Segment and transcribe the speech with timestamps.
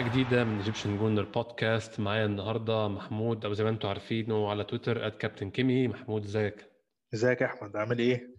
[0.00, 4.64] حلقة جديدة من Egyptian Gooner Podcast معايا النهاردة محمود أو زي ما أنتم عارفينه على
[4.64, 6.70] تويتر @Captain Kimi محمود إزيك؟
[7.14, 8.36] إزيك يا أحمد؟ عامل إيه؟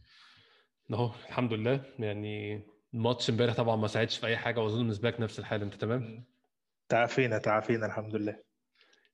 [0.94, 1.82] أهو الحمد لله.
[2.00, 5.62] يعني الماتش امبارح طبعا ما ساعدش في أي حاجة وأظن بالنسبة لك نفس الحال.
[5.62, 6.26] أنت تمام؟
[6.90, 8.40] تعافينا تعافينا الحمد لله.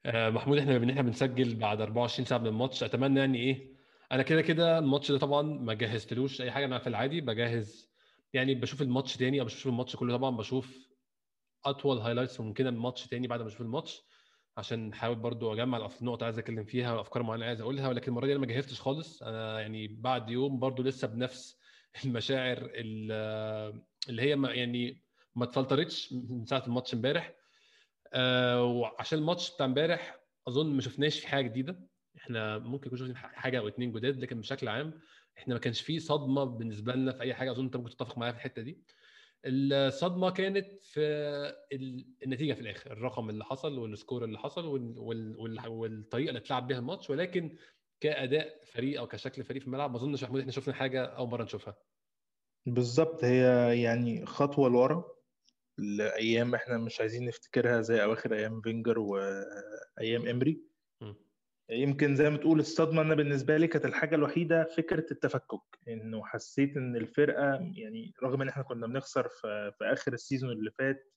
[0.05, 2.83] آه محمود إحنا بما إحنا بنسجل بعد 24 ساعة من الماتش.
[2.83, 3.71] أتمنى يعني إيه
[4.11, 6.65] أنا كده كده الماتش ده طبعا ما جهزتلوش أي حاجة.
[6.65, 7.89] أنا في العادي بجهز
[8.33, 10.87] يعني بشوف الماتش تاني أو بشوف الماتش كله طبعا بشوف
[11.69, 14.01] أطول highlights ممكنه من ماتش تاني بعد ما أشوف الماتش
[14.57, 18.31] عشان احاول برضو أجمع النقط عايز أتكلم فيها وأفكار معينة عايز أقولها ولكن المرة دي
[18.31, 19.23] أنا ما جهزتش خالص.
[19.23, 21.59] أنا يعني بعد يوم برضو لسه بنفس
[22.05, 25.03] المشاعر اللي هي ما يعني
[25.35, 27.33] ما اتفلترتش من ساعة الماتش امبارح.
[28.13, 31.89] أه وعشان الماتش بتاع امبارح أظن ما شفناش في حاجة جديدة.
[32.17, 34.99] إحنا ممكن يكون شفنا حاجة أو اتنين جداد لكن بشكل عام
[35.37, 38.31] إحنا ما كانش فيه صدمة بالنسبة لنا في أي حاجة أظن أنت ممكن تتفق معايا
[38.31, 38.83] في الحتة دي.
[39.45, 41.01] الصدمة كانت في
[42.23, 44.65] النتيجة في الآخر الرقم اللي حصل وال score اللي حصل
[45.67, 47.57] والطريقة اللي اتلعب بيها الماتش ولكن
[47.99, 51.43] كأداء فريق أو كشكل فريق في الملعب ما أظنش محمود إحنا شفنا حاجة أول مرة
[51.43, 51.77] نشوفها.
[52.65, 53.41] بالظبط هي
[53.81, 55.05] يعني خطوة لورا
[55.77, 60.61] لأيام إحنا مش عايزين نفتكرها زي أواخر أيام فينجر وأيام إمري.
[61.69, 66.77] يمكن زي ما تقول الصدمة أنا بالنسبة لي كانت الحاجة الوحيدة فكرة التفكك إنه حسيت
[66.77, 71.13] إن الفرقة يعني رغم إن إحنا كنا بنخسر في, في آخر ال season اللي فات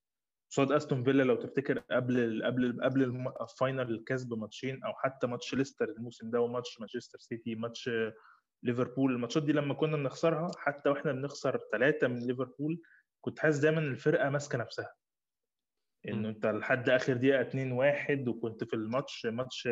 [0.51, 5.55] قصاد أستون فيلا لو تفتكر قبل قبل قبل ال final الكسب ماتشين أو حتى ماتش
[5.55, 7.91] ليستر الموسم ده وماتش مانشستر سيتي ماتش
[8.63, 12.81] ليفربول الماتشات دي لما كنا بنخسرها حتى وإحنا بنخسر ثلاثة من ليفربول
[13.21, 14.95] كنت حاسس دايما الفرقة ماسكة نفسها.
[16.09, 19.69] إنه أنت لحد آخر دقيقة 2 1 وكنت في الماتش ماتش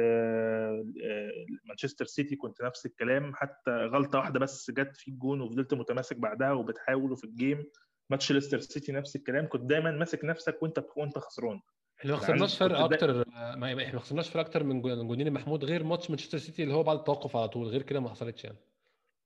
[1.64, 6.52] مانشستر سيتي كنت نفس الكلام حتى غلطة واحدة بس جت في الجون وفضلت متماسك بعدها
[6.52, 7.64] وبتحاول في ال game.
[8.10, 11.60] ماتش ليستر سيتي نفس الكلام كنت دايما ماسك نفسك وأنت وأنت خسران.
[12.00, 13.24] إحنا ما خسرناش فرق أكتر
[13.56, 16.82] ما إحنا ما خسرناش فرق أكتر من جونين محمود غير ماتش مانشستر سيتي اللي هو
[16.82, 18.58] بعد التوقف على طول غير كده ما حصلتش يعني.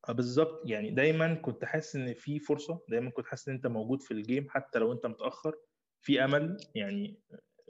[0.08, 0.62] بالظبط.
[0.64, 4.17] يعني دايما كنت حاسس إن في فرصة دايما كنت حاسس إن أنت موجود في ال
[4.17, 5.54] game حتى لو أنت متأخر.
[6.02, 7.18] في أمل يعني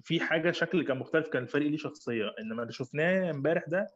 [0.02, 2.34] في حاجة شكل كان مختلف كان الفريق ليه شخصية.
[2.40, 3.86] إنما اللي شفناه إمبارح ده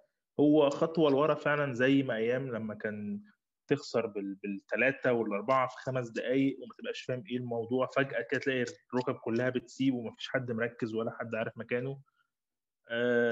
[0.41, 3.23] هو خطوة لورا فعلا زي ما أيام لما كان
[3.67, 4.07] تخسر
[4.43, 8.65] بالثلاثه والأربعة في خمس دقائق وما تبقاش فاهم إيه الموضوع فجأة كده تلاقي
[8.95, 12.01] الركب كلها بتسيب ومفيش حد مركز ولا حد عارف مكانه.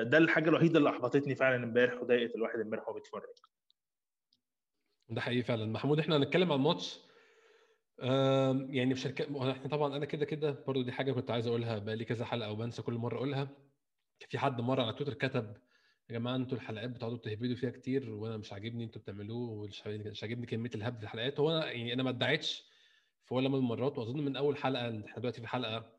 [0.03, 3.23] ده الحاجة الوحيدة اللي أحبطتني فعلا إمبارح وضايقت الواحد إمبارح وهو بيتفرج.
[5.09, 5.67] ده حقيقي فعلا.
[5.73, 7.01] محمود إحنا هنتكلم عن الماتش
[7.99, 11.97] يعني في شركات إحنا طبعا أنا كده كده برضو دي حاجة كنت عايز أقولها بقى
[11.97, 13.49] لي كذا حلقة وبنسى كل مرة أقولها.
[14.29, 15.57] في حد مرة على تويتر كتب
[16.11, 19.83] يا جماعة أنتوا الحلقات بتقعدوا تهبدوا فيها كتير وأنا مش عاجبني أنتوا بتعملوه ومش
[20.23, 21.41] عاجبني كمية الهبد في الحلقات.
[21.41, 22.65] هو أنا يعني أنا ما ادعيتش
[23.25, 25.93] في ولا من المرات وأظن من أول حلقة إحنا دلوقتي في حلقة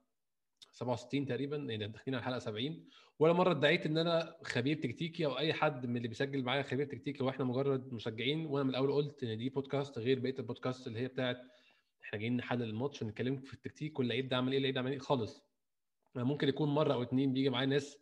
[0.71, 2.85] 67 تقريبا يعني داخلين على الحلقة 70
[3.19, 6.85] ولا مرة ادعيت إن أنا خبير تكتيكي أو أي حد من اللي بيسجل معايا خبير
[6.85, 10.99] تكتيكي وإحنا مجرد مشجعين وأنا من الأول قلت إن دي بودكاست غير بقية البودكاست اللي
[10.99, 11.37] هي بتاعت
[12.05, 14.99] إحنا جايين نحلل الماتش ونتكلم في التكتيك واللعيب ده عمل إيه اللعيب ده عمل إيه
[14.99, 15.43] خالص.
[16.15, 17.97] ممكن يكون مرة أو اتنين بيجي معايا ناس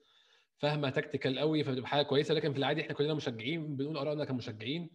[0.58, 4.90] فاهمة تكتيكال قوي فبتبقى حاجة كويسة لكن في العادي إحنا كلنا مشجعين بنقول آرائنا كمشجعين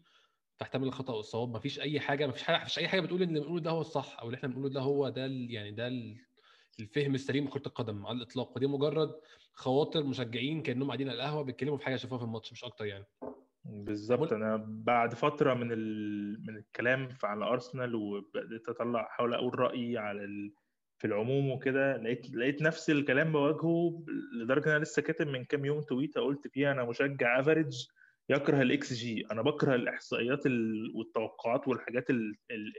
[0.59, 1.49] تحتمل الخطأ والصواب.
[1.57, 4.21] مفيش أي حاجة مفيش حاجة مفيش أي حاجة بتقول إن اللي بنقوله ده هو الصح
[4.21, 5.89] أو اللي إحنا بنقوله ده هو ده يعني ده
[6.81, 8.57] الفهم السليم لكرة القدم على الإطلاق.
[8.57, 9.11] ودي مجرد
[9.55, 13.05] خواطر مشجعين كأنهم قاعدين على القهوة بيتكلموا في حاجة شافوها في الماتش مش أكتر يعني.
[13.69, 14.33] بالظبط.
[14.33, 16.47] أنا بعد فترة من ال...
[16.47, 20.55] من الكلام على أرسنال وبدأت أطلع أحاول أقول رأيي على ال...
[20.99, 24.05] في العموم وكده لقيت لقيت نفس الكلام بواجهه
[24.41, 27.87] لدرجة أنا لسه كاتب من كام يوم تويتة قلت فيها أنا مشجع average
[28.29, 30.93] يكره الاكس جي أنا بكره الإحصائيات ال...
[30.95, 32.35] والتوقعات والحاجات ال...
[32.51, 32.73] ال...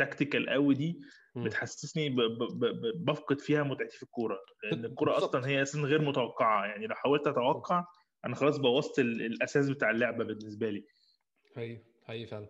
[0.00, 1.00] ال tactical قوي دي
[1.36, 2.16] بتحسسني ب...
[2.20, 2.64] ب...
[2.64, 3.04] ب...
[3.04, 7.26] بفقد فيها متعتي في الكورة لأن الكورة أصلا هي أساسا غير متوقعة يعني لو حاولت
[7.26, 7.84] أتوقع
[8.24, 10.84] أنا خلاص بوظت الأساس بتاع اللعبة بالنسبة لي.
[11.56, 12.48] حقيقي حقيقي فعلا.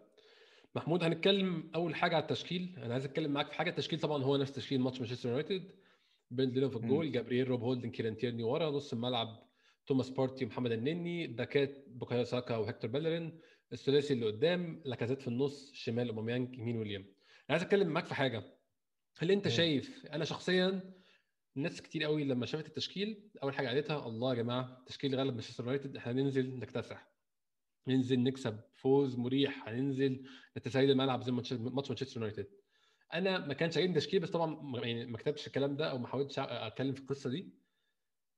[0.74, 2.74] محمود هنتكلم أول حاجة على التشكيل.
[2.76, 3.70] أنا عايز أتكلم معاك في حاجة.
[3.70, 5.70] التشكيل طبعا هو نفس تشكيل ماتش مانشستر يونايتد.
[6.30, 8.70] بيرند لينو في الجول جابرييل روب هولدنج كيران تيرني ورا.
[8.70, 9.42] نص الملعب
[9.86, 13.40] توماس بارتي ومحمد النني backات بوكايو ساكا وهكتور بيلرين.
[13.72, 17.02] الثلاثي اللي قدام لاكازيت في النص شمال أوباميانج يمين ويليام.
[17.02, 17.10] أنا
[17.50, 18.42] عايز أتكلم معاك في حاجة.
[19.18, 19.50] هل أنت م.
[19.50, 20.99] شايف أنا شخصيا
[21.54, 25.64] ناس كتير قوي لما شافت التشكيل أول حاجة قالتها الله يا جماعة تشكيل غلب مانشستر
[25.64, 27.10] يونايتد إحنا هننزل نكتسح.
[27.88, 30.26] ننزل نكسب فوز مريح هننزل
[30.58, 32.46] نتسيد الملعب زي ماتش مانشستر يونايتد.
[33.14, 36.38] أنا ما كانش عاجبني التشكيل بس طبعا يعني ما كتبتش الكلام ده أو ما حاولتش
[36.38, 37.54] أتكلم في القصة دي.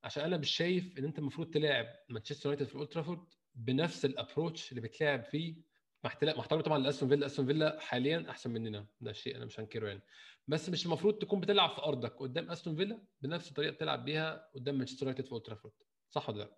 [0.03, 4.12] عشان أنا مش شايف إن أنت المفروض تلاعب مانشستر يونايتد في الأولد ترافورد بنفس ال
[4.12, 5.55] approach اللي بتلاعب فيه
[6.03, 7.25] مع احترامي طبعا لأستون فيلا.
[7.25, 10.01] أستون فيلا حاليا أحسن مننا ده شيء أنا مش هنكره يعني.
[10.47, 14.77] بس مش المفروض تكون بتلعب في أرضك قدام أستون فيلا بنفس الطريقة بتلعب بيها قدام
[14.77, 15.43] مانشستر يونايتد في أولد
[16.09, 16.57] صح ولا لا؟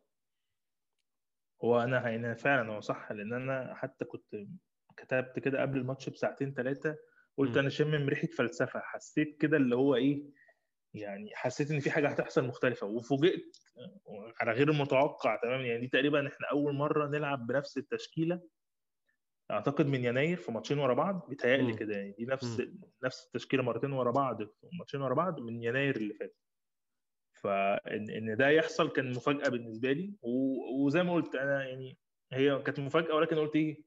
[1.63, 4.35] هو أنا يعني فعلا هو صح لأن أنا حتى كنت
[4.97, 6.97] كتبت كده قبل الماتش بساعتين ثلاثة
[7.37, 7.59] قلت م.
[7.59, 10.23] أنا شامم ريحة فلسفة حسيت كده اللي هو إيه
[10.93, 13.57] يعني حسيت إن في حاجة هتحصل مختلفة وفوجئت
[14.41, 18.41] على غير المتوقع تماما يعني دي تقريبا إحنا أول مرة نلعب بنفس التشكيلة
[19.51, 22.81] أعتقد من يناير في ماتشين ورا بعض بيتهيألي كده يعني دي نفس م.
[23.03, 24.41] نفس التشكيلة مرتين ورا بعض
[24.79, 26.35] ماتشين ورا بعض من يناير اللي فات.
[27.41, 30.13] فإن إن ده يحصل كان مفاجأة بالنسبة لي
[30.81, 31.97] وزي ما قلت أنا يعني
[32.33, 33.83] هي كانت مفاجأة ولكن قلت إيه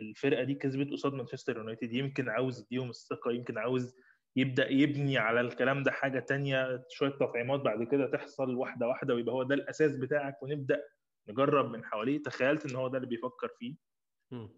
[0.00, 3.94] الفرقة دي كسبت قصاد مانشستر يونايتد يمكن عاوز يديهم الثقة يمكن عاوز
[4.36, 9.34] يبدأ يبني على الكلام ده حاجة تانية شوية تطعيمات بعد كده تحصل واحدة واحدة ويبقى
[9.34, 10.82] هو ده الأساس بتاعك ونبدأ
[11.28, 12.22] نجرب من حواليه.
[12.22, 13.74] تخيلت إن هو ده اللي بيفكر فيه.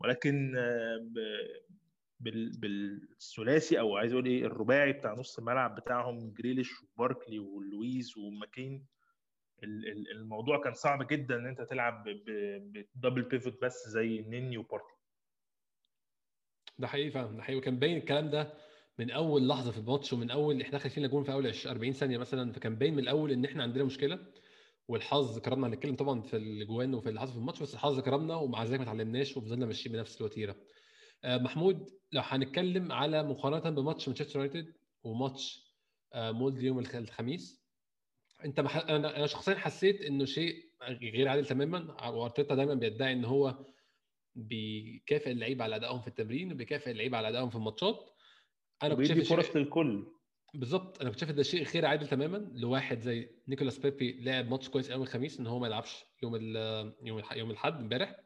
[0.01, 0.53] ولكن
[2.21, 8.87] بالثلاثي أو عايز أقول إيه الرباعي بتاع نص الملعب بتاعهم جريليش وباركلي ولويس وماكجين
[10.17, 12.05] الموضوع كان صعب جدا إن أنت تلعب
[12.95, 14.95] ب double pivot بس زي نيني وبارتي
[16.79, 17.59] ده حقيقي فعلا ده حقيقي.
[17.59, 18.55] وكان باين الكلام ده
[18.99, 22.19] من أول لحظة في الماتش ومن أول إحنا دخل فينا جون في أول 40 ثانية
[22.19, 24.19] مثلا فكان باين من الأول إن إحنا عندنا مشكلة.
[24.91, 28.65] والحظ كرمنا هنتكلم طبعا في الاجوان وفي اللي حصل في الماتش بس الحظ كرمنا ومع
[28.65, 30.57] ذلك ما اتعلمناش وفضلنا ماشيين بنفس الوتيره
[31.25, 35.71] آه، محمود لو هنتكلم على مقارنة بماتش مانشستر يونايتد وماتش
[36.13, 37.65] آه، مولد يوم الخميس
[38.45, 38.77] انت مح...
[38.77, 43.67] أنا شخصيا حسيت إنه شيء غير عادل تماما وأرتيتا دايما بيدعي إن هو
[44.35, 48.11] بيكافئ اللعيبة على أدائهم في التمرين وبيكافئ اللعيبة على أدائهم في الماتشات.
[48.83, 50.07] أنا كنت شايف فرص للكل.
[50.55, 51.01] بالظبط.
[51.01, 54.91] أنا كنت شايف ده شيء غير عادل تماما لواحد زي نيكولاس بيبي لعب ماتش كويس
[54.91, 56.37] يوم الخميس إن هو ما يلعبش يوم
[57.03, 58.17] يوم يوم الأحد امبارح.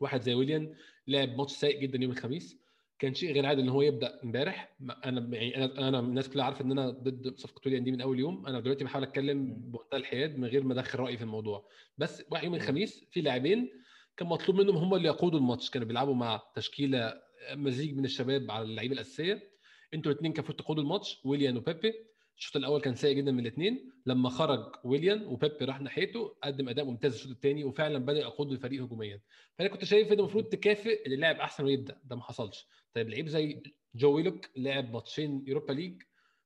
[0.00, 0.74] واحد زي ويليام
[1.06, 2.62] لعب ماتش سيء جدا يوم الخميس.
[2.98, 4.76] كان شيء غير عادي إن هو يبدأ امبارح.
[5.04, 8.18] أنا يعني أنا أنا الناس كلها عارفة إن أنا ضد صفقة ويليام دي من أول
[8.18, 8.46] يوم.
[8.46, 11.68] أنا دلوقتي بحاول أتكلم بمنتهى الحياد من غير ما أدخل رأيي في الموضوع.
[11.98, 13.70] بس يوم الخميس في لاعبين
[14.16, 15.70] كان مطلوب منهم هم اللي يقودوا الماتش.
[15.70, 17.22] كانوا بيلعبوا مع تشكيلة
[17.52, 19.51] مزيج من الشباب على اللعيبة الأساسية.
[19.94, 21.94] أنتوا الاثنين كان تقودوا الماتش ويليان وبيبي.
[22.38, 26.84] الشوط الأول كان سيء جدا من الاثنين لما خرج ويليان وبيبي راح ناحيته قدم أداء
[26.84, 29.20] ممتاز الشوط الثاني وفعلا بدأ يقود الفريق هجوميا.
[29.58, 32.00] فأنا كنت شايف ان المفروض تكافئ اللي لاعب أحسن ويبدأ.
[32.04, 32.66] ده ما حصلش.
[32.94, 33.62] طيب لعيب زي
[33.94, 36.02] جو ويلوك لعب ماتشين Europa League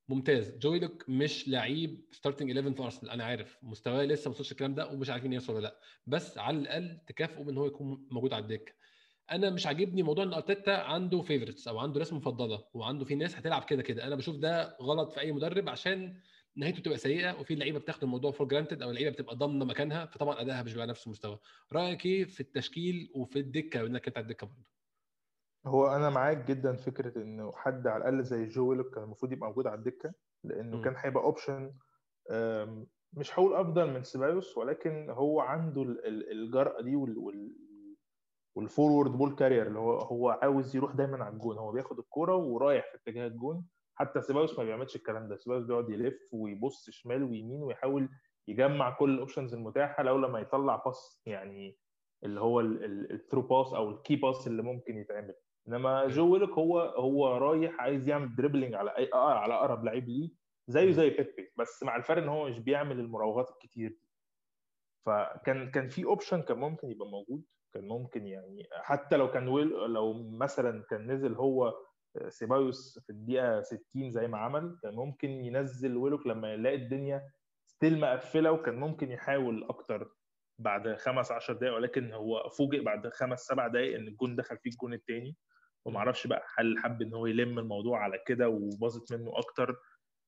[0.08, 0.56] ممتاز.
[0.58, 3.58] جو ويلوك مش لعيب starting 11 في أرسنال أنا عارف.
[3.62, 5.81] مستواه لسه ما وصلش الكلام ده ومش عارفين يوصل ولا لأ.
[6.06, 8.72] بس على الأقل تكافئوا بإن هو يكون موجود على الدكة.
[9.32, 13.37] أنا مش عاجبني موضوع إن أرتيتا عنده favorites أو عنده ناس مفضلة وعنده في ناس
[13.37, 14.06] هتلعب كده كده.
[14.06, 16.20] أنا بشوف ده غلط في أي مدرب عشان
[16.56, 20.40] نهايته تبقى سيئة وفي لعيبة بتاخد الموضوع for granted أو اللعيبه بتبقى ضامنة مكانها فطبعا
[20.40, 21.38] أدائها مش بيبقى نفس المستوى
[21.73, 24.62] رأيك إيه في التشكيل وفي الدكة انك أنت على الدكة برضه؟
[25.67, 29.49] هو أنا معاك جدا فكرة إنه حد على الأقل زي جو ويلوك كان المفروض يبقى
[29.49, 30.12] موجود على الدكة
[30.44, 30.82] لأنه م.
[30.82, 31.72] كان هيبقى option
[33.12, 35.82] مش هقول أفضل من سيبايوس ولكن هو عنده
[36.32, 36.96] الجرأة دي
[38.56, 41.58] وال forward ball carrier اللي هو هو عاوز يروح دايما على الجون.
[41.58, 43.67] هو بياخد الكورة ورايح في اتجاه الجون.
[43.94, 45.36] حتى سيبايوس ما بيعملش الكلام ده.
[45.36, 48.08] سيبايوس بيقعد يلف ويبص شمال ويمين ويحاول
[48.48, 51.79] يجمع كل ال options المتاحة لو لما يطلع pass يعني
[52.25, 55.34] اللي هو ال through pass أو ال key pass اللي ممكن يتعمل.
[55.69, 60.08] إنما جو ويلوك هو هو رايح عايز يعمل dribbling على أي آه على أقرب لعيب
[60.08, 60.31] ليه.
[60.69, 61.53] زيه زي بيبي.
[61.56, 64.08] بس مع الفرق إن هو مش بيعمل المراوغات الكتير دي.
[65.06, 67.44] فكان كان في option كان ممكن يبقى موجود.
[67.75, 71.75] كان ممكن يعني حتى لو كان ويل لو مثلا كان نزل هو
[72.17, 77.31] آه، سيبايوس في الدقيقة 60 زي ما عمل كان ممكن ينزل ويلوك لما يلاقي الدنيا
[77.67, 80.11] still مقفلة وكان ممكن يحاول أكتر
[80.58, 84.70] بعد خمس 10 دقائق ولكن هو فوجئ بعد خمس سبع دقائق إن الجون دخل فيه
[84.70, 85.37] الجون الثاني
[85.87, 89.77] وما أعرفش بقى هل حب إن هو يلم الموضوع على كده وباظت منه أكتر.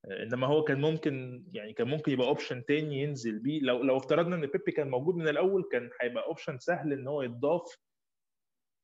[0.04, 3.60] إنما هو كان ممكن يعني كان ممكن يبقى option تاني ينزل بيه.
[3.60, 7.22] لو لو افترضنا إن بيبي كان موجود من الأول كان هيبقى option سهل إن هو
[7.22, 7.76] يتضاف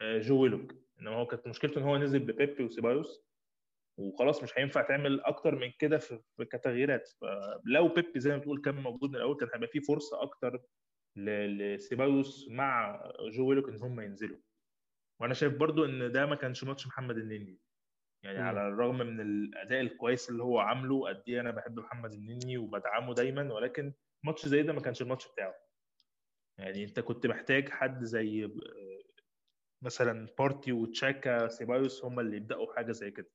[0.00, 3.24] آه، جو ويلوك إنما هو كانت مشكلته إن هو نزل ببيبي وسيبايوس
[3.98, 8.74] وخلاص مش هينفع تعمل أكتر من كده في كتغييرات فلو بيبي زي ما بتقول كان
[8.74, 10.62] موجود من الأول كان هيبقى في فرصة أكتر
[11.16, 13.02] لسيبايوس مع
[13.36, 14.38] جو ويلوك إن هم ينزلوا.
[15.20, 17.58] وأنا شايف برضو إن ده ما كانش ماتش محمد النني.
[18.24, 18.42] يعني م.
[18.42, 23.14] على الرغم من الأداء الكويس اللي هو عامله قد إيه أنا بحب محمد النني وبدعمه
[23.14, 23.92] دايما ولكن
[24.24, 25.54] ماتش زي ده ما كانش الماتش بتاعه.
[26.58, 28.50] يعني أنت كنت محتاج حد زي
[29.82, 33.30] مثلا بارتي وتشاكا سيبايوس هم اللي يبدأوا حاجة زي كده.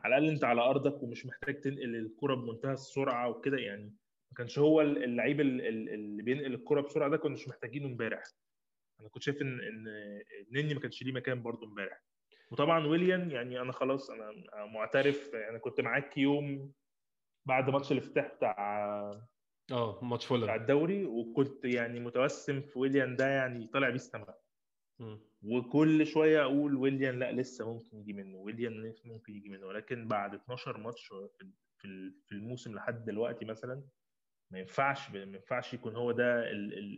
[0.00, 3.56] على الأقل أنت على أرضك ومش محتاج تنقل الكرة بمنتهى السرعة وكده.
[3.58, 3.84] يعني
[4.30, 8.22] ما كانش هو اللعيب اللي بينقل الكرة بسرعة ده كنا مش محتاجينه امبارح.
[9.00, 9.84] أنا كنت شايف إن إن
[10.52, 12.02] نني ما كانش ليه مكان برضه امبارح.
[12.50, 14.32] وطبعا ويليان يعني أنا خلاص أنا
[14.66, 16.72] معترف أنا يعني كنت معاك يوم
[17.46, 18.56] بعد ماتش الافتتاح بتاع
[19.72, 24.40] آه ماتش فولم بتاع الدوري وكنت يعني متوسم في ويليان ده يعني طالع بيه السماء
[25.42, 29.66] وكل شوية أقول ويليام لا لسه ممكن يجي منه ويليام ممكن يجي منه.
[29.66, 31.08] ولكن بعد 12 ماتش
[31.78, 33.82] في في الموسم لحد دلوقتي مثلا
[34.52, 36.50] ما ينفعش ما ينفعش يكون هو ده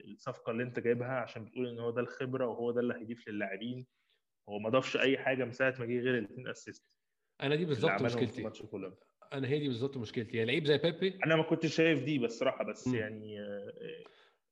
[0.05, 3.87] الصفقة اللي أنت جايبها عشان بتقول إن هو ده الخبرة وهو ده اللي هيضيف للاعبين.
[4.49, 6.85] هو ما ضافش أي حاجة من ساعة ما جه غير الاثنين أسيست.
[7.43, 8.51] أنا دي بالظبط مشكلتي.
[9.33, 10.37] أنا هي دي بالظبط مشكلتي.
[10.37, 12.95] يعني لعيب زي بيبي؟ أنا ما كنتش شايف دي بصراحة بس م.
[12.97, 13.39] يعني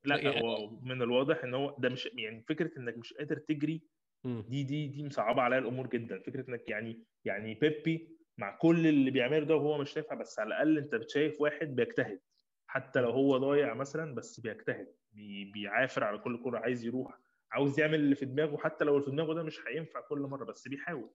[0.05, 3.83] لأ يعني هو من الواضح إن هو ده مش يعني فكرة إنك مش قادر تجري
[4.25, 6.19] دي دي دي مصعبة عليا الأمور جدا.
[6.19, 10.47] فكرة إنك يعني يعني بيبي مع كل اللي بيعمله ده وهو مش نافع بس على
[10.49, 12.21] الأقل أنت شايف واحد بيجتهد.
[12.67, 17.19] حتى لو هو ضايع مثلا بس بيجتهد بي بيعافر على كل كوره عايز يروح.
[17.53, 20.45] عاوز يعمل اللي في دماغه حتى لو اللي في دماغه ده مش هينفع كل مرة
[20.45, 21.11] بس بيحاول.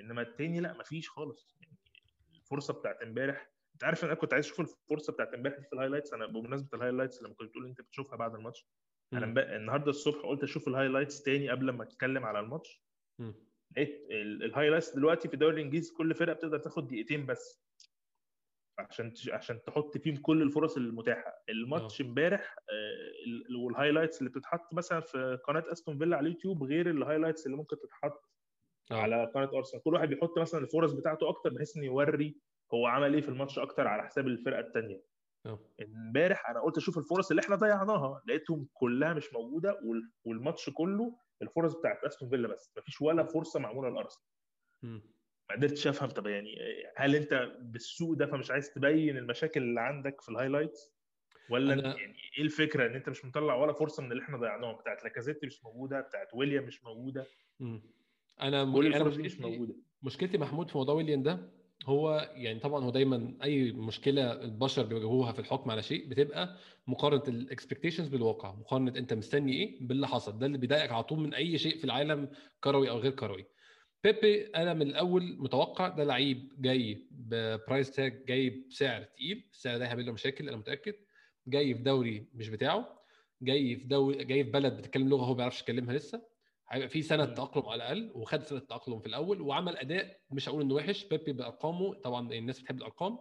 [0.00, 1.56] إنما التاني لا مفيش خالص.
[1.60, 1.76] يعني
[2.34, 6.12] الفرصة بتاعت إمبارح أنت عارف أنا كنت عايز أشوف الفرصة بتاعت إمبارح في ال highlights
[6.12, 8.66] أنا بمناسبة ال highlights لما كنت بتقول أنت بتشوفها بعد الماتش
[9.12, 12.82] أنا النهارده الصبح قلت أشوف ال highlights تاني قبل ما أتكلم على الماتش.
[13.76, 17.62] لقيت ال highlights دلوقتي في الدوري الإنجليزي كل فرقة بتقدر تاخد دقيقتين بس.
[18.78, 22.04] عشان عشان تحط فيهم كل الفرص المتاحة الماتش آه.
[22.04, 26.95] امبارح آه وال highlights اللي بتتحط مثلا في قناة أستون فيلا على اليوتيوب غير ال
[26.95, 28.30] highlights اللي ممكن تتحط
[28.92, 29.00] أوه.
[29.00, 32.36] على قناة أرسنال كل واحد بيحط مثلا الفرص بتاعته أكتر بحيث انه يوري
[32.74, 35.02] هو عمل إيه في الماتش أكتر على حساب الفرقة الثانية
[35.46, 35.58] آه.
[35.82, 39.80] امبارح أنا قلت أشوف الفرص اللي إحنا ضيعناها لقيتهم كلها مش موجودة
[40.24, 44.26] والماتش كله الفرص بتاعت أستون فيلا بس مفيش ولا فرصة معمولة لأرسنال
[45.52, 46.56] ما قدرتش افهم طب يعني
[46.96, 50.92] هل انت بالسوق ده فمش عايز تبين المشاكل اللي عندك في ال highlights
[51.50, 51.96] ولا أنا...
[51.96, 55.44] يعني إيه الفكرة ان انت مش مطلع ولا فرصة من اللي إحنا ضيعناهم؟ بتاعت لاكازيت
[55.44, 57.26] مش موجودة بتاعت ويليان مش موجودة.
[57.60, 57.82] مم.
[58.42, 59.74] أنا كل الفرص دي مش موجودة.
[60.02, 61.50] مشكلتي محمود في موضوع ويليان ده
[61.86, 66.56] هو يعني طبعا هو دايما أي مشكلة البشر بيواجهوها في الحكم على شيء بتبقى
[66.86, 70.38] مقارنة ال expectations بالواقع مقارنة أنت مستني إيه؟ باللي حصل.
[70.38, 72.28] ده اللي بيضايقك على طول من أي شيء في العالم
[72.64, 73.46] كروي أو غير كروي.
[74.04, 79.78] بيبي أنا من الأول متوقع ده لعيب جاي ب price tag جاي بسعر تقيل السعر
[79.78, 80.94] ده هيعمل له مشاكل أنا متأكد.
[81.46, 83.02] جاي في دوري مش بتاعه
[83.42, 86.22] جاي في دوري جاي في بلد بتتكلم لغة هو ما بيعرفش يتكلمها لسه.
[86.68, 90.62] هيبقى في سنه تأقلم على الأقل وخد سنه تأقلم في الأول وعمل أداء مش هقول
[90.62, 91.04] إنه وحش.
[91.04, 93.18] بيبي بأرقامه طبعا الناس بتحب الأرقام.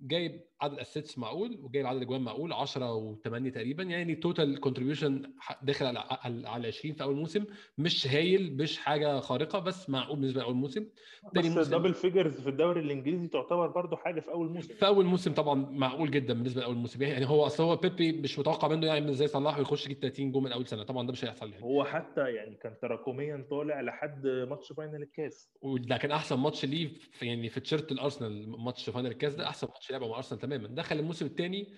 [0.00, 5.22] جايب عدد assists معقول وجايب عدد أجوان معقول 10 و8 تقريبا يعني total contribution
[5.62, 5.98] داخل على
[6.46, 7.44] على 20 في أول موسم.
[7.78, 10.86] مش هايل مش حاجة خارقة بس معقول بالنسبة لأول موسم.
[11.34, 14.74] تاني بس موسم double figures في الدوري الإنجليزي تعتبر برضه حاجة في أول موسم.
[14.74, 17.02] في أول موسم طبعا معقول جدا بالنسبة لأول موسم.
[17.02, 20.42] يعني هو أصل هو بيبي مش متوقع منه يعمل زي صلاح ويخش يجيب 30 جول
[20.42, 20.82] من أول سنة.
[20.82, 21.64] طبعا ده مش هيحصل يعني.
[21.64, 25.50] هو حتى يعني كان تراكميا طالع لحد ماتش final الكاس.
[25.62, 26.90] وده كان أحسن ماتش ليه
[27.22, 30.40] يعني في تيشيرت الأرسنال ماتش final الكاس ده أحسن ماتش لعبه مع أرسنال.
[30.50, 30.74] تماما.
[30.74, 31.68] دخل الموسم الثاني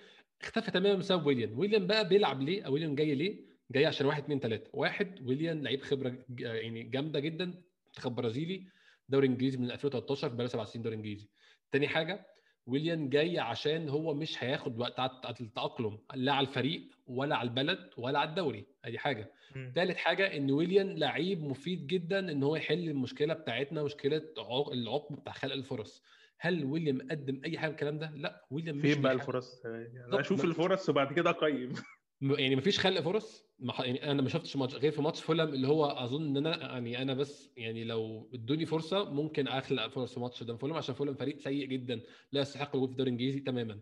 [0.41, 1.59] اختفى تماما بسبب ويليان.
[1.59, 3.39] ويليان بقى بيلعب ليه؟ أو ويليان جاي ليه؟
[3.71, 7.53] جاي عشان واحد اثنين ثلاثة واحد ويليان لعيب خبرة يعني جامدة جدا
[7.87, 8.63] منتخب برازيلي
[9.09, 11.27] دوري إنجليزي من 2013 بقى سبع سنين دوري إنجليزي.
[11.71, 12.27] تاني حاجة
[12.67, 15.11] ويليان جاي عشان هو مش هياخد وقت على
[15.41, 18.65] التأقلم لا على الفريق ولا على البلد ولا على الدوري.
[18.85, 19.31] أدي حاجة.
[19.75, 24.21] ثالث حاجة إن ويليان لعيب مفيد جدا إن هو يحل المشكلة بتاعتنا مشكلة
[24.73, 26.03] العقم بتاع خلق الفرص.
[26.43, 30.89] هل ويليان قدم أي حاجة الكلام ده؟ لا ويليان فين بقى الفرص؟ يعني أشوف الفرص
[30.89, 31.73] وبعد كده أقيم.
[32.21, 33.45] يعني مفيش خلق فرص؟
[33.79, 37.01] يعني أنا ما شفتش ماتش غير في ماتش فولم اللي هو أظن إن أنا يعني
[37.01, 41.13] أنا بس يعني لو ادوني فرصة ممكن أخلق فرص في ماتش قدام فولم عشان فولم
[41.13, 43.79] فريق سيء جدا لا يستحق الوجود في الدوري الإنجليزي تماما.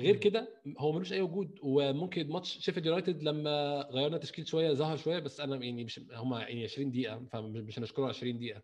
[0.00, 4.96] غير كده هو ملوش أي وجود وممكن ماتش شيفيلد يونايتد لما غيرنا تشكيل شوية ظهر
[4.96, 8.62] شوية بس أنا يعني مش هم يعني 20 دقيقة فمش هنشكره 20 دقيقة.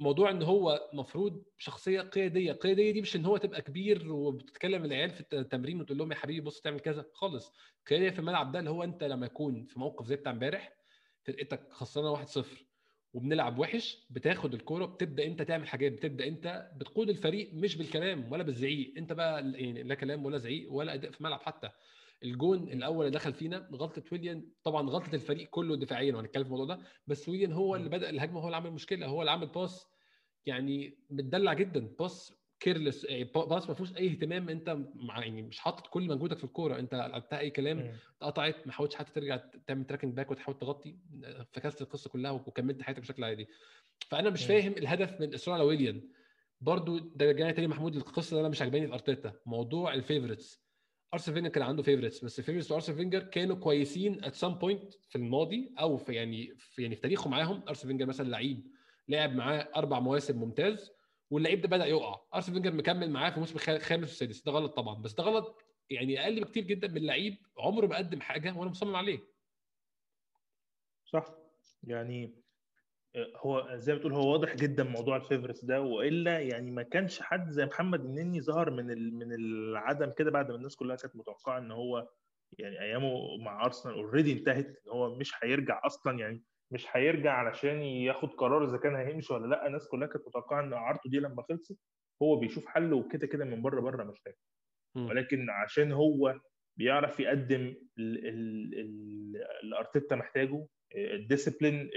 [0.00, 5.10] موضوع إن هو مفروض شخصية قيادية القياديه دي مش إن هو تبقى كبير وبتتكلم العيال
[5.10, 7.52] في التمرين وتقول لهم يا حبيبي بص تعمل كذا خالص.
[7.80, 10.72] القياديه في الملعب ده اللي هو أنت لما يكون في موقف زي بتاع امبارح
[11.22, 12.44] فرقتك خسرانة 1-0
[13.12, 18.42] وبنلعب وحش بتاخد الكورة بتبدأ أنت تعمل حاجات بتبدأ أنت بتقود الفريق مش بالكلام ولا
[18.42, 18.94] بالزعيق.
[18.98, 21.70] أنت بقى يعني لا كلام ولا زعيق ولا أداء في الملعب حتى.
[22.22, 26.76] الجون الأول اللي دخل فينا غلطة ويليان طبعا غلطة الفريق كله دفاعيا وهنتكلم في الموضوع
[26.76, 29.86] ده بس ويليان هو اللي بدأ الهجمة هو اللي عمل مشكلة هو اللي عمل باس
[30.46, 34.78] يعني متدلع جدا pass careless pass ما فيهوش أي اهتمام أنت
[35.18, 37.78] يعني مش حاطط كل مجهودك في الكورة أنت لعبتها أي كلام
[38.16, 39.36] اتقطعت ما حاولتش حتى ترجع
[39.66, 40.96] تعمل tracking back وتحاول تغطي
[41.52, 43.48] فكست القصة كلها وكملت حياتك بشكل عادي.
[44.08, 46.08] فأنا مش فاهم الهدف من الاصرار على ويليان.
[46.60, 50.69] برضو ده رجعنا تاني محمود القصة اللي أنا مش عجباني في أرتيتا موضوع ال favorites
[51.14, 54.94] ارسن فينجر كان عنده favorites بس ال favorites ارسن فينجر كانوا كويسين at some point
[54.94, 57.62] في الماضي أو في يعني في يعني في تاريخه معاهم.
[57.68, 58.70] ارسن فينجر مثلا لعيب
[59.08, 60.90] لعب معاه أربع مواسم ممتاز
[61.30, 62.20] واللعيب ده بدأ يقع.
[62.34, 66.20] ارسن فينجر مكمل معاه في الموسم الخامس والسادس ده غلط طبعا بس ده غلط يعني
[66.22, 69.18] أقل بكتير جدا من لعيب عمره ما قدم حاجة وأنا مصمم عليه.
[71.04, 71.24] صح.
[71.82, 72.34] يعني
[73.16, 77.22] هو زي ما بتقول هو واضح جدا موضوع ال favorites ده وإلا يعني ما كانش
[77.22, 81.58] حد زي محمد النني ظهر من من العدم كده بعد ما الناس كلها كانت متوقعة
[81.58, 82.08] إن هو
[82.58, 87.82] يعني أيامه مع أرسنال already انتهت إن هو مش هيرجع أصلا يعني مش هيرجع علشان
[87.82, 89.66] ياخد قرار إذا كان هيمشي ولا لأ.
[89.66, 91.78] الناس كلها كانت متوقعة إن اعارته دي لما خلصت
[92.22, 94.34] هو بيشوف حل وكده كده من بره بره مش فاهم
[95.10, 96.40] ولكن عشان هو
[96.78, 101.90] بيعرف يقدم اللي أرتيتا محتاجه ال discipline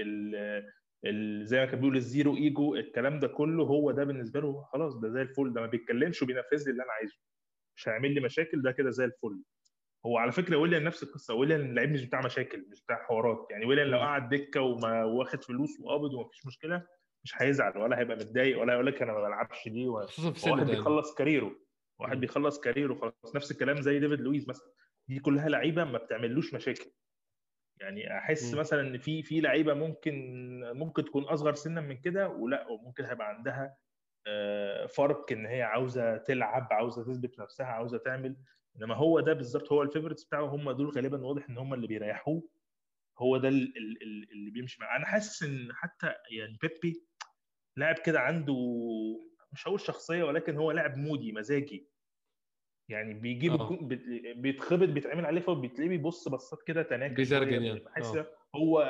[1.42, 4.94] زي ما كان بيقول ال zero ego الكلام ده كله هو ده بالنسبة له خلاص
[4.94, 7.16] ده زي الفل ده ما بيتكلمش وبينفذ لي اللي أنا عايزه.
[7.76, 9.42] مش هيعمل لي مشاكل ده كده زي الفل.
[10.06, 13.46] هو على فكرة ويليام نفس القصة ويليام لعيب مش بتاع مشاكل مش بتاع حوارات.
[13.50, 16.86] يعني ويليام لو قعد دكة وما واخد فلوس وقابض ومفيش مشكلة
[17.24, 20.06] مش هيزعل ولا هيبقى متضايق ولا هيقول لك أنا ما بلعبش دي واحد
[20.66, 21.56] بيخلص كاريره
[22.00, 23.36] واحد بيخلص كاريره خلاص.
[23.36, 24.72] نفس الكلام زي ديفيد لويس مثلا.
[25.08, 26.90] دي كلها لعيبة ما بتعملوش مشاكل.
[27.80, 28.58] يعني أحس م.
[28.58, 30.14] مثلا إن في في لعيبة ممكن
[30.64, 33.76] ممكن تكون أصغر سنا من كده ولا وممكن هيبقى عندها
[34.26, 38.36] آه، فرق إن هي عاوزة تلعب عاوزة تثبت نفسها عاوزة تعمل.
[38.76, 41.86] إنما هو ده بالظبط هو ال favorites بتاعه هم دول غالبا واضح إن هم اللي
[41.86, 42.42] بيريحوه.
[43.18, 44.96] هو ده اللي بيمشي معاه.
[44.96, 47.06] أنا حاسس إن حتى يعني بيبي
[47.76, 48.54] لاعب كده عنده
[49.52, 51.88] مش هقول شخصية ولكن هو لاعب moody مزاجي.
[52.88, 53.78] يعني بيجيب آه.
[54.36, 58.26] بيتخبط بيتعمل عليه فوق بتلاقيه بيبص بصات كده تناكر بيزرجن يعني بحس آه.
[58.56, 58.82] هو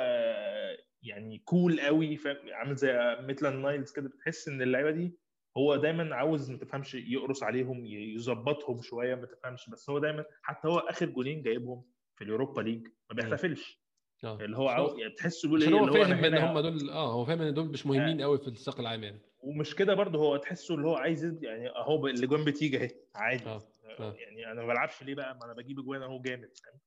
[1.03, 5.17] يعني cool قوي فاهم عامل زي ميتلاند نايلز كده بتحس إن اللعيبة دي
[5.57, 10.67] هو دايما عاوز ما تفهمش يقرص عليهم يظبطهم شوية ما تفهمش بس هو دايما حتى
[10.67, 11.83] هو آخر جولين جايبهم
[12.15, 13.85] في اليوروبا ليج ما بيحتفلش
[14.23, 14.37] آه.
[14.41, 17.41] اللي هو عاوز يعني تحسه بيقول إيه هو فاهم إن هم دول آه هو فاهم
[17.41, 20.87] إن دول مش مهمين قوي في الساق العام يعني ومش كده برضه هو تحسه اللي
[20.87, 23.61] هو عايز يعني أهو الاجوان بتيجي أهي عادي آه.
[23.99, 24.13] آه.
[24.13, 26.79] يعني أنا ما بلعبش ليه بقى؟ ما أنا بجيب أجوان أهو جامد فاهم؟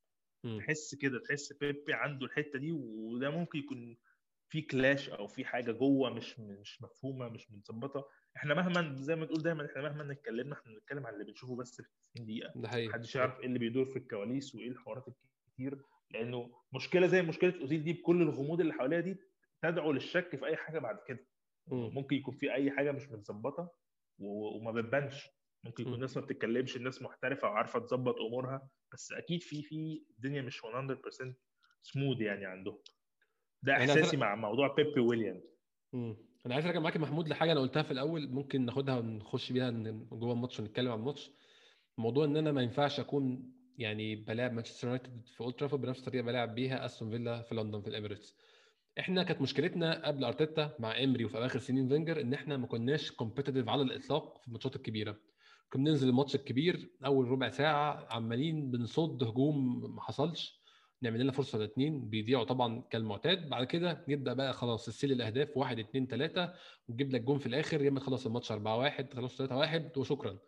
[0.59, 3.97] تحس كده تحس بيبي عنده الحتة دي وده ممكن يكون
[4.49, 8.09] في كلاش أو في حاجة جوه مش مش مفهومة مش متظبطة.
[8.37, 11.77] إحنا مهما زي ما تقول دايما إحنا مهما اتكلمنا إحنا بنتكلم عن اللي بنشوفه بس
[11.83, 12.53] في 90 دقيقة.
[12.57, 12.89] ده حقيقي.
[12.89, 17.85] محدش يعرف إيه اللي بيدور في الكواليس وإيه الحوارات الكتير لأنه مشكلة زي مشكلة أوزيل
[17.85, 19.17] دي بكل الغموض اللي حواليها دي
[19.63, 21.27] تدعو للشك في أي حاجة بعد كده.
[21.67, 23.73] ممكن يكون في أي حاجة مش متظبطة
[24.19, 25.29] وما بتبانش.
[25.65, 30.43] ممكن يكون الناس ما بتتكلمش الناس محترفة وعارفة تظبط أمورها بس أكيد في في الدنيا
[30.43, 31.35] مش 100%
[31.83, 32.79] سموث يعني عندهم.
[33.63, 35.43] ده إحساسي مع موضوع بيبي ويليام.
[36.47, 39.71] أنا عايز أرجع معاك محمود لحاجة أنا قلتها في الأول ممكن ناخدها ونخش بيها
[40.13, 41.31] جوه الماتش ونتكلم عن الماتش.
[41.99, 46.23] موضوع إن أنا ما ينفعش أكون يعني بلاعب مانشستر يونايتد في اولد ترافورد بنفس الطريقة
[46.25, 48.37] بلاعب بيها أستون فيلا في لندن في الإميريتس
[48.99, 53.11] إحنا كانت مشكلتنا قبل أرتيتا مع إمري وفي اواخر سنين فينجر إن إحنا ما كناش
[53.11, 55.21] competitive على الإطلاق في الماتشات الكبيرة.
[55.73, 60.59] كنا بننزل الماتش الكبير أول ربع ساعة عمالين بنصد هجوم ما حصلش
[61.03, 63.49] نعمل لنا فرصة ولا بيضيعوا طبعا كالمعتاد.
[63.49, 66.55] بعد كده نبدأ بقى خلاص تسيل الأهداف واحد اثنين ثلاثة
[66.89, 70.33] ونجيب لك جون في الآخر يا إما خلص الماتش 4 1 خلاص 3 1 وشكرا.
[70.33, 70.39] ده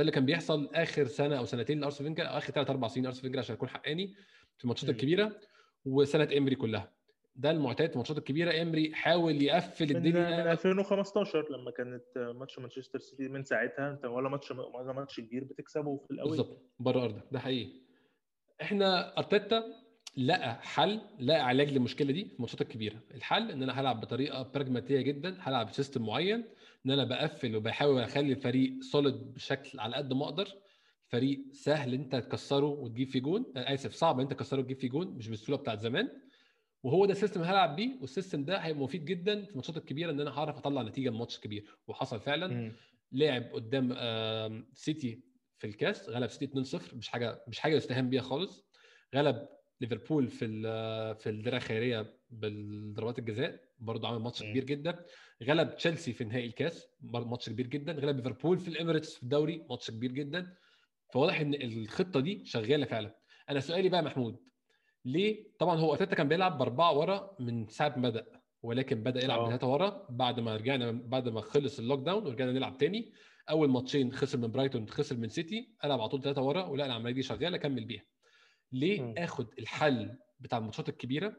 [0.00, 3.22] اللي كان بيحصل آخر سنة أو سنتين لأرسنال فينجر أو آخر ثلاث أربع سنين ارسنال
[3.22, 4.14] فينجر عشان أكون حقاني
[4.58, 5.40] في الماتشات الكبيرة
[5.84, 6.95] وسنة امري كلها.
[7.36, 8.62] ده المعتاد في الماتشات الكبيرة.
[8.62, 10.44] امري حاول يقفل الدنيا.
[10.44, 13.90] من 2015 لما كانت ماتش مانشستر سيتي من ساعتها.
[13.90, 16.28] انت ولا ماتش ولا ماتش كبير بتكسبه في الأول.
[16.30, 17.22] بالظبط بره أرضك.
[17.32, 17.70] ده حقيقي.
[18.62, 19.64] إحنا أرتيتا
[20.16, 22.96] لقى حل لقى علاج للمشكلة دي في الماتشات الكبيرة.
[23.14, 26.44] الحل إن أنا هلعب بطريقة براجماتية جدا هلعب ب system معين
[26.86, 30.48] إن أنا بقفل وبحاول أخلي الفريق solid بشكل على قد ما أقدر.
[31.08, 33.44] فريق سهل أنت تكسره وتجيب فيه جون.
[33.56, 36.08] آسف صعب أنت تكسره وتجيب فيه جون مش بالسهولة بتاعت زمان.
[36.82, 39.76] وهو ده ال system اللي هلعب بيه وال system ده هيبقى مفيد جدا في الماتشات
[39.76, 41.76] الكبيرة إن أنا هعرف أطلع نتيجة من ماتش كبير.
[41.86, 42.72] وحصل فعلا م.
[43.12, 43.88] لعب قدام
[44.74, 45.20] سيتي
[45.58, 48.66] في الكاس غلب سيتي 2-0 مش حاجة مش حاجة يستهان بيها خالص.
[49.14, 49.48] غلب
[49.80, 50.46] ليفربول في
[51.18, 55.04] في الدرع الخيرية بالضربات الجزاء برضه عمل ماتش كبير جدا.
[55.42, 57.92] غلب تشيلسي في نهائي الكاس برضه ماتش كبير جدا.
[57.92, 60.54] غلب ليفربول في الإميريتس في الدوري ماتش كبير جدا.
[61.12, 63.16] فواضح إن الخطة دي شغالة فعلا.
[63.50, 64.36] أنا سؤالي بقى محمود
[65.06, 68.26] ليه؟ طبعا هو أرتيتا كان بيلعب بأربعة ورا من ساعة ما بدأ
[68.62, 69.46] ولكن بدأ يلعب آه.
[69.46, 73.12] بثلاثه ورا بعد ما رجعنا بعد ما خلص ال lockdown ورجعنا نلعب تاني.
[73.50, 77.14] أول ماتشين خسر من برايتون خسر من سيتي قلب على طول ثلاثة ورا ولا العملية
[77.14, 78.02] دي شغالة كمل بيها.
[78.72, 79.14] ليه م.
[79.18, 81.36] آخد الحل بتاع الماتشات الكبيرة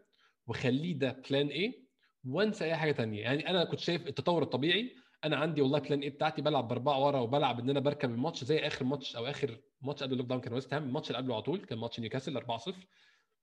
[0.47, 1.87] واخليه ده plan A
[2.27, 4.95] وانسى أي حاجة تانية؟ يعني أنا كنت شايف التطور الطبيعي.
[5.23, 8.59] أنا عندي والله plan A بتاعتي بلعب بأربعة ورا وبلعب إن أنا بركب الماتش زي
[8.59, 11.43] آخر ماتش أو آخر ماتش قبل ال lockdown كان ويست هام الماتش اللي قبله على
[11.43, 12.71] طول كان ماتش نيوكاسل 4-0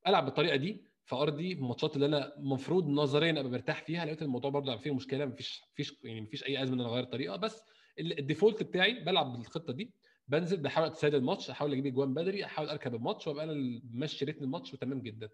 [0.06, 4.04] ألعب بالطريقة دي في أرضي الماتشات اللي أنا المفروض نظريا أبقى مرتاح فيها.
[4.04, 7.36] لقيت الموضوع برضه فيه مشكلة مفيش مفيش يعني مفيش أي أزمة إن أنا أغير الطريقة
[7.36, 7.62] بس
[7.98, 9.90] ال default بتاعي بلعب بالخطة دي.
[10.28, 14.24] بنزل بحاول أ settle الماتش أحاول أجيب أجوان بدري أحاول أركب الماتش وأبقى أنا ماشي
[14.24, 15.28] rhythm الماتش وتمام جدا.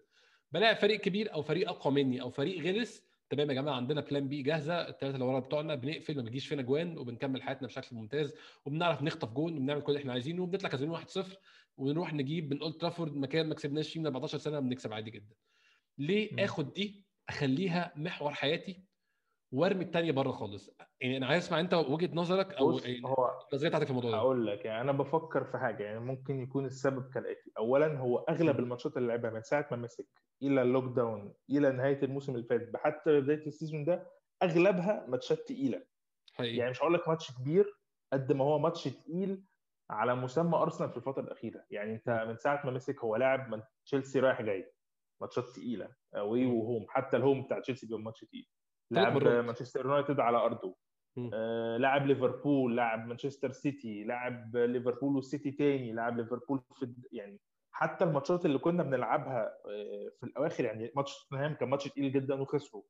[0.51, 4.27] بلاقي فريق كبير أو فريق أقوى مني أو فريق غلس تمام يا جماعة عندنا plan
[4.27, 8.35] B جاهزة الثلاثه اللي ورا بتوعنا بنقفل ما بيجيش فينا جوان وبنكمل حياتنا بشكل ممتاز
[8.65, 11.25] وبنعرف نخطف جون وبنعمل كل اللي إحنا عايزينه وبنطلع كسبانين 1-0
[11.77, 15.35] ونروح نجيب من اولد ترافورد مكان ما كسبناش فيه من 14 سنة بنكسب عادي جدا
[15.97, 16.45] ليه.
[16.45, 18.83] آخد دي أخليها محور حياتي
[19.51, 20.71] وارمي الثانية بره خالص.
[21.01, 22.69] يعني أنا عايز أسمع أنت وجهة نظرك أو
[23.05, 24.17] هو النظريه بتاعتك في الموضوع ده.
[24.17, 28.59] هقول لك يعني أنا بفكر في حاجة يعني ممكن يكون السبب كالاتي اولا هو أغلب
[28.59, 30.07] الماتشات اللي لعبها من ساعة ما مسك
[30.43, 34.11] إلى ال lockdown إلى نهاية الموسم اللي فات حتى بداية ال season ده
[34.43, 35.83] أغلبها ماتشات تقيلة.
[36.33, 36.57] حقيقي.
[36.57, 37.73] يعني مش هقول لك ماتش كبير
[38.13, 39.43] قد ما هو ماتش تقيل
[39.89, 41.65] على مسمى أرسنال في الفترة الأخيرة.
[41.69, 44.73] يعني أنت من ساعة ما مسك هو لاعب من تشيلسي رايح جاي
[45.21, 48.47] ماتشات تقيلة أوي و home حتى ال home بتاع تشيلسي بيبقى ماتش تقيل.
[48.91, 50.75] لعب مانشستر يونايتد على أرضه.
[51.33, 57.39] آه لعب ليفربول لعب مانشستر سيتي لعب ليفربول والسيتي تاني لعب ليفربول في يعني
[57.71, 59.53] حتى الماتشات اللي كنا بنلعبها
[60.19, 62.83] في الأواخر يعني ماتش توتنهام كان ماتش تقيل جدا وخسروا.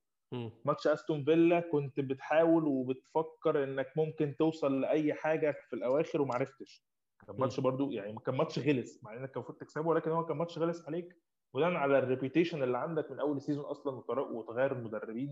[0.65, 6.85] ماتش أستون فيلا كنت بتحاول وبتفكر إنك ممكن توصل لأي حاجة في الأواخر وما عرفتش
[7.27, 10.37] كان ماتش برضو يعني كان ماتش غلس مع إنك كان المفروض تكسبه ولكن هو كان
[10.37, 11.17] ماتش غلس عليك.
[11.55, 15.31] بناء على ال reputation اللي عندك من أول ال season أصلا وتغير المدربين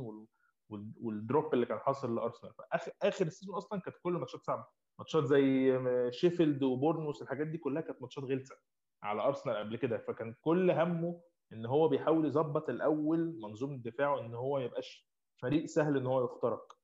[0.69, 2.53] وال drop اللي كان حاصل لأرسنال.
[2.53, 4.65] فاخر آخر ال season أصلا كانت كل ماتشات صعبه
[4.99, 5.73] ماتشات زي
[6.11, 8.55] شيفيلد وبورنموث الحاجات دي كلها كانت ماتشات غلسة
[9.03, 9.97] على أرسنال قبل كده.
[9.97, 11.21] فكان كل همه
[11.53, 15.09] إن هو بيحاول يظبط الأول منظومة دفاعه إن هو ما يبقاش
[15.41, 16.79] فريق سهل إن هو يخترق.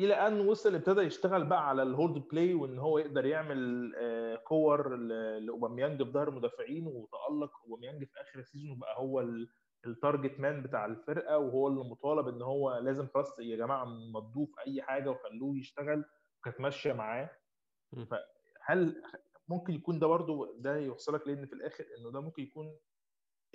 [0.00, 3.92] إلى أن وصل ابتدى يشتغل بقى على ال hold play وإن هو يقدر يعمل
[4.44, 4.96] كور
[5.38, 9.20] لأوباميانج في ظهر المدافعين وتألق أوباميانج في آخر ال season بقى هو
[9.86, 14.46] ال target man بتاع الفرقة وهو اللي مطالب إن هو لازم خلاص يا جماعة مضوه
[14.46, 16.04] في أي حاجة وخلوه يشتغل
[16.38, 17.30] وكانت ماشية معاه.
[18.10, 19.02] فهل
[19.48, 22.76] ممكن يكون ده برضو ده يوصلك لإن في الآخر إنه ده ممكن يكون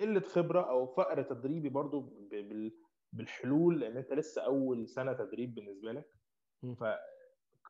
[0.00, 2.28] قلة خبرة أو فقر تدريبي برضو
[3.12, 6.04] بالحلول لأن أنت لسه أول سنة تدريب بالنسبة لك.
[6.80, 6.84] ف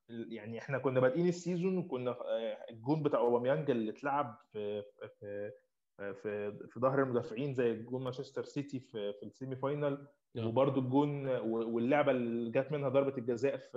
[0.08, 2.16] يعني إحنا كنا بادئين ال season وكنا
[2.70, 4.82] الجون بتاع أوباميانج اللي اتلعب في
[5.20, 5.50] في
[5.96, 11.28] في في ظهر المدافعين زي جون مانشستر سيتي في في ال semi final وبرده الجون
[11.38, 13.68] واللعبة اللي جت منها ضربة الجزاء في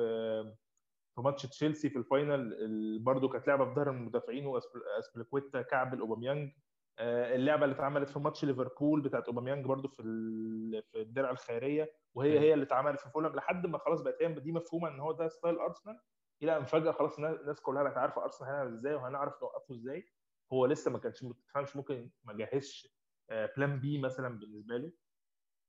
[1.16, 6.52] في ماتش تشيلسي في ال final برده كانت لعبة في ظهر المدافعين وأزبليكويتا كعبل أوباميانج
[7.00, 10.02] اللعبة اللي اتعملت في ماتش ليفربول بتاعت أوباميانج برده في
[10.92, 14.52] في الدرع الخيرية وهي هي اللي اتعملت في فولهام لحد ما خلاص بقت هي دي
[14.52, 16.00] مفهومة إن هو ده style أرسنال.
[16.44, 20.06] إلى أن فجأة خلاص الناس كلها بقت عارفة أرسنال هنعمل إزاي وهنعرف نوقفه إزاي.
[20.54, 22.88] هو لسه ما كانش ما تفهمش ممكن ما جهزش
[23.30, 24.92] plan B مثلا بالنسبة له.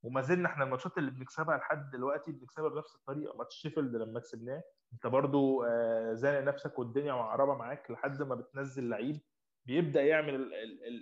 [0.02, 4.62] وما زلنا إحنا الماتشات اللي بنكسبها لحد دلوقتي بنكسبها بنفس الطريقة ماتش شيفيلد لما كسبناه.
[4.92, 5.64] أنت برضو
[6.12, 9.20] زانق نفسك والدنيا مقربة معاك لحد ما بتنزل لعيب
[9.66, 10.54] بيبدأ يعمل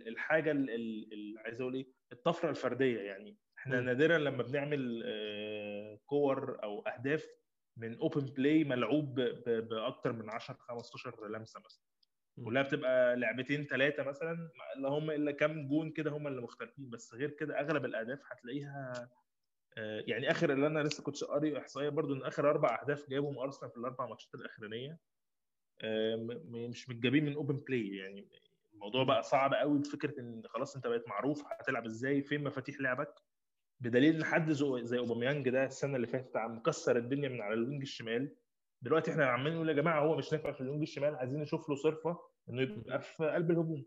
[0.07, 3.01] الحاجة اللي عايز أقول إيه؟ الطفرة الفردية.
[3.01, 3.81] يعني إحنا.
[3.81, 5.05] نادرا لما بنعمل
[6.07, 7.27] كور أو أهداف
[7.77, 9.15] من open play ملعوب
[9.47, 11.85] بأكتر من 10 15 لمسة مثلا.
[12.45, 17.15] كلها بتبقى لعبتين ثلاثة مثلا اللي هم إلا كام جون كده هم اللي مختلفين بس
[17.15, 19.09] غير كده أغلب الأهداف هتلاقيها
[19.77, 23.71] يعني آخر اللي أنا لسه كنت قاري إحصائية برضو إن آخر أربع أهداف جابهم أرسنال
[23.71, 24.99] في الأربع ماتشات الأخرانية
[26.69, 28.29] مش متجابين من open play يعني
[28.73, 33.15] الموضوع بقى صعب قوي بفكرة إن خلاص أنت بقيت معروف هتلعب إزاي فين مفاتيح لعبك؟
[33.81, 34.51] بدليل إن حد
[34.83, 38.35] زي أوباميانج ده السنة اللي فاتت عم مكسر الدنيا من على ال wing الشمال
[38.83, 41.69] دلوقتي إحنا عمالين نقول يا جماعة هو مش نافع في ال wing الشمال عايزين نشوف
[41.69, 43.85] له صرفة إنه يبقى في قلب الهجوم.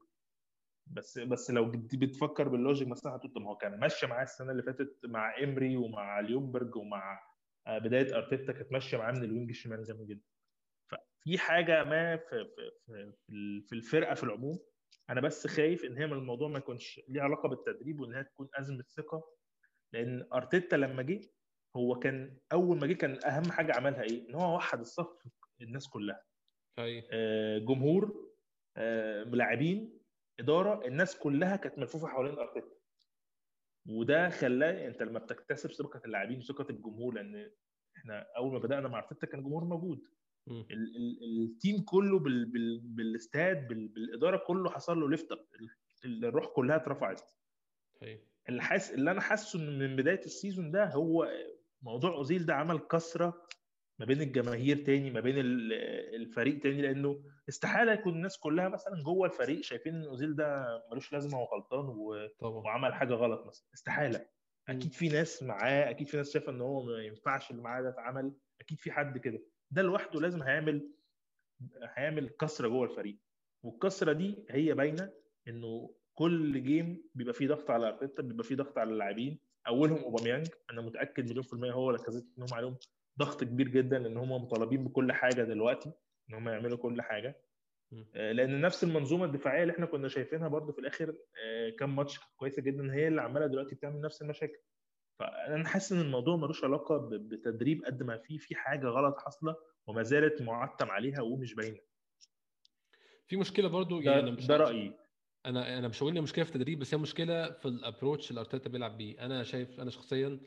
[0.88, 4.51] بس بس لو بتفكر بال logic مثلا هتقول طب ما هو كان ماشية معاه السنة
[4.51, 7.19] اللي فاتت مع إيمري ومع ليونبرج ومع
[7.67, 10.25] بداية أرتيتا كانت ماشية معاه من الوينج الشمال جامد جدا
[10.91, 12.45] ففي حاجة ما في
[12.86, 14.60] في في, في الفرقة في العموم
[15.10, 18.84] أنا بس خايف إن هي من الموضوع ما يكونش ليه علاقة بالتدريب وانها تكون أزمة
[18.97, 19.23] ثقة.
[19.93, 21.21] لأن أرتيتا لما جه
[21.75, 25.07] هو كان أول ما جه كان أهم حاجة عملها إيه؟ إن هو وحد الصف
[25.62, 26.23] الناس كلها.
[26.79, 27.03] أيوه
[27.57, 28.31] جمهور
[28.77, 29.99] آه ملاعبين
[30.39, 32.75] إدارة الناس كلها كانت ملفوفة حوالين أرتيتا.
[33.89, 37.51] وده خلاه أنت لما بتكتسب ثقة اللاعبين وثقه الجمهور لأن
[37.97, 40.01] إحنا أول ما بدأنا مع أرتيتا كان الجمهور موجود.
[40.47, 45.45] ال ال ال team كله بال بال بالاستاد بال بالإدارة كله حصل له lift up
[46.05, 47.21] الروح كلها اترفعت.
[48.49, 51.31] اللي حاسس اللي أنا حاسه من بداية ال season ده هو
[51.82, 53.48] موضوع أوزيل ده عمل كسرة
[54.00, 55.36] ما بين الجماهير تاني ما بين
[56.15, 61.13] الفريق تاني لأنه استحالة يكون الناس كلها مثلا جوه الفريق شايفين إن أوزيل ده ملوش
[61.13, 62.30] لازمة وغلطان و...
[62.41, 63.65] وعمل حاجة غلط مثلا.
[63.74, 64.26] استحالة.
[64.70, 67.89] أكيد في ناس معاه أكيد في ناس شايفة إن هو ما ينفعش اللي معاه ده
[67.89, 69.39] اتعمل أكيد في حد كده.
[69.72, 70.91] ده لوحده لازم هيعمل
[71.96, 73.17] هيعمل كسرة جوه الفريق.
[73.63, 75.12] والكسرة دي هي باينة
[75.48, 79.39] إنه كل جيم بيبقى فيه ضغط على أرتيتا بيبقى فيه ضغط على اللاعبين.
[79.67, 80.47] أولهم أوباميانج.
[80.71, 82.78] أنا متأكد مليون في المية هو لاكازيت إن هم عليهم
[83.19, 85.91] ضغط كبير جدا إن هم مطالبين بكل حاجة دلوقتي
[86.30, 87.41] إن هم يعملوا كل حاجة.
[88.15, 92.19] آه، لأن نفس المنظومة الدفاعية اللي إحنا كنا شايفينها برضو في الآخر آه، كام ماتش
[92.36, 94.58] كويسة جدا هي اللي عمالة دلوقتي بتعمل نفس المشاكل.
[95.19, 99.56] فأنا حاسس إن الموضوع ملوش علاقة بتدريب قد ما في في حاجة غلط حاصلة
[99.88, 101.80] وما زالت معتم عليها ومش باينة.
[103.28, 105.01] في مشكلة برضو يعني ده, ده رأيي.
[105.45, 108.97] أنا أنا مش هقول مشكلة في التدريب بس هي مشكلة في الابروتش اللي أرتيتا بيلعب
[108.97, 109.25] بيه.
[109.25, 110.39] أنا شايف أنا شخصيا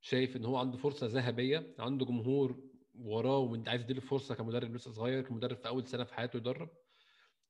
[0.00, 5.22] شايف إن هو عنده فرصة ذهبية عنده جمهور وراه وعايز يديله فرصة كمدرب لسه صغير
[5.22, 6.68] كمدرب في أول سنة في حياته يدرب.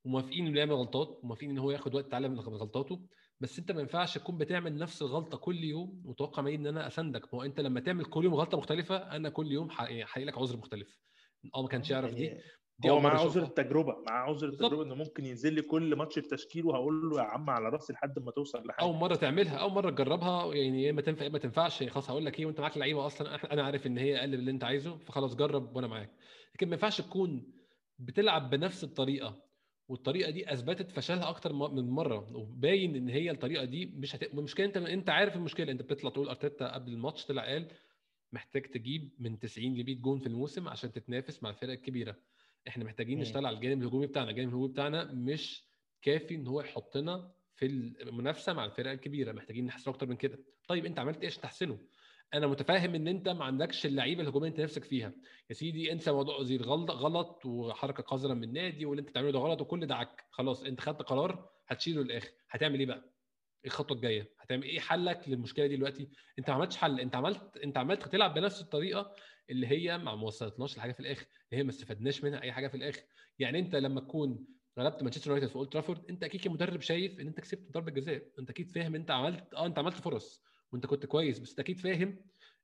[0.05, 3.07] وموافقين إنه يعمل غلطات وموافقين إن هو ياخد وقت يتعلم من غلطاته
[3.39, 7.33] بس أنت ما ينفعش تكون بتعمل نفس الغلطة كل يوم وتوقع مني إن أنا اساندك
[7.33, 10.57] ما هو أنت لما تعمل كل يوم غلطة مختلفة أنا كل يوم هحقق لك عذر
[10.57, 10.99] مختلف.
[11.55, 12.23] آه ما كانش يعرف دي.
[12.23, 12.43] يعني دي
[12.91, 17.09] هو معاه عذر التجربة معاه عذر التجربة إنه ممكن ينزل لي كل ماتش بتشكيل وهقول
[17.09, 18.85] له يا عم على رأسي لحد ما توصل لحاجة.
[18.85, 21.83] أول مرة تعملها أول مرة تجربها يعني يا إما تنفع يا إما تنفعش.
[21.83, 24.51] خلاص هقول لك إيه وأنت معاك لعيبه أصلا أنا عارف إن هي أقل من اللي
[24.51, 26.09] أنت عايزه فخلاص جرب وأنا معاك.
[26.55, 27.53] لكن ما ينفعش تكون
[27.99, 29.43] بتلعب بنفس الطريقة
[29.87, 34.23] والطريقة دي أثبتت فشلها أكتر من مرة وباين إن هي الطريقة دي مش هت...
[34.33, 35.71] المشكلة أنت أنت عارف المشكلة.
[35.71, 37.67] أنت بتطلع تقول أرتيتا قبل الماتش طلع قال
[38.31, 42.15] محتاج تجيب من 90 ل 100 جون في الموسم عشان تتنافس مع الفرق الكبيرة.
[42.67, 44.29] إحنا محتاجين نشتغل على الجانب الهجومي بتاعنا.
[44.29, 45.63] الجانب الهجومي بتاعنا مش
[46.01, 47.65] كافي إن هو يحطنا في
[48.01, 49.31] المنافسة مع الفرق الكبيرة.
[49.31, 50.39] محتاجين نحسن أكتر من كده.
[50.67, 51.79] طيب أنت عملت إيه عشان تحسنه؟
[52.33, 55.13] أنا متفاهم إن أنت ما عندكش اللعيبة الهجومية أنت نفسك فيها.
[55.49, 59.39] يا سيدي انسى موضوع اوزيل غلط غلط وحركة قذرة من النادي واللي أنت بتعمله ده
[59.39, 60.23] غلط وكل ده عك.
[60.31, 62.29] خلاص أنت خدت قرار هتشيله للآخر.
[62.49, 66.77] هتعمل إيه بقى؟ إيه الخطوة الجاية؟ هتعمل إيه حلك للمشكلة دي دلوقتي؟ أنت ما عملتش
[66.77, 66.99] حل.
[66.99, 69.15] أنت عملت أنت عملت تلعب بنفس الطريقة
[69.49, 72.77] اللي هي ما وصلتناش لحاجة في الآخر اللي هي ما استفدناش منها أي حاجة في
[72.77, 73.01] الآخر.
[73.39, 74.45] يعني أنت لما تكون
[74.79, 78.23] غلبت مانشستر يونايتد في أولد ترافورد أنت أكيد كمدرب شايف إن أنت كسبت ضربة جزاء.
[78.39, 81.79] أنت أكيد فاهم أنت عملت آه أنت عملت فرص وأنت كنت كويس بس أنت أكيد
[81.79, 82.19] فاهم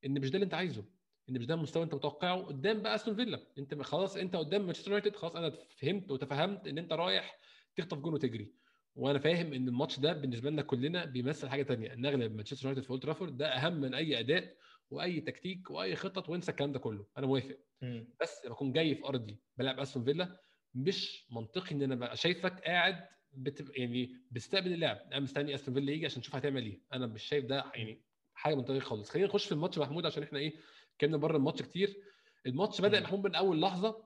[0.06, 0.86] إن مش ده اللي أنت عايزه
[1.30, 3.40] إن مش ده المستوى أنت متوقعه قدام بقى أستون فيلا.
[3.58, 7.40] أنت خلاص أنت قدام مانشستر يونايتد خلاص أنا فهمت وتفهمت إن أنت رايح
[7.76, 8.54] تخطف جون وتجري.
[8.96, 12.84] وأنا فاهم إن الماتش ده بالنسبة لنا كلنا بيمثل حاجة ثانية إن نغلب مانشستر يونايتد
[12.84, 14.56] في أولد ترافورد ده أهم من أي أداء
[14.92, 17.06] وأي تكتيك وأي خطط وانسى الكلام ده كله.
[17.18, 17.58] أنا موافق.
[18.22, 20.40] بس لما اكون جاي في أرضي بلعب أستون فيلا
[20.76, 23.78] مش منطقي إن أنا بقى شايفك قاعد بت...
[23.78, 24.98] يعني بتستقبل اللعب.
[24.98, 26.82] أنا مستني أستون فيلا يجي عشان نشوف هتعمل إيه.
[26.94, 28.02] أنا مش شايف ده يعني
[28.34, 29.10] حاجة منطقية خالص.
[29.10, 30.54] خلينا نخش في الماتش محمود عشان إحنا إيه
[31.02, 31.98] كنا بره الماتش كتير.
[32.46, 34.04] الماتش بدأ محمود من أول لحظة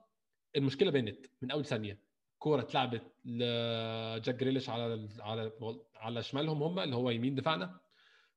[0.56, 1.98] المشكلة بانت من أول ثانية.
[2.38, 5.52] كورة اتلعبت لجاك جريليش على على
[5.94, 7.80] على شمالهم هم اللي هو يمين دفاعنا.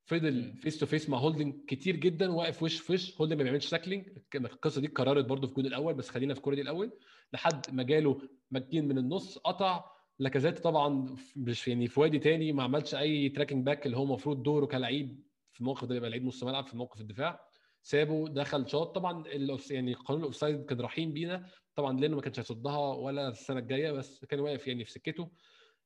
[0.08, 3.22] فضل face to face مع هولدنج كتير جدا واقف وش في وش.
[3.22, 6.56] هولدنج ما بيعملش tackling القصة دي اتكررت برده في الجون الأول بس خلينا في الكوره
[6.56, 6.92] دي الأول.
[7.34, 9.84] لحد ما جاله ماكجين من النص قطع.
[10.20, 14.44] لاكازيت طبعا مش يعني في وادي تاني ما عملش أي tracking back اللي هو المفروض
[14.44, 17.48] دوره كلعيب في الموقف ده يبقى لعيب نص ملعب في موقف الدفاع.
[17.82, 18.96] سابه دخل شاط.
[18.96, 19.24] طبعا
[19.72, 21.46] يعني قانون ال offside كان رحيم بينا.
[21.76, 25.30] طبعا لأنه ما كانش هيصدها ولا السنة الجاية بس كان واقف يعني في سكته.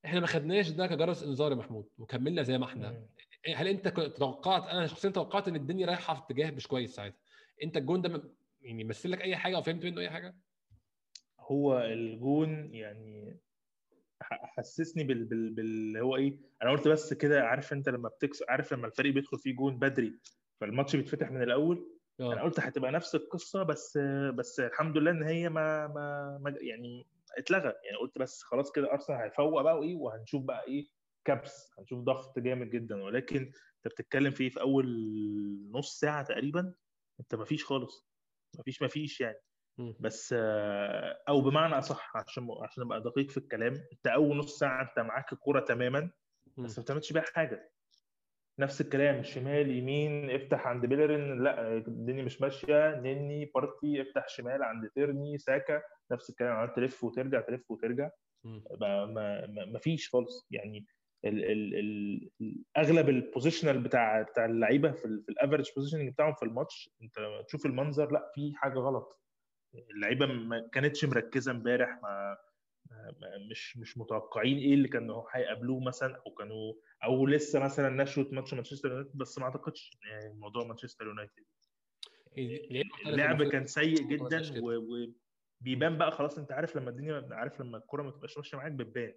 [0.06, 3.06] إحنا ما خدناش ده كجرس إنذار يا محمود وكملنا زي ما إحنا.
[3.56, 7.18] هل انت توقعت أنا شخصيا توقعت إن الدنيا رايحة في اتجاه مش كويس ساعتها.
[7.64, 10.36] انت الجون ده يعني مثل لك أي حاجة أو فهمت منه أي حاجة؟
[11.40, 13.40] هو الجون يعني
[14.22, 18.74] حسسني بال بال بال هو إيه أنا قلت بس كده عارف أنت لما بتكسر عارف
[18.74, 20.20] لما الفريق بيدخل فيه جون بدري
[20.62, 21.98] فالماتش بيتفتح من الأول.
[22.22, 22.34] أوه.
[22.34, 23.98] أنا قلت هتبقى نفس القصة بس
[24.34, 28.92] بس الحمد لله إن هي ما ما, ما يعني اتلغى يعني قلت بس خلاص كده
[28.92, 30.88] أرسنال هيفوق بقى وإيه وهنشوف بقى إيه
[31.26, 33.04] كبس هنشوف ضغط جامد جدا.
[33.04, 34.88] ولكن أنت بتتكلم في في أول
[35.72, 36.74] نص ساعة تقريبا
[37.20, 38.08] أنت ما فيش خالص.
[38.58, 39.38] ما فيش ما فيش يعني
[40.00, 40.36] بس
[41.30, 45.34] أو بمعنى أصح عشان عشان أبقى دقيق في الكلام أنت أول نص ساعة أنت معاك
[45.34, 46.12] الكوره تماما
[46.58, 47.72] بس ما بتعملش بيها حاجة.
[48.60, 51.44] نفس الكلام شمال يمين افتح عند بيلرين.
[51.44, 52.96] لا الدنيا مش ماشية.
[52.96, 55.38] نني بارتي افتح شمال عند تيرني.
[55.38, 55.82] ساكا
[56.12, 56.52] نفس الكلام.
[56.52, 58.10] عملت تلف وترجع تلف وترجع.
[58.44, 60.48] ما, ما, ما فيش خالص.
[60.52, 60.86] يعني
[61.26, 61.76] ال ال
[62.42, 66.90] ال أغلب ال positional بتاع بتاع اللعيبة في, في ال average positioning بتاعهم في الماتش
[67.02, 67.16] أنت
[67.48, 69.20] تشوف المنظر لأ في حاجة غلط.
[69.76, 72.38] اللعيبة ما كانتش مركزة امبارح ما
[73.52, 78.54] مش مش متوقعين إيه اللي كانوا هيقابلوه مثلا أو كانوا أو لسه مثلا نشوة ماتش
[78.54, 81.44] مانشستر يونايتد بس ما أعتقدش يعني موضوع مانشستر يونايتد.
[83.08, 84.42] اللعب كان سيء جدا
[85.62, 89.14] وبيبان بقى خلاص أنت عارف لما الدنيا عارف لما الكوره ما تبقاش ماشية معاك بتبان.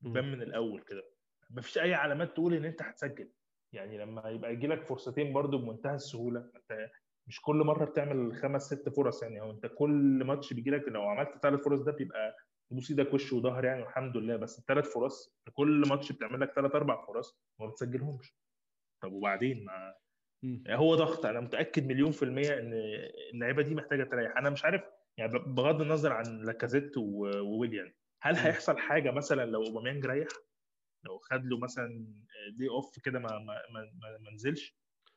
[0.00, 1.11] بتبان من الأول كده.
[1.52, 3.30] مفيش أي علامات تقول إن أنت هتسجل.
[3.74, 6.90] يعني لما يبقى يجي لك فرصتين برضو بمنتهى السهولة أنت
[7.28, 9.40] مش كل مرة بتعمل خمس ست فرص يعني.
[9.40, 12.36] هو أنت كل ماتش بيجي لك لو عملت ثلاث فرص ده بيبقى
[12.70, 14.36] تبوس إيدك وش وظهر يعني والحمد لله.
[14.36, 18.36] بس الثلاث فرص كل ماتش بتعمل لك ثلاث أربع فرص وما بتسجلهمش.
[19.02, 21.26] طب وبعدين؟ ما هو ضغط.
[21.26, 22.72] أنا متأكد مليون في المية إن
[23.34, 24.36] اللعيبة دي محتاجة تريح.
[24.36, 24.82] أنا مش عارف
[25.18, 30.28] يعني بغض النظر عن لاكازيت وويليام هل هيحصل حاجة مثلا لو أوباميانج ريح؟
[31.04, 32.06] لو خد له مثلا
[32.56, 34.76] day off كده ما ما ما, ما نزلش.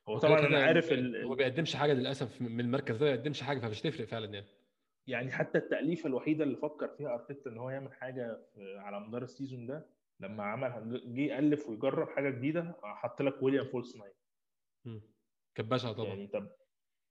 [0.09, 1.27] هو طبعا أنا عارف ال...
[1.27, 4.47] ما بيقدمش حاجة للأسف من المركز ده ما بيقدمش حاجة فمش تفرق فعلا يعني.
[5.07, 9.29] يعني حتى التأليفة الوحيدة اللي فكر فيها أرتيتا إن هو يعمل حاجة على مدار ال
[9.29, 14.13] season ده لما عمل جه يألف ويجرب حاجة جديدة حط لك ويليام false nine
[15.55, 16.07] كان بشع طبعا.
[16.07, 16.51] يعني طب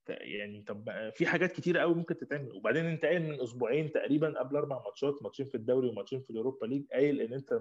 [0.08, 2.52] يعني طب في حاجات كتيرة قوي ممكن تتعمل.
[2.52, 6.66] وبعدين انت قايل من أسبوعين تقريبا قبل أربع ماتشات ماتشين في الدوري وماتشين في اليوروبا
[6.66, 7.52] ليج قايل إن أنت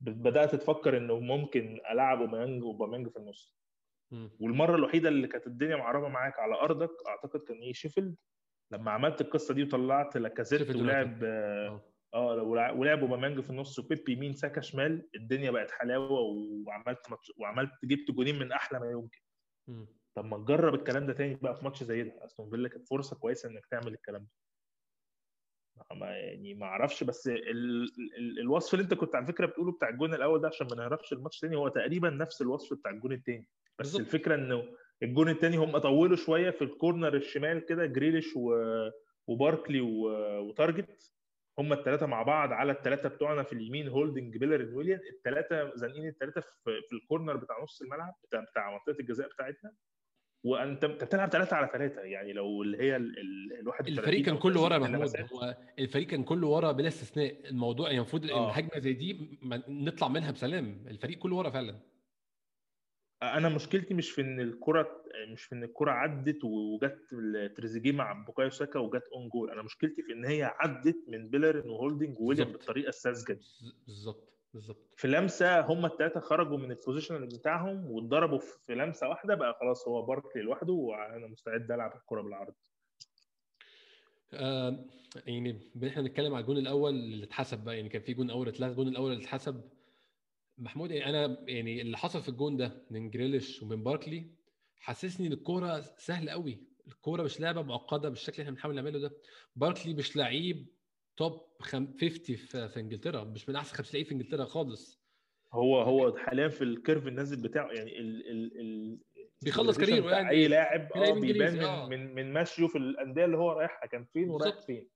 [0.00, 3.56] بدأت تفكر إنه ممكن ألعب اوباميانج أوباميانج في النص.
[4.40, 8.16] والمرة الوحيدة اللي كانت الدنيا مظبطة معاك على أرضك أعتقد كان إيه شيفيلد؟
[8.72, 11.80] لما عملت القصة دي وطلعت لاكازيت ولعب آه,
[12.14, 16.20] آه، ولعب أوباميانج في النص وبيبي يمين ساكا شمال الدنيا بقت حلاوة
[16.66, 17.06] وعملت
[17.38, 19.20] وعملت جبت جونين من أحلى ما يمكن.
[19.68, 19.84] م.
[20.14, 22.24] طب ما تجرب الكلام ده تاني بقى في ماتش زي ده.
[22.24, 24.30] أستون فيلا كانت فرصة كويسة إنك تعمل الكلام ده.
[25.92, 27.82] ما يعني ما أعرفش بس ال...
[28.18, 28.40] ال...
[28.40, 31.40] الوصف اللي انت كنت على فكرة بتقوله بتاع الجون الأول ده عشان ما نهربش الماتش
[31.40, 33.46] تاني هو تقريبا نفس الوصف بتاع الجون التاني.
[33.78, 34.00] بس بالزبط.
[34.00, 34.64] الفكرة إنه
[35.02, 38.54] الجون التاني هم طولوا شوية في ال corner الشمال كده جريليش و...
[39.26, 40.08] وباركلي و...
[40.48, 41.12] وتارجت.
[41.58, 45.00] هم الثلاثه مع بعض على الثلاثه بتوعنا في اليمين هولدنج بيلرين ويليان.
[45.16, 46.80] الثلاثه زانقين الثلاثه في...
[46.88, 49.72] في ال corner بتاع نص الملعب بتاع, بتاع منطقة الجزاء بتاعتنا.
[50.44, 54.60] وأنت انت بتلعب ثلاثة على ثلاثة يعني لو اللي هي ال 31 الفريق كان كله
[54.60, 58.50] ورا محمود هو الفريق كان كله ورا بلا استثناء الموضوع يعني المفروض آه.
[58.50, 61.80] الهجمه زي دي نطلع منها بسلام الفريق كله ورا فعلا.
[63.22, 66.98] أنا مشكلتي مش في إن الكرة مش في إن الكرة عدت وجت
[67.56, 71.70] تريزيجيه مع بوكايو ساكا وجت own goal أنا مشكلتي في إن هي عدت من بيلرين
[71.70, 73.46] وهولدنج وويليان بالطريقة الساذجة دي.
[73.86, 74.39] بالظبط.
[74.54, 74.94] بالظبط.
[74.96, 79.88] في لمسة هم الثلاثه خرجوا من ال position بتاعهم واتضربوا في لمسة واحدة بقى خلاص
[79.88, 82.54] هو باركلي لوحده وأنا مستعد ألعب الكرة بالعرض.
[84.32, 84.84] آه
[85.26, 88.70] يعني إحنا بنتكلم على الجون الأول اللي اتحسب بقى يعني كان في جون أول اتلغى
[88.70, 89.70] الجون الأول اللي اتحسب.
[90.58, 94.30] محمود يعني أنا يعني اللي حصل في الجون ده من جريليش ومن باركلي
[94.80, 99.12] حسسني إن الكورة سهلة قوي الكورة مش لعبة معقدة بالشكل اللي إحنا بنحاول نعمله ده.
[99.56, 100.66] باركلي مش لعيب
[101.20, 103.24] top 50 في, إنجلترا.
[103.24, 105.00] مش من أحسن 50 لعيب في إنجلترا خالص.
[105.52, 108.98] هو هو حاليا في ال curve النازل بتاعه يعني ال ال ال
[109.42, 110.30] بيخلص career ه يعني.
[110.30, 111.88] أي لاعب آه بيبان من, آه.
[111.88, 113.86] من من مشيه في الأندية اللي هو رايحها.
[113.86, 114.88] كان فين ورايح فين.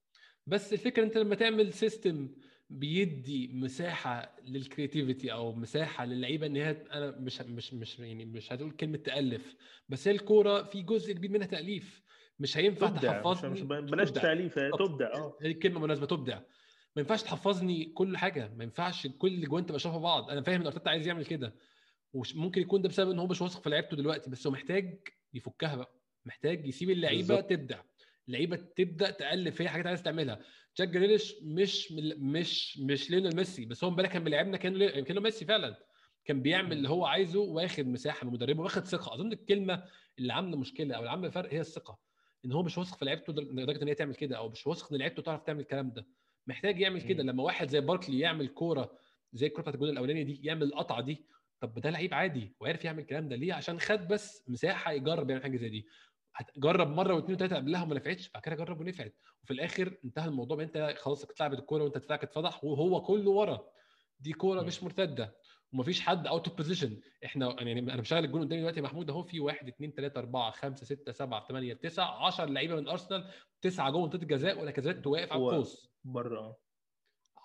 [0.47, 2.35] بس الفكرة أنت لما تعمل system
[2.69, 8.53] بيدي مساحة لل creativity أو مساحة للعيبة إن هي أنا مش مش مش يعني مش
[8.53, 9.55] هتقول كلمة تأليف
[9.89, 12.04] بس هي الكورة في جزء كبير منها تأليف.
[12.39, 15.37] مش هينفع تحفظني مش بلاش تأليف تبدع آه.
[15.41, 16.39] الكلمة مناسبه تبدع.
[16.95, 18.53] ما ينفعش تحفظني كل حاجة.
[18.55, 20.29] ما ينفعش كل جوان تبقى شبه بعض.
[20.29, 21.55] أنا فاهم إن أرتيتا عايز يعمل كده.
[22.13, 24.99] وممكن يكون ده بسبب إن هو مش واثق في لعيبته دلوقتي بس هو محتاج
[25.33, 25.95] يفكها بقى.
[26.25, 27.79] محتاج يسيب اللعيبة تبدع.
[28.27, 30.39] اللعيبة تبدأ تألف هي حاجات عايز تعملها.
[30.77, 35.45] جاك جريليش مش مش مش ليونيل ميسي بس هو امبارح كان بيلعبنا كان كانه ميسي
[35.45, 35.77] فعلا.
[36.25, 39.13] كان بيعمل اللي هو عايزه واخد مساحة من مدربه واخد ثقة.
[39.13, 39.83] أظن الكلمة
[40.19, 41.99] اللي عاملة مشكلة أو اللي عاملة فرق هي الثقة.
[42.45, 44.99] إن هو مش واثق في لعيبته لدرجة إن هي تعمل كده أو مش واثق إن
[44.99, 46.07] لعيبته تعرف تعمل الكلام ده.
[46.47, 47.23] محتاج يعمل كده.
[47.23, 48.97] لما واحد زي باركلي يعمل كورة
[49.33, 51.25] زي الكورة بتاعت الجول الأولاني دي يعمل القصة دي
[51.59, 53.35] طب ده لعيب عادي وعرف يعمل الكلام ده.
[53.35, 55.87] ليه؟ عشان خد بس مساحة يجرب يعمل حاجة زي دي.
[56.35, 59.15] هتجرب مرة واثنين وثلاثه قبلها وما نفعتش بعد كده جرب ونفعت.
[59.43, 63.67] وفي الآخر انتهى الموضوع أنت خلاص اتلعبت الكورة وأنت دفاعك اتفضح وهو كله ورا.
[64.19, 65.35] دي كورة مش مرتدة.
[65.73, 69.39] ومفيش حد out of position إحنا يعني أنا مشغل الجون قدامي دلوقتي محمود أهو في
[69.39, 74.01] 1 2 3 4 5 6 7 8 9 10 لعيبة من أرسنال تسعة جوه
[74.01, 75.89] منطقة الجزاء ولاكازيت واقف على القوس.
[76.03, 76.57] بره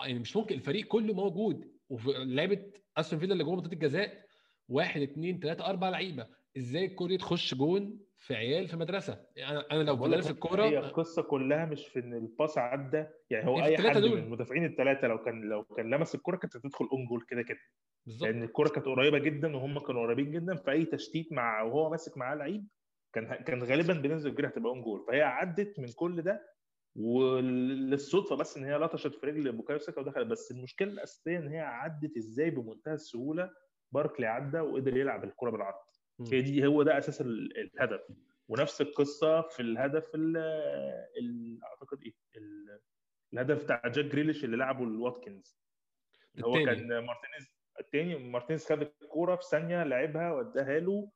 [0.00, 4.26] يعني مش ممكن الفريق كله موجود ولعيبه أستون فيلا اللي جوه منطقة الجزاء
[4.70, 6.26] واحد اثنين ثلاثة أربع لعيبة.
[6.58, 11.22] إزاي الكورة تخش جون في عيال في مدرسة؟ يعني أنا لو بدرس الكورة هي القصة
[11.22, 14.10] كلها مش في إن ال pass عدى يعني هو أي حد دول.
[14.16, 17.58] من المدافعين الثلاثه لو كان لو كان لمس الكورة كانت هتدخل own goal كده كده.
[18.06, 18.28] بالظبط.
[18.28, 22.34] لأن الكورة كانت قريبة جدا وهم كانوا قريبين جدا فأي تشتيت مع وهو ماسك معاه
[22.34, 22.66] لعيب
[23.14, 26.42] كان كان غالبا بنسبة كبيرة هتبقى own goal فهي عدت من كل ده
[26.96, 30.26] وللصدفة بس إن هي لطشت في رجل بوكايو ساكا ودخلت.
[30.26, 33.50] بس المشكلة الأساسية إن هي عدت إزاي بمنتهى السهولة
[33.92, 35.84] باركلي عدى وقدر يلعب الكرة بالعرض.
[36.32, 38.00] هي دي هو ده أساس الهدف.
[38.48, 40.36] ونفس القصة في الهدف ال
[41.64, 42.14] أعتقد إيه؟
[43.32, 45.58] الهدف بتاع جاك جريليش اللي لعبه لواتكنز.
[46.44, 51.10] هو كان مارتينيز الثاني مارتينيز خد الكوره في ثانية لعبها واداها له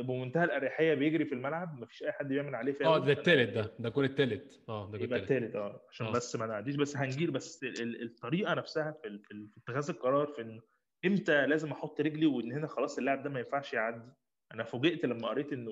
[0.00, 1.80] بمنتهى الأريحية بيجري في الملعب.
[1.80, 3.00] مفيش أي حد بيعمل عليه فاول.
[3.00, 3.74] آه ده الثالث ده.
[3.78, 6.14] ده الجول الثالث آه ده يبقى الثالث آه عشان أوه.
[6.16, 6.76] بس ما نعديش.
[6.76, 10.60] بس هنجير بس الطريقة نفسها في, في اتخاذ القرار في
[11.06, 14.12] إمتى لازم أحط رجلي وان هنا خلاص اللاعب ده ما ينفعش يعدي؟
[14.54, 15.70] أنا فوجئت لما قريت انه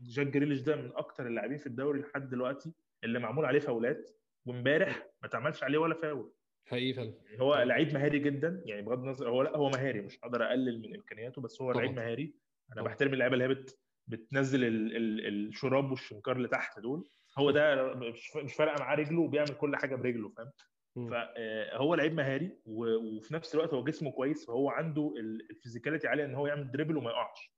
[0.00, 2.72] جاك جريليش ده من أكتر اللاعبين في الدوري لحد دلوقتي
[3.04, 4.10] اللي معمول عليه فاولات
[4.46, 6.32] وامبارح ما اتعملش عليه ولا فاول.
[6.66, 7.14] حقيقي فعلا.
[7.24, 10.80] يعني هو لعيب مهاري جدا يعني بغض النظر هو لا هو مهاري مش هقدر اقلل
[10.82, 12.34] من امكانياته بس هو لعيب مهاري.
[12.72, 12.88] أنا طبعا.
[12.88, 13.78] بحترم اللعيبة اللي هي بت...
[14.06, 14.96] بتنزل ال...
[14.96, 15.26] ال...
[15.48, 17.08] الشراب والشنكار اللي تحت دول.
[17.38, 17.94] هو ده
[18.44, 20.50] مش فارقة معاه رجله وبيعمل كل حاجة برجله فاهم؟
[21.10, 25.14] فهو لعيب مهاري وفي نفس الوقت هو جسمه كويس فهو عنده
[25.50, 27.56] ال physicality عالية إن هو يعمل dribble وما يقعش.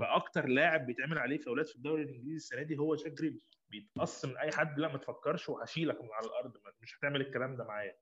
[0.00, 4.36] فأكتر لاعب بيتعمل عليه فاولات في الدوري الإنجليزي السنة دي هو جاك جريليش بيتقص من
[4.36, 7.96] اي حد لا ما تفكرش وهشيلك من على الأرض مش هتعمل الكلام ده معايا.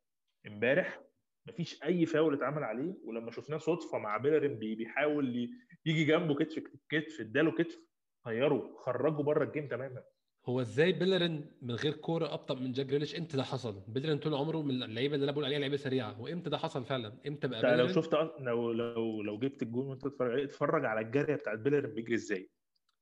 [0.46, 1.00] إمبارح
[1.48, 5.50] مفيش أي فاول اتعمل عليه ولما شفناه صدفة مع بيلرين بيحاول
[5.86, 7.78] يجي جنبه كتف كتف اداله كتف
[8.24, 10.04] طيره خرجه بره ال game تماما.
[10.48, 14.34] هو إزاي بيلرين من غير كورة أبطأ من جاك جريليش؟ إمتى ده حصل؟ بيلرين طول
[14.34, 16.20] عمره من اللعيبة اللي أنا بقول عليها لعيبة سريعة.
[16.20, 20.30] وامتى ده حصل فعلا؟ إمتى بقى لو شفت لو لو لو جبت الجون وأنت تتفرج
[20.32, 22.50] عليه اتفرج على الجارية بتاعت بيلرين بيجري إزاي.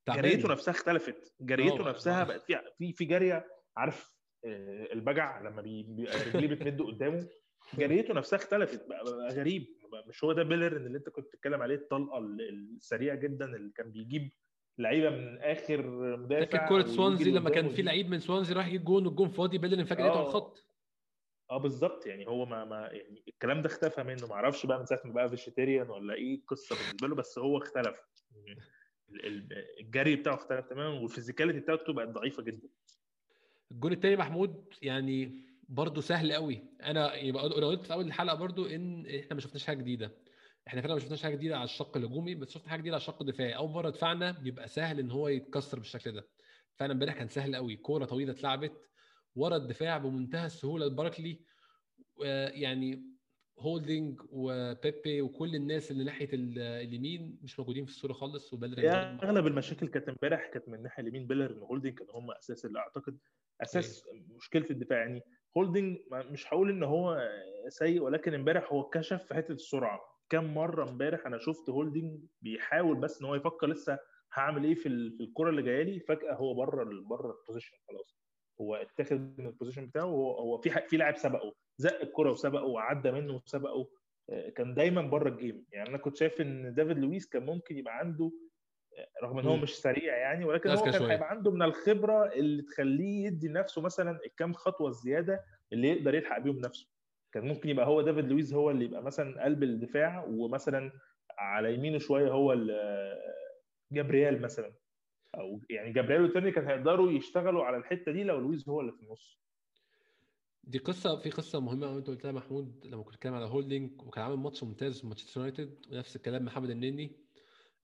[0.09, 1.33] جريته نفسها اختلفت.
[1.41, 3.45] جريته نفسها بقت في في في جارية
[3.77, 4.15] عارف
[4.45, 7.27] آه، البجع لما رجليه بتمد قدامه.
[7.77, 8.87] جريته نفسها اختلفت.
[8.89, 9.65] بقى, بقى غريب.
[10.07, 14.31] مش هو ده بيلرين اللي أنت كنت بتتكلم عليه؟ الطلقة السريعة جدا اللي كان بيجيب
[14.77, 18.83] لعيبة من آخر مدافع فاكر كورة سوانزي لما كان في لعيب من سوانزي راح يجيب
[18.83, 20.65] جون والجون فاضي فجاه لقيته على الخط.
[21.51, 22.05] آه بالظبط.
[22.05, 24.27] يعني هو ما, ما يعني الكلام ده اختفى منه.
[24.27, 27.57] ما أعرفش بقى من ساعة ما بقى vegetarian ولا إيه القصة بالنسبة له بس هو
[27.57, 27.95] اختلف.
[29.79, 32.67] الجري بتاعه اختلف تماما وال physicality بتاعته بقت ضعيفة جدا.
[33.71, 36.63] الجون الثاني محمود يعني برضه سهل قوي.
[36.83, 40.11] أنا يبقى أنا قلت في أول الحلقة برضه إن إحنا ما شفناش حاجة جديدة.
[40.67, 43.21] إحنا فعلا ما شفناش حاجة جديدة على الشق الهجومي بس شفنا حاجة جديدة على الشق
[43.21, 43.55] الدفاعي.
[43.55, 46.27] أول مرة دفاعنا بيبقى سهل إن هو يتكسر بالشكل ده.
[46.75, 47.75] فعلا امبارح كان سهل قوي.
[47.75, 48.71] كورة طويلة اتلعبت
[49.35, 51.39] ورا الدفاع بمنتهى السهولة لباركلي
[52.53, 53.15] يعني
[53.59, 58.89] هولدنج وبيبي وكل الناس اللي ناحية اليمين مش موجودين في الصورة خالص وبيلر
[59.23, 63.17] أغلب المشاكل كانت امبارح كانت من الناحيه اليمين بيليرين وهولدنج كانوا هم أساس اللي أعتقد
[63.61, 64.23] أساس أيه.
[64.35, 64.97] مشكلة الدفاع.
[64.99, 65.21] يعني
[65.57, 67.29] هولدنج مش هقول إن هو
[67.69, 70.14] سيء ولكن امبارح هو كشف في حتة السرعة.
[70.29, 73.99] كم مرة امبارح أنا شفت هولدنج بيحاول بس إن هو يفكر لسه
[74.33, 78.17] هعمل إيه في الكرة اللي جاية لي فجأة هو بره بره ال position خلاص.
[78.61, 82.65] هو اتاخد من ال position بتاعه هو هو في في لاعب سبقه زق الكرة وسبقه
[82.65, 83.89] وعدى منه وسبقه
[84.29, 87.77] آه، كان دايما بره ال game يعني أنا كنت شايف إن دافيد لويس كان ممكن
[87.77, 88.31] يبقى عنده
[88.97, 92.61] آه، رغم إن هو مش سريع يعني ولكن هو كان هيبقى عنده من الخبرة اللي
[92.63, 96.94] تخليه يدي لنفسه مثلا الكام خطوة الزيادة اللي يقدر يلحق بيهم نفسه
[97.35, 100.91] كان ممكن يبقى هو دافيد لويس هو اللي يبقى مثلا قلب الدفاع ومثلا
[101.37, 102.55] على يمينه شوية هو
[103.91, 104.73] جابرييل مثلا.
[105.35, 109.03] أو يعني جابرييل والتاني كان هيقدروا يشتغلوا على الحتة دي لو لويس هو اللي في
[109.03, 109.39] النص.
[110.63, 114.23] دي قصة في قصة مهمة قوي أنت قلتها محمود لما كنت بتكلم على هولدنج وكان
[114.23, 117.11] عامل ماتش ممتاز في مانشستر يونايتد ونفس الكلام محمد النني.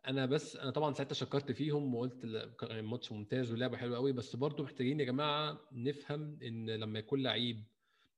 [0.08, 2.24] أنا بس أنا طبعا ساعتها شكرت فيهم وقلت
[2.64, 7.64] الماتش ممتاز ولعبة حلوة قوي بس برضو محتاجين يا جماعة نفهم إن لما يكون لعيب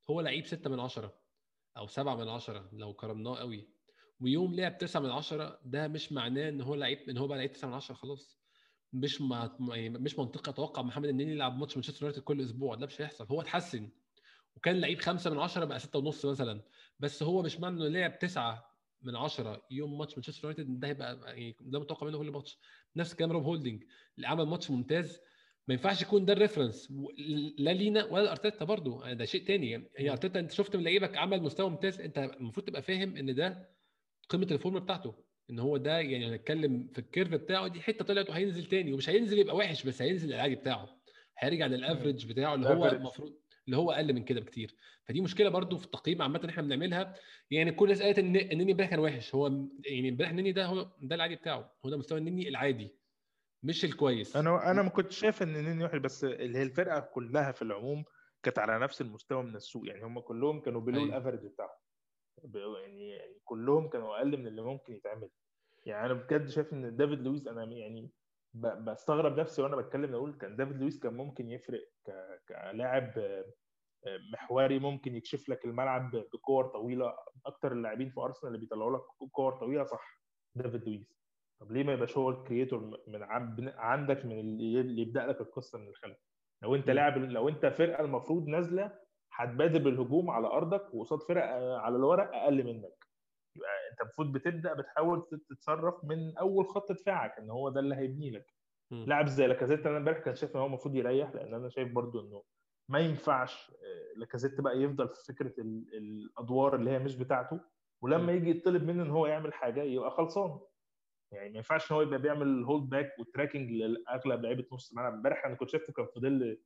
[0.10, 1.23] هو لعيب 6 من 10
[1.78, 3.70] أو 7 من 10 لو كرمناه قوي.
[4.20, 7.52] ويوم لعب 9 من 10 ده مش معناه إن هو لعيب إن هو بقى لعيب
[7.52, 8.40] 9 من 10 خلاص.
[8.94, 12.86] مش ما يعني مش منطقي أتوقع محمد النني يلعب ماتش مانشستر يونايتد كل أسبوع ده
[12.86, 13.26] مش هيحصل.
[13.32, 13.90] هو اتحسن
[14.56, 16.62] وكان لعيب 5 من 10 بقى 6 ونص مثلا.
[17.00, 21.16] بس هو مش معنى إنه لعب 9 من 10 يوم ماتش مانشستر يونايتد ده هيبقى
[21.26, 22.60] يعني ده متوقع منه كل ماتش.
[22.96, 23.84] نفس الكلام روب هولدنج
[24.16, 25.20] اللي عمل ماتش ممتاز
[25.68, 26.94] ما ينفعش يكون ده ال reference
[27.58, 29.90] لا لينا ولا أرتيتا برضه ده شيء تاني.
[29.98, 32.02] هي أرتيتا أنت شفت من لعيبك عمل مستوى ممتاز.
[32.02, 33.70] أنت المفروض تبقى فاهم إن ده
[34.30, 35.16] قيمه ال form بتاعته.
[35.50, 37.68] إن هو ده يعني هنتكلم في ال curve بتاعه.
[37.68, 38.94] دي حتة طلعت وهينزل تاني.
[38.94, 41.02] ومش هينزل يبقى وحش بس هينزل العادي بتاعه.
[41.40, 43.34] هيرجع للافرج بتاعه اللي هو المفروض
[43.66, 44.76] اللي هو أقل من كده بكتير.
[45.06, 47.16] فدي مشكلة برضو في التقييم عامة إحنا بنعملها.
[47.52, 49.36] يعني كل الناس قالت إن النني امبارح كان وحش.
[49.36, 51.76] هو يعني امبارح النني ده هو ده العادي بتاعه.
[51.86, 53.03] هو ده مستوى النني العادي.
[53.64, 54.36] مش الكويس.
[54.36, 58.04] أنا أنا ما كنتش شايف إن النني وحش بس اللي هي الفرقة كلها في العموم
[58.44, 59.88] كانت على نفس المستوى من السوق.
[59.88, 61.10] يعني هم كلهم كانوا بلو أيوة.
[61.10, 61.78] الافرج بتاعهم.
[62.56, 65.30] يعني يعني كلهم كانوا أقل من اللي ممكن يتعمل.
[65.86, 68.12] يعني أنا بجد شايف إن دافيد لويس أنا يعني
[68.54, 71.82] بستغرب نفسي وأنا بتكلم أقول كان دافيد لويس كان ممكن يفرق
[72.48, 73.14] كلاعب
[74.34, 77.14] محوري ممكن يكشف لك الملعب بكور طويلة.
[77.46, 80.22] أكتر اللاعبين في أرسنال اللي بيطلعوا لك كور طويلة صح
[80.56, 81.23] دافيد لويس.
[81.64, 83.24] طب ليه ما يبقاش هو ال creator من
[83.78, 86.18] عندك من اللي يبدأ لك القصة من الخلف؟
[86.64, 89.00] لو انت لاعب لو انت فرقة المفروض نازلة
[89.34, 91.44] هتبادر بالهجوم على أرضك وقصاد فرق
[91.80, 92.96] على الورق أقل منك.
[93.58, 98.32] يبقى انت المفروض بتبدأ بتحاول تتصرف من أول خط دفاعك إن هو ده اللي هيبني
[98.32, 98.46] لك.
[99.08, 102.20] لاعب زي لاكازيت أنا امبارح كان شايف إن هو المفروض يريح لأن أنا شايف برضو
[102.22, 102.44] إنه
[102.90, 105.54] ما ينفعش آه، لاكازيت بقى يفضل في فكرة
[105.98, 107.60] الأدوار اللي هي مش بتاعته
[108.04, 110.60] ولما يجي يطلب منه إن هو يعمل حاجة يبقى خلصان.
[111.34, 115.14] يعني ما ينفعش إن هو يبقى بيعمل hold back و tracking لأغلب لعيبة نص الملعب.
[115.14, 116.58] امبارح أنا كنت شايفه كان في ظل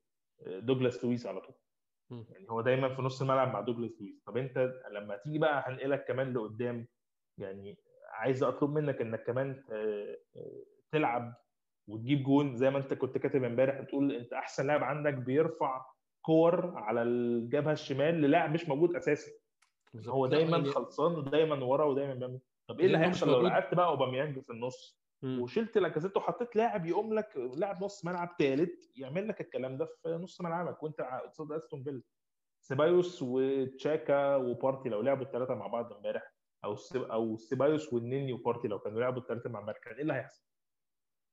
[0.47, 1.55] آه، دوجلاس لويس على طول.
[2.29, 6.05] يعني هو دايما في نص الملعب مع دوجلاس لويس طب أنت لما تيجي بقى هنقلك
[6.07, 6.87] كمان لقدام
[7.37, 7.77] يعني
[8.09, 10.17] عايز أطلب منك إنك كمان آه،
[10.91, 11.33] تلعب
[11.87, 12.55] وتجيب جون.
[12.55, 15.85] زي ما أنت كنت كاتب امبارح بتقول أنت أحسن لاعب عندك بيرفع
[16.21, 19.31] كور على الجبهة الشمال للاعب مش موجود أساسا.
[20.07, 22.39] هو دايما خلصان ودايما ورا ودايما بيعمل
[22.69, 24.99] طب إيه اللي هيحصل لو لعبت بقى أوباميانج في النص
[25.41, 30.09] وشلت لاكازيت وحطيت لاعب يقوم لك لاعب نص ملعب ثالث يعمل لك الكلام ده في
[30.09, 32.01] نص ملعبك وأنت قصاد أستون فيلا.
[32.61, 36.33] سيبايوس وتشاكا وبارتي لو لعبوا الثلاثه مع بعض امبارح
[36.65, 40.43] أو أو سيبايوس والنني وبارتي لو كانوا لعبوا الثلاثه مع بعض كان إيه اللي هيحصل؟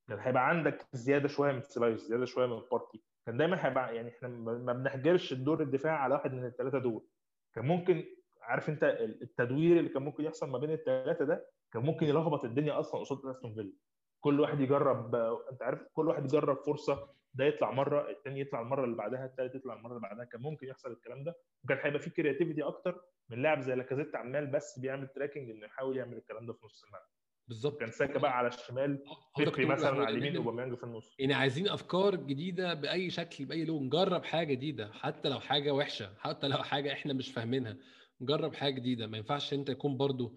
[0.08, 3.02] كان هيبقى عندك زيادة شوية من سيبايوس زيادة شوية من بارتي.
[3.26, 7.06] كان دايما هيبقى يعني إحنا ما بنحجرش الدور الدفاع على واحد من الثلاثه دول.
[7.54, 8.04] كان ممكن
[8.44, 8.84] عارف انت
[9.22, 13.26] التدوير اللي كان ممكن يحصل ما بين الثلاثه ده كان ممكن يلخبط الدنيا أصلا قصاد
[13.26, 13.72] أستون فيلا.
[14.20, 15.14] كل واحد يجرب
[15.52, 19.54] أنت عارف كل واحد يجرب فرصة ده يطلع مرة الثاني يطلع المرة اللي بعدها الثالث
[19.54, 21.34] يطلع المرة اللي بعدها كان ممكن يحصل الكلام ده.
[21.64, 25.96] وكان هيبقى في creativity أكتر من لاعب زي لاكازيت عمال بس بيعمل tracking إنه يحاول
[25.96, 27.06] يعمل الكلام ده في نص الملعب.
[27.48, 27.80] بالظبط.
[27.80, 29.04] كان ساكا بقى على الشمال
[29.38, 31.16] بيبي مثلا على اليمين أوباميانج في النص.
[31.18, 36.14] يعني عايزين أفكار جديدة بأي شكل بأي لون نجرب حاجة جديدة حتى لو حاجة وحشة
[36.18, 37.76] حتى لو حاجة إحنا مش فاهمينها.
[38.24, 39.06] نجرب حاجة جديدة.
[39.06, 40.36] ما ينفعش أنت يكون برضو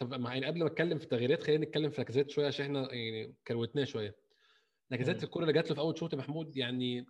[0.00, 3.34] طب يعني قبل ما أتكلم في التغييرات خلينا نتكلم في لاكازيت شوية عشان إحنا يعني
[3.46, 4.16] كروتناه شوية.
[4.90, 7.06] لاكازيت الكره اللي جات له في أول شوط محمود يعني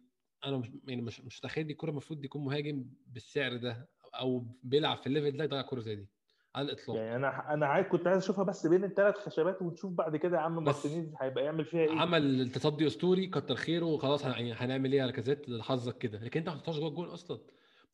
[0.46, 4.96] أنا مش يعني مش مش متخيل دي الكره المفروض يكون مهاجم بالسعر ده أو بيلعب
[4.98, 6.08] في ال level ده يضيع كره زي دي
[6.54, 6.96] على الإطلاق.
[6.98, 10.42] يعني أنا أنا عايز كنت عايز أشوفها بس بين الثلاث خشبات ونشوف بعد كده يا
[10.42, 11.90] عم مارتينيز هيبقى يعمل فيها إيه.
[11.90, 16.18] عمل تصدي أسطوري كتر خيره وخلاص يعني هنعمل إيه لاكازيت حظك كده.
[16.18, 17.40] لكن أنت ما حطيتهاش جوه الجون أصلا.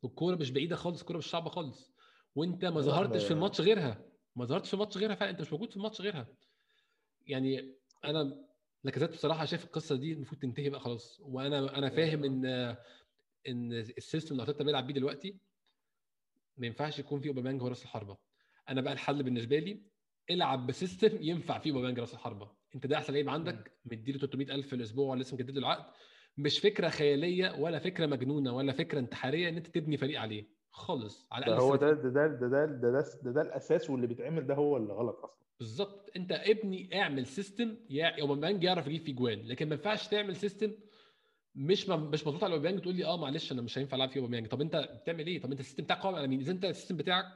[0.02, 1.93] والكورة مش بعيدة خالص الكورة مش صعبة خالص.
[2.34, 4.04] وانت ما ظهرتش في الماتش غيرها.
[4.36, 6.26] ما ظهرتش في الماتش غيرها فعلا انت مش موجود في الماتش غيرها.
[7.26, 7.74] يعني
[8.04, 8.44] أنا
[8.84, 11.20] لاكازيت بصراحة شايف القصة دي المفروض تنتهي بقى خلاص.
[11.22, 12.44] وأنا أنا فاهم إن
[13.48, 15.36] إن ال system اللي ارتيتا بيلعب بيه دلوقتي
[16.56, 18.16] ما ينفعش يكون فيه أوباميانج هو راس الحربة.
[18.68, 19.82] أنا بقى الحل بالنسبة لي
[20.30, 22.50] العب ب system ينفع فيه أوباميانج راس الحربة.
[22.74, 25.92] أنت ده أحسن لعيب عندك مديله 300000 في الأسبوع ولا لسه مجدد له العقد.
[26.38, 30.46] مش فكرة خيالية ولا فكرة مجنونة ولا فكرة انتحارية إن أنت تبني فريق عليه.
[30.74, 34.06] خالص على ده هو ده ده ده ده ده, ده, ده, ده, ده الأساس واللي
[34.06, 35.36] بيتعمل ده هو اللي غلط أصلا.
[35.58, 36.10] بالظبط.
[36.16, 40.72] أنت ابني اعمل system يا اوباميانج يعرف يجيب فيه جوان لكن ما ينفعش تعمل system
[41.54, 44.46] مش مش مظبوط على اوباميانج تقول لي آه معلش أنا مش هينفع ألعب فيه اوباميانج
[44.48, 46.69] طب أنت بتعمل إيه؟ طب أنت ال system بتاعك قائم على مين؟ إذا أنت ال
[46.69, 47.26] system بتاعك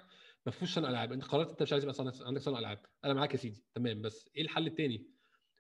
[0.47, 1.13] ما فيهوش صنع ألعاب.
[1.13, 2.79] أنت قررت أنت مش عايز يبقى عندك صنع ألعاب.
[3.05, 3.63] أنا معاك يا سيدي.
[3.75, 4.03] تمام.
[4.03, 5.07] بس إيه الحل الثاني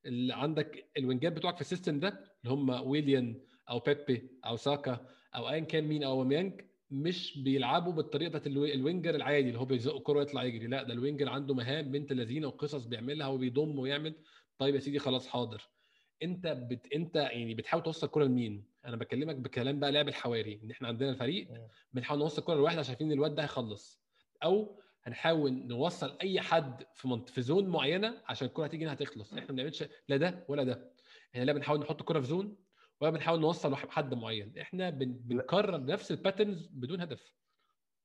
[0.06, 5.06] اللي عندك الوينجات بتوعك في ال system ده اللي هم ويليان أو بيبي أو ساكا
[5.34, 6.60] أو ايا كان مين أو اوباميانج
[6.90, 10.66] مش بيلعبوا بالطريقة بتاعت ال winger العادي اللي هو بيزق الكره ويطلع يجري.
[10.66, 14.14] لا ده ال winger عنده مهام بنت لذينة وقصص بيعملها وبيضم ويعمل.
[14.58, 15.68] طيب يا سيدي خلاص حاضر.
[16.22, 16.92] انت بت...
[16.94, 21.10] انت يعني بتحاول توصل الكره لمين؟ أنا بكلمك بكلام بقى لعب الحواري ان إحنا عندنا
[21.10, 21.48] الفريق
[21.92, 24.02] بنحاول نوصل الكره لواحد عشان عارفين الواد ده هيخلص.
[24.44, 27.28] أو هنحاول نوصل اي حد في منط...
[27.28, 29.32] في زون معينة عشان الكره هتيجي هنا هتخلص.
[29.32, 30.92] إحنا ما بنعملش لا ده ولا ده.
[31.34, 32.56] إحنا لا بنحاول نحط الكره في زون
[33.00, 34.58] ولا بنحاول نوصل لحد معين.
[34.58, 35.12] إحنا بن...
[35.12, 37.32] بنكرر نفس ال patterns بدون هدف.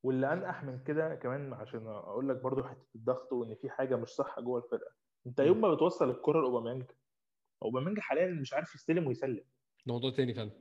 [0.03, 4.09] واللي أنكى من كده كمان عشان أقول لك برضو حتة الضغط وإن في حاجة مش
[4.09, 4.91] صح جوه الفرقة.
[5.27, 6.83] أنت يوم ما بتوصل الكرة لأوباميانج
[7.63, 9.43] أوباميانج حاليا مش عارف يستلم ويسلم.
[9.87, 10.51] موضوع تاني فعلا.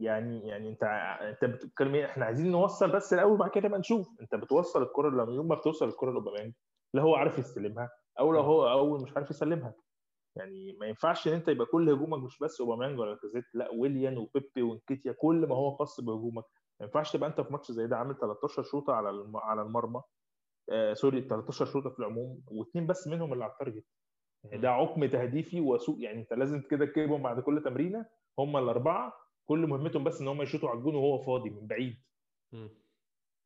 [0.00, 0.82] يعني يعني أنت
[1.22, 4.20] أنت بتتكلم إيه؟ إحنا عايزين نوصل بس الأول بعد كده بقى نشوف.
[4.20, 6.52] أنت بتوصل الكرة لما يوم ما بتوصل الكرة لأوباميانج
[6.94, 9.74] لا هو عارف يستلمها أو لو هو أول مش عارف يسلمها.
[10.36, 14.18] يعني ما ينفعش إن أنت يبقى كل هجومك مش بس أوباميانج ولا كازيت لأ ويليان
[14.18, 16.44] وبيبي وانكيتيا كل ما هو خاص بهجومك.
[16.80, 20.02] ما ينفعش تبقى أنت في ماتش زي ده عامل 13 شوطة على على المرمى.
[20.70, 23.84] آه sorry 13 شوطة في العموم واثنين بس منهم اللي على ال target
[24.44, 26.00] يعني ده عقم تهديفي وسوء.
[26.00, 28.06] يعني أنت لازم كده تجيبهم بعد كل تمرينة
[28.38, 29.12] هم الأربعة.
[29.48, 31.96] كل مهمتهم بس إن هم يشوطوا على الجون وهو فاضي من بعيد.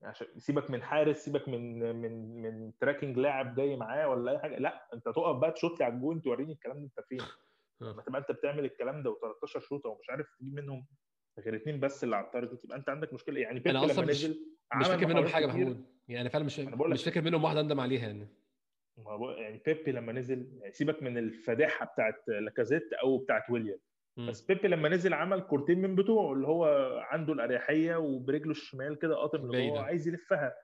[0.02, 4.58] عشان سيبك من حارس سيبك من من من tracking لاعب جاي معاه ولا أي حاجة.
[4.58, 7.20] لا أنت تقف بقى تشوط لي على الجون توريني الكلام ده أنت فين؟
[7.80, 10.86] لما تبقى أنت بتعمل الكلام ده و13 شوطة ومش عارف تجيب منهم
[11.38, 13.40] غير اثنين بس اللي على ال target يبقى أنت عندك مشكلة.
[13.40, 14.24] يعني أنا أصلا مش
[14.74, 15.84] مش فاكر منهم حاجة محمود.
[16.08, 18.28] يعني فعلا مش مش فاكر منهم واحدة أندم عليها يعني.
[19.38, 23.78] يعني بيبي لما نزل يعني سيبك من الفداحه بتاعت لاكازيت أو بتاعت ويليام.
[24.18, 26.64] بس بيبي لما نزل عمل كورتين من بتوعه اللي هو
[27.10, 30.54] عنده الأريحية وبرجله الشمال كده قاطم اللي هو عايز يلفها.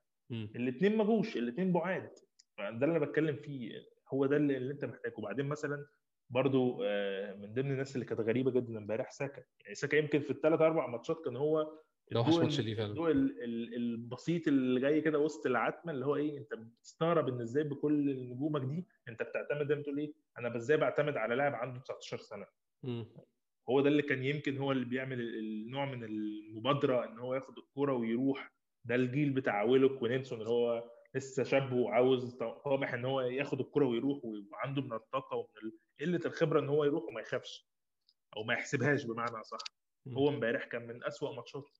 [0.56, 2.10] الاثنين ما جوش الاثنين بعاد.
[2.58, 3.72] ده اللي أنا بتكلم فيه.
[4.14, 5.14] هو ده اللي, اللي أنت محتاجه.
[5.18, 5.86] وبعدين مثلا
[6.30, 9.42] برضو آه، من ضمن الناس اللي كانت غريبة جدا امبارح ساكا.
[9.60, 11.72] يعني ساكا يمكن في الثلاث أربع ماتشات كان هو
[12.12, 12.88] ده وحش ماتش ليه فعلا.
[12.90, 13.10] الضوء
[13.76, 18.62] البسيط اللي جاي كده وسط العتمة اللي هو إيه أنت بتستغرب إن إزاي بكل نجومك
[18.62, 22.46] دي أنت بتعتمد أنت تقول إيه أنا إزاي بعتمد على لاعب عنده 19 سنة.
[23.70, 27.92] هو ده اللي كان يمكن هو اللي بيعمل النوع من المبادرة إن هو ياخد الكورة
[27.92, 28.52] ويروح.
[28.84, 33.86] ده الجيل بتاع ويلوك ونيلسون اللي هو لسه شاب وعاوز طامح إن هو ياخد الكرة
[33.86, 37.68] ويروح وعنده من الطاقة ومن قلة الخبرة إن هو يروح وما يخافش.
[38.36, 39.58] أو ما يحسبهاش بمعنى أصح.
[40.08, 41.70] هو امبارح كان من أسوأ ماتشاته.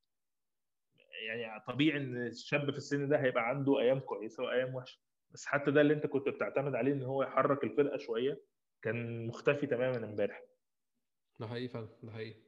[1.29, 5.01] يعني طبيعي إن الشاب في السن ده هيبقى عنده أيام كويسة وأيام وحشة.
[5.31, 8.43] بس حتى ده اللي أنت كنت بتعتمد عليه إن هو يحرك الفرقة شوية
[8.83, 10.43] كان مختفي تماما امبارح.
[11.41, 12.43] ده حقيقي فعلا ده حقيقي.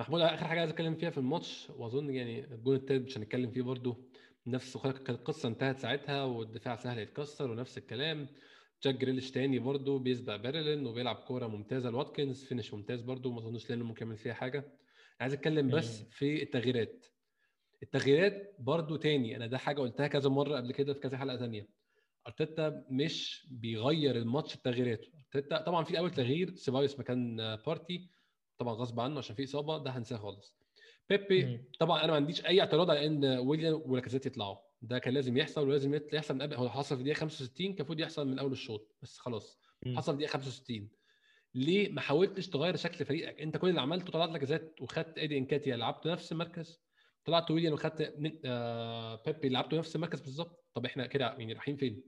[0.00, 3.62] محمود آخر حاجة عايز أتكلم فيها في الماتش وأظن يعني الجون التالت مش هنتكلم فيه
[3.62, 3.96] برده
[4.46, 8.28] نفس كانت القصة انتهت ساعتها والدفاع سهل يتكسر ونفس الكلام.
[8.82, 13.70] جاك جريليش تاني برده بيسبق بيليرين وبيلعب كورة ممتازة لواتكنز finish ممتاز برده ما أظنش
[13.70, 14.78] لأنه ممكن يعمل فيها حاجة.
[15.20, 17.06] عايز أتكلم بس في التغييرات.
[17.82, 21.68] التغييرات برضو تاني أنا ده حاجة قلتها كذا مرة قبل كده في كذا حلقة تانية.
[22.26, 25.08] أرتيتا مش بيغير الماتش بتغييراته.
[25.34, 28.10] ارتيتا طبعا في أول تغيير سيبايوس مكان بارتي
[28.58, 30.56] طبعا غصب عنه عشان في إصابة ده هنساه خالص.
[31.10, 34.56] بيبي طبعا أنا ما عنديش أي اعتراض على إن ويليام ولاكازيت يطلعوا.
[34.82, 38.00] ده كان لازم يحصل ولازم يحصل من قبل هو حصل في دقيقه 65 كان المفروض
[38.00, 39.60] يحصل من أول الشوط بس خلاص.
[39.96, 40.88] حصل دقيقه 65
[41.54, 45.76] ليه ما حاولتش تغير شكل فريقك؟ أنت كل اللي عملته طلعت لاكازيت وخدت إيدي إنكاتيا
[45.76, 46.80] لعبته نفس المركز.
[47.24, 48.14] طلعت ويليام وخدت
[48.44, 50.64] آه بيبي لعبته نفس المركز بالظبط.
[50.74, 52.02] طب إحنا كده يعني رايحين فين؟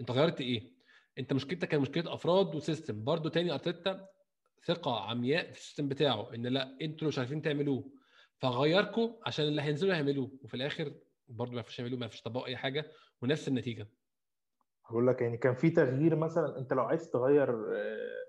[0.00, 0.81] أنت غيرت إيه؟
[1.18, 3.04] انت مشكلتك كانت مشكلة أفراد وسيستم.
[3.04, 4.08] برضو تاني أرتيتا
[4.66, 7.90] ثقة عمياء في ال system بتاعه إن لأ أنتوا مش عارفين تعملوه.
[8.38, 10.94] فغيركم عشان اللي هينزلوا يعملوه وفي الآخر
[11.28, 12.90] برضه ما فيش يعملوه ما فيش طبقوا أي حاجة
[13.22, 13.88] ونفس النتيجة.
[14.86, 18.22] هقول لك يعني كان في تغيير مثلا أنت لو عايز تغير آه،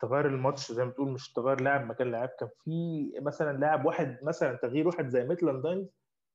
[0.00, 4.18] تغير الماتش زي ما تقول مش تغير لاعب مكان لاعب كان في مثلا لاعب واحد
[4.22, 5.86] مثلا تغيير واحد زي ميتلاند نايلز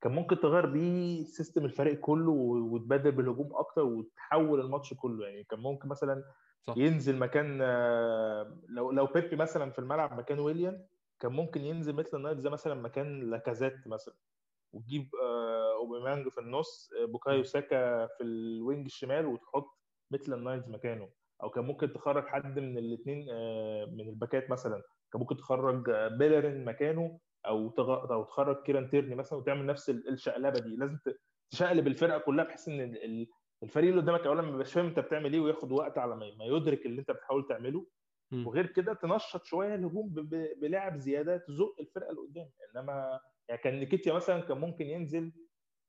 [0.02, 5.28] كان ممكن تغير بيه system الفريق كله وتبادر بالهجوم أكتر وتحول الماتش كله.
[5.28, 6.24] يعني كان ممكن مثلا
[6.68, 6.78] صح.
[6.78, 10.86] ينزل مكان آه، لو لو بيبي مثلا في الملعب مكان ويليام
[11.20, 14.16] كان ممكن ينزل ميتلاند نايلز زي مثلا مكان لاكازيت مثلا
[14.74, 19.78] وتجيب آه، أوباميانج في النص آه، بوكايو ساكا في ال wing الشمال وتحط
[20.12, 21.10] ميتلاند نايلز مكانه.
[21.44, 23.20] أو كان ممكن تخرج حد من الاثنين
[23.96, 24.84] من الباكات مثلا.
[25.12, 27.70] كان ممكن تخرج بيلرين مكانه أو
[28.12, 30.76] أو تخرج كيران تيرني مثلا وتعمل نفس الشقلبة دي.
[30.76, 30.98] لازم
[31.52, 33.28] تشقلب الفرقة كلها بحيث إن
[33.64, 36.86] الفريق اللي قدامك اولا ما بيبقاش فاهم أنت بتعمل إيه وياخد وقت على ما يدرك
[36.86, 37.88] اللي أنت بتحاول تعمله.
[38.46, 40.14] وغير كده تنشط شوية الهجوم
[40.62, 43.20] بلاعب زيادة تزق الفرقة لقدام إنما
[43.50, 45.34] يعني كان نيكيتيا مثلا كان ممكن ينزل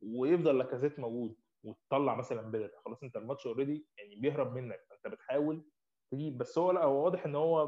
[0.03, 4.81] ويفضل لاكازيت موجود وتطلع مثلا بدل خلاص أنت الماتش اوريدي يعني بيهرب منك.
[4.93, 5.65] انت بتحاول
[6.13, 6.39] تجيب.
[6.39, 7.67] بس هو لأ هو واضح إن هو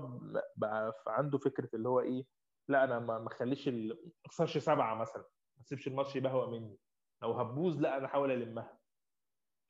[0.56, 2.24] بقى عنده فكرة اللي هو إيه
[2.68, 3.96] لا أنا ما اخليش ما
[4.26, 5.22] أخسرش سبعة مثلا
[5.56, 6.76] ما أسيبش الماتش يبهوى مني.
[7.22, 8.80] لو هتبوظ لا أنا احاول ألمها.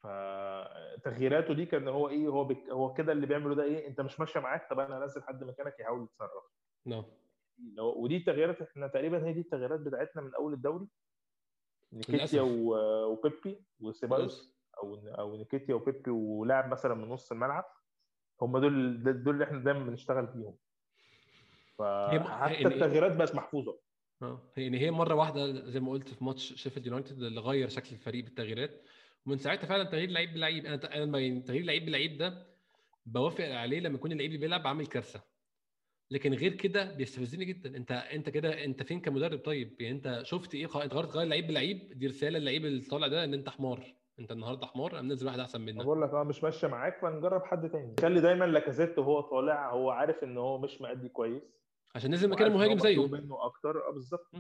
[0.02, 4.20] فتغييراته دي كان هو إيه هو بك هو كده اللي بيعمله ده إيه أنت مش
[4.20, 6.44] ماشية معاك طب أنا انزل حد مكانك يحاول يتصرف.
[6.86, 7.04] نعم.
[7.60, 7.80] no.
[7.80, 10.88] ودي التغييرات إحنا تقريبا هي دي التغييرات بتاعتنا من أول الدوري.
[11.92, 17.64] نيكيتيا وبيبي وسيبايوس أو أو نيكيتيا وبيبي ولاعب مثلا من نص الملعب.
[18.42, 20.56] هم دول دول اللي إحنا دايما بنشتغل فيهم.
[21.80, 23.78] فحتى التغييرات بقت محفوظة.
[24.22, 24.52] آه.
[24.56, 28.24] يعني هي مرة واحدة زي ما قلت في ماتش شيفيلد يونايتد اللي غير شكل الفريق
[28.24, 28.82] بالتغييرات.
[29.26, 32.46] ومن ساعتها فعلا تغيير لعيب بلعيب أنا أنا يعني تغيير لعيب بلعيب ده
[33.06, 35.22] بوافق عليه لما يكون اللعيب اللي بيلعب عامل كارثة.
[36.10, 37.76] لكن غير كده بيستفزني جدا.
[37.76, 41.46] أنت أنت كده أنت فين كمدرب طيب؟ يعني أنت شفت إيه انت غيرت تغير لعيب
[41.46, 43.94] بلعيب؟ دي رسالة للعيب اللي طالع ده إن أنت حمار.
[44.18, 45.84] أنت النهارده حمار أنا منزل واحد أحسن منك.
[45.84, 47.94] بقول لك أه مش ماشية معاك فنجرب حد تاني.
[48.00, 51.59] خلي دايما لاكازيت وهو طالع هو عارف إن هو مش مأدي كويس.
[51.94, 53.06] عشان نزل مكان مهاجم زيه.
[53.06, 53.88] منه أكتر.
[53.88, 54.30] آه بالظبط.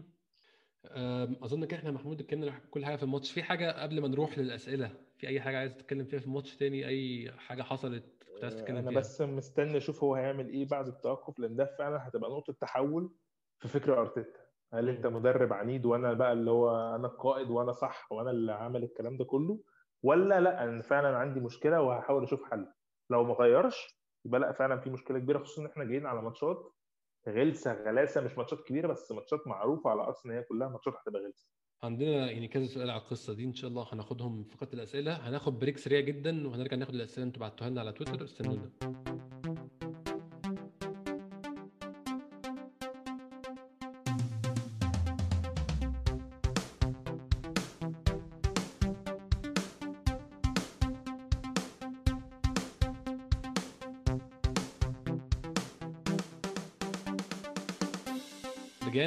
[1.44, 3.32] أظن كده إحنا محمود اتكلمنا كل حاجة في الماتش.
[3.32, 6.86] في حاجة قبل ما نروح للأسئلة؟ في أي حاجة عايز تتكلم فيها في الماتش تاني؟
[6.88, 10.86] أي حاجة حصلت كنت عايز تتكلم فيها؟ أنا بس مستني أشوف هو هيعمل إيه بعد
[10.88, 13.10] التوقف لأن ده فعلا هتبقى نقطة تحول
[13.58, 14.40] في فكر أرتيتا.
[14.72, 18.84] هل أنت مدرب عنيد وأنا بقى اللي هو أنا القائد وأنا صح وأنا اللي عامل
[18.84, 19.60] الكلام ده كله؟
[20.02, 22.66] ولا لأ أنا فعلا عندي مشكلة وهحاول أشوف حل.
[23.10, 26.72] لو ما غيرش يبقى لأ فعلا في مشكلة كبيرة خصوصا إن إحنا جايين على ماتشات
[27.30, 31.22] غلسة غلاسة مش ماتشات كبيرة بس ماتشات معروفة على اصل إن هي كلها ماتشات هتبقى
[31.22, 31.46] غلسة.
[31.82, 35.12] عندنا يعني كذا سؤال على القصة دي إن شاء الله هناخدهم في فقره الأسئلة.
[35.28, 38.24] هناخد بريك سريع جدا وهنرجع ناخد الأسئلة اللي أنتوا بعتوها لنا على تويتر.
[38.24, 38.70] استنونا.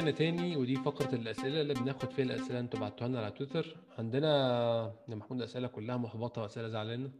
[0.04, 3.76] رجعنا تاني ودي فقرة الأسئلة اللي بناخد فيها الأسئلة أنتوا بعتوها لنا على تويتر.
[3.98, 4.28] عندنا
[5.08, 7.12] يا محمود الأسئلة كلها محبطة وأسئلة زعلانة.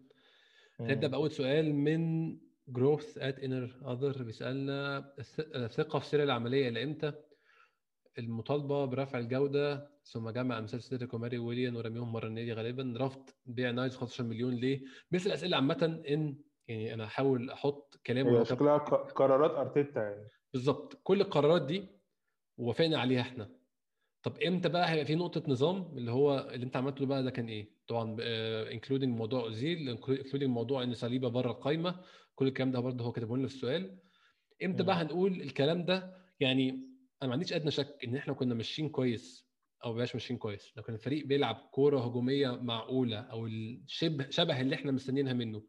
[0.80, 2.36] نبدأ بأول سؤال من
[2.68, 7.12] جروث ات انر اذر بيسألنا الثقة في سير العملية إلى إمتى؟
[8.18, 12.94] المطالبة برفع الجودة ثم جمع أمثال سيدريك وماري ويليان ورميهم مرة النادي غالبا.
[12.96, 14.54] رفض بيع نايز 15 مليون.
[14.54, 16.36] ليه؟ مثل الأسئلة عامة إن
[16.68, 20.28] يعني أنا هحاول أحط كلام شكلها قرارات أرتيتا يعني.
[20.52, 21.00] بالظبط.
[21.02, 21.93] كل القرارات دي
[22.56, 23.50] ووافقنا عليها إحنا.
[24.22, 27.48] طب إمتى بقى هيبقى في نقطة نظام؟ اللي هو اللي انت عملته بقى ده كان
[27.48, 28.16] إيه؟ طبعا
[28.72, 32.00] including موضوع اوزيل including موضوع إن صليبة بره القايمة.
[32.34, 33.98] كل الكلام ده برضه هو كاتبه لنا في السؤال.
[34.64, 36.70] إمتى بقى هنقول الكلام ده؟ يعني
[37.22, 39.48] أنا ما عنديش أدنى شك إن إحنا كنا ماشيين كويس
[39.84, 40.72] أو بلاش ماشيين كويس.
[40.76, 45.62] لو كان الفريق بيلعب كورة هجومية معقولة أو الشبه شبه اللي إحنا مستنيينها منه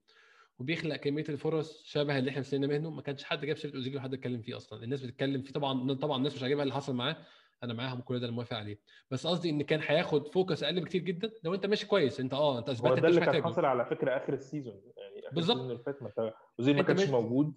[0.59, 2.89] وبيخلق كمية الفرص شبه اللي إحنا مستنينا منه.
[2.89, 4.83] ما كانش حد جاب سيره أوزيل وحد اتكلم فيه أصلا.
[4.83, 5.53] الناس بتتكلم فيه.
[5.53, 7.17] طبعا طبعا الناس مش عاجبها اللي حصل معاه.
[7.63, 8.79] أنا معاهم كل ده أنا موافق عليه.
[9.11, 11.31] بس قصدي إن كان هياخد focus أقل بكتير جدا.
[11.43, 14.33] لو أنت ماشي كويس أنت آه أنت أثبتت ده اللي كان حاصل على فكرة آخر
[14.33, 14.81] ال season.
[14.97, 15.57] يعني آخر بالظبط.
[15.57, 17.53] اللي فات ما أوزيل ما كانش موجود.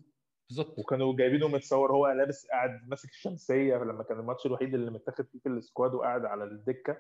[0.49, 0.79] بالظبط.
[0.79, 5.39] وكانوا جايبينه متصور هو لابس قاعد ماسك الشمسية لما كان الماتش الوحيد اللي متاخد فيه
[5.39, 6.97] في ال squad وقاعد على الدكة.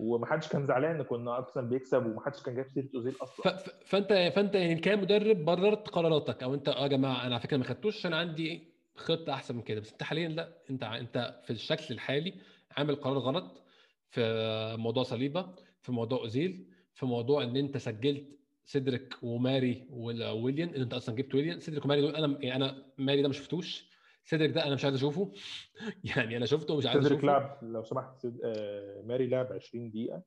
[0.00, 3.56] ومحدش كان زعلان كنا أرسنال بيكسب ومحدش كان جايب سيرة أوزيل أصلا.
[3.84, 7.64] فانت فأنت يعني كمدرب بررت قراراتك أو أنت آه يا جماعة أنا على فكرة ما
[7.64, 8.62] خدتوش عشان عندي
[8.96, 9.80] خطة أحسن من كده.
[9.80, 12.34] بس أنت حاليا لا أنت أنت في الشكل الحالي
[12.76, 13.62] عامل قرار غلط
[14.10, 18.24] في موضوع صليبة في موضوع أوزيل في موضوع إن أنت سجلت
[18.64, 21.60] سيدريك وماري وويليان إن أنت أصلا جبت ويليان.
[21.60, 23.87] سيدريك وماري دول أنا يعني أنا ماري ده ما شفتوش.
[24.28, 25.32] سيدريك ده أنا مش عايز أشوفه.
[26.16, 27.08] يعني أنا شفته ومش عايز أشوفه.
[27.08, 28.40] سيدريك لعب لو سمحت سيد...
[28.44, 29.02] آه...
[29.04, 30.22] ماري لعب 20 دقيقة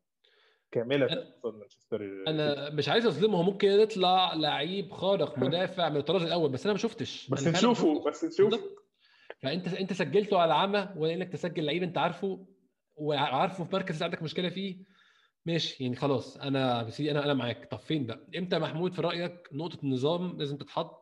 [0.72, 3.38] كاملة في مانشستر أنا مش عايز أظلمه.
[3.38, 7.30] هو ممكن يطلع لعيب خارق مدافع من الطراز الأول بس أنا ما شفتش.
[7.30, 8.60] بس نشوفه بس نشوفه.
[9.40, 12.48] فأنت أنت سجلته على عمى وانك تسجل لعيب أنت عارفه
[12.96, 14.78] وعارفه في مركز عندك مشكلة فيه.
[15.46, 16.38] ماشي يعني خلاص.
[16.38, 17.72] أنا بس أنا أنا معاك.
[17.72, 21.02] طب فين بقى؟ إمتى محمود في رأيك نقطة النظام لازم تتحط؟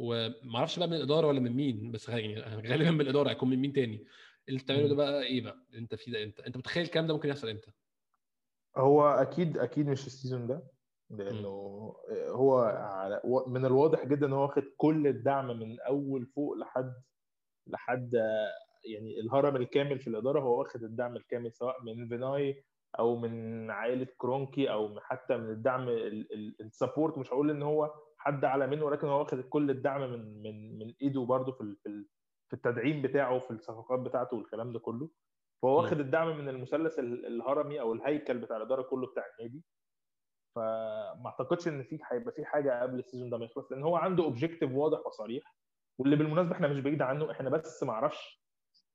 [0.00, 3.58] وما أعرفش بقى من الإدارة ولا من مين بس يعني غالبا من الإدارة هيكون من
[3.58, 4.06] مين تاني.
[4.48, 7.28] اللي بتعمله ده بقى إيه بقى؟ أنت في ده انت أنت متخيل الكلام ده ممكن
[7.28, 7.70] يحصل إمتى؟
[8.76, 10.62] هو أكيد أكيد مش السيزون ده
[11.10, 11.48] لأنه
[12.28, 16.92] هو على من الواضح جدا إن هو واخد كل الدعم من أول فوق لحد
[17.66, 18.14] لحد
[18.84, 22.64] يعني الهرم الكامل في الإدارة هو واخد الدعم الكامل سواء من فيناي
[22.98, 25.88] أو من عائلة كرونكي أو حتى من الدعم
[26.60, 27.18] ال support.
[27.18, 30.94] مش هقول إن هو حد أعلى منه ولكن هو واخد كل الدعم من من من
[31.02, 31.76] إيدو برده في
[32.48, 35.10] في التدعيم بتاعه في الصفقات بتاعته والكلام ده كله.
[35.62, 39.64] فهو واخد الدعم من المثلث الهرمي أو الهيكل بتاع الإدارة كله بتاع النادي.
[40.56, 43.96] فما أعتقدش إن في هيبقى في حاجة قبل ال season ده ما يخلص لأن هو
[43.96, 45.56] عنده objective واضح وصريح.
[45.98, 48.40] واللي بالمناسبة إحنا مش بعيد عنه إحنا بس ما أعرفش.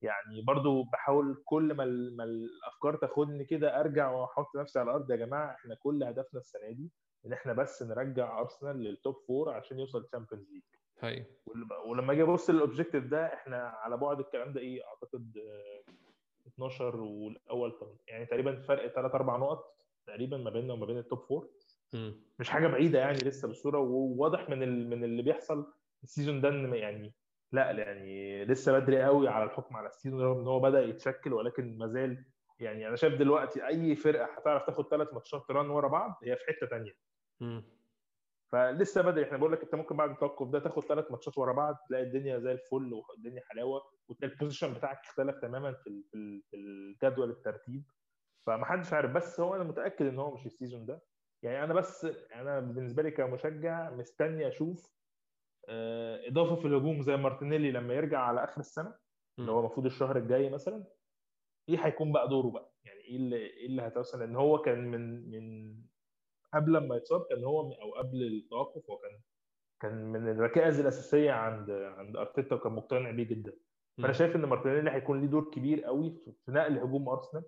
[0.01, 1.85] يعني برضو بحاول كل ما,
[2.17, 6.71] ما الأفكار تاخدني كده أرجع وأحط نفسي على الأرض يا جماعة إحنا كل هدفنا السنة
[6.71, 6.91] دي
[7.25, 10.61] إن إحنا بس نرجع أرسنال لل top four عشان يوصل ال Champions League
[10.99, 11.25] هاي.
[11.85, 15.37] ولما أجي أبص لل objective ده إحنا على بعد الكلام ده إيه أعتقد
[16.47, 17.73] 12 والأول
[18.07, 19.75] يعني تقريبا فرق 3 4 نقط
[20.07, 21.49] تقريبا ما بيننا وما بين ال top four
[22.39, 25.73] مش حاجة بعيدة يعني لسه بالصورة وواضح من من اللي بيحصل
[26.03, 27.13] ال season ده إن يعني
[27.51, 31.33] لا يعني لسه بدري قوي على الحكم على ال season رغم إن هو بدأ يتشكل
[31.33, 32.25] ولكن ما زال
[32.59, 36.43] يعني أنا شايف دلوقتي أي فرقة هتعرف تاخد ثلاث ماتشات run ورا بعض هي في
[36.47, 36.91] حتة ثانية
[38.51, 39.23] فلسه بدري.
[39.25, 42.39] إحنا بقول لك انت ممكن بعد التوقف ده تاخد ثلاث ماتشات ورا بعض تلاقي الدنيا
[42.39, 46.03] زي الفل والدنيا حلاوة وتلاقي ال position بتاعك اختلف تماما في
[46.51, 47.83] في الجدول الترتيب.
[48.45, 51.01] فما حدش عارف بس هو أنا متأكد إن هو مش ال season ده.
[51.43, 54.95] يعني أنا بس أنا بالنسبة لي كمشجع مستني أشوف
[56.27, 58.95] إضافة في الهجوم زي مارتينيلي لما يرجع على آخر السنة
[59.39, 60.85] اللي هو المفروض الشهر الجاي مثلا
[61.69, 62.73] إيه هيكون بقى دوره بقى.
[62.85, 65.75] يعني إيه اللي إيه اللي هتوصل؟ لأن هو كان من من
[66.55, 69.19] قبل ما يتصاب كان هو أو قبل التوقف هو كان
[69.81, 73.53] كان من الركائز الأساسية عند عند أرتيتا وكان مقتنع بيه جدا.
[73.97, 77.43] فأنا شايف إن مارتينيلي هيكون ليه دور كبير قوي في نقل هجوم أرسنال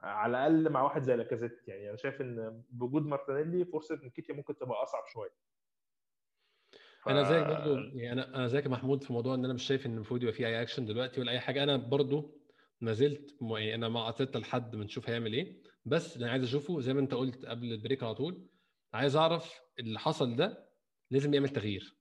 [0.00, 1.68] على الأقل مع واحد زي لاكازيت.
[1.68, 5.34] يعني أنا شايف إن بوجود مارتينيلي فرصة نكيتيا ممكن تبقى أصعب شوية.
[7.02, 7.08] ف...
[7.08, 9.94] أنا زيك برضه يعني أنا أنا زيك محمود في موضوع إن أنا مش شايف إن
[9.94, 11.62] المفروض يبقى في أي اكشن دلوقتي ولا أي حاجة.
[11.62, 12.38] أنا برضه
[12.80, 15.62] ما زلت يعني أنا مع أرتيتا لحد ما نشوف هيعمل إيه.
[15.84, 18.48] بس أنا عايز أشوفه زي ما أنت قلت قبل ال break على طول
[18.94, 20.68] عايز أعرف اللي حصل ده
[21.10, 21.98] لازم يعمل تغيير.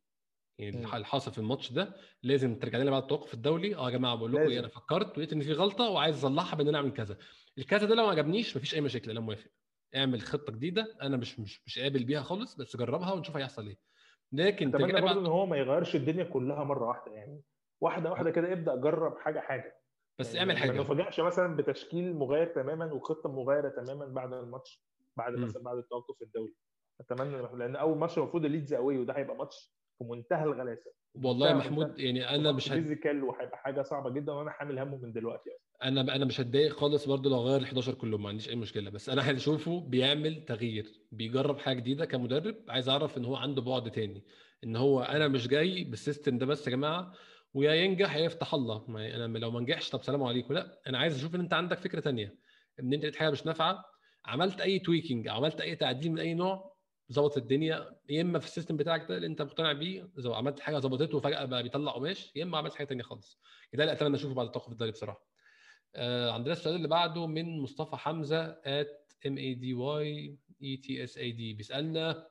[0.59, 4.15] يعني اللي حصل في الماتش ده لازم ترجع لنا بعد التوقف الدولي آه يا جماعة
[4.15, 7.17] بقول لكم إيه أنا فكرت ولقيت إن في غلطة وعايز أصلحها بإن أنا أعمل كذا.
[7.57, 9.49] الكذا ده لو ما عجبنيش مفيش أي مشاكل أنا موافق.
[9.95, 13.77] اعمل خطة جديدة أنا مش مش مش قابل بيها خالص بس جربها ونشوف هيحصل إيه.
[14.31, 17.41] لكن أتمنى برضه إن هو ما يغيرش الدنيا كلها مرة واحدة يعني
[17.81, 19.81] واحدة واحدة كده ابدأ جرب حاجة حاجة.
[20.19, 20.71] بس يعني اعمل حاجة.
[20.71, 24.81] ما نفاجئش مثلا بتشكيل مغاير تماما وخطة مغايرة تماما بعد الماتش
[25.17, 26.53] بعد مثلا بعد التوقف الدولي
[27.01, 30.91] أتمنى لأن أول ماتش المفروض الليدز قوي وده هيبقى ماتش في منتهى الغلاسة.
[31.23, 32.69] والله يا محمود يعني أنا مش.
[32.69, 35.87] physical وهيبقى حاجة صعبة جدا وأنا حامل همه من دلوقتي أصلا.
[35.87, 38.89] أنا أنا مش هتضايق خالص برضه لو غير ال 11 كلهم ما عنديش أي مشكلة.
[38.89, 42.55] بس أنا هشوفه بيعمل تغيير بيجرب حاجة جديدة كمدرب.
[42.69, 44.23] عايز أعرف إن هو عنده بعد تاني.
[44.63, 47.13] إن هو أنا مش جاي بال system ده بس يا جماعة
[47.53, 48.85] ويا ينجح يا يفتح الله.
[48.87, 50.53] ما أنا لو ما نجحش طب سلام عليكم.
[50.53, 52.35] لا أنا عايز أشوف إن أنت عندك فكرة تانية.
[52.79, 53.85] إن أنت لقيت حاجة مش نافعة
[54.25, 56.77] عملت أي tweaking عملت أي تعديل من أي نوع
[57.11, 57.95] ظبط الدنيا.
[58.09, 61.45] يا إما في ال system بتاعك ده اللي أنت مقتنع بيه عملت حاجة ظبطته وفجأة
[61.45, 63.41] بقى بيطلع قماش يا إما عملت حاجة ثانية خالص.
[63.73, 65.27] ده اللي أتمنى أشوفه بعد التوقف الدولي بصراحة.
[65.95, 71.03] آه عندنا السؤال اللي بعده من مصطفى حمزة at M E D Y E T
[71.03, 72.27] S E D بيسألنا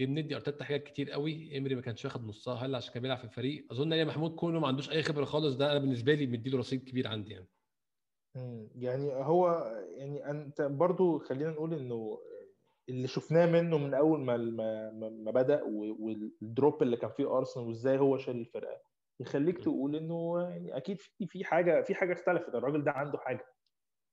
[0.00, 3.18] ليه بندي أرتيتا حاجات كتير قوي امري ما كانش واخد نصها هل عشان كان بيلعب
[3.18, 6.26] في الفريق؟ أظن يا محمود كونه ما عندوش أي خبرة خالص ده أنا بالنسبة لي
[6.26, 7.48] مديله رصيد كبير عندي يعني.
[8.74, 12.18] يعني هو يعني أنت برضو خلينا نقول إنه
[12.88, 17.66] اللي شفناه منه من أول ما ما, ما بدأ وال drop اللي كان فيه أرسنال
[17.66, 18.80] وإزاي هو شال الفرقة
[19.20, 23.46] يخليك تقول إنه يعني أكيد في في حاجة في حاجة اختلفت الراجل ده عنده حاجة.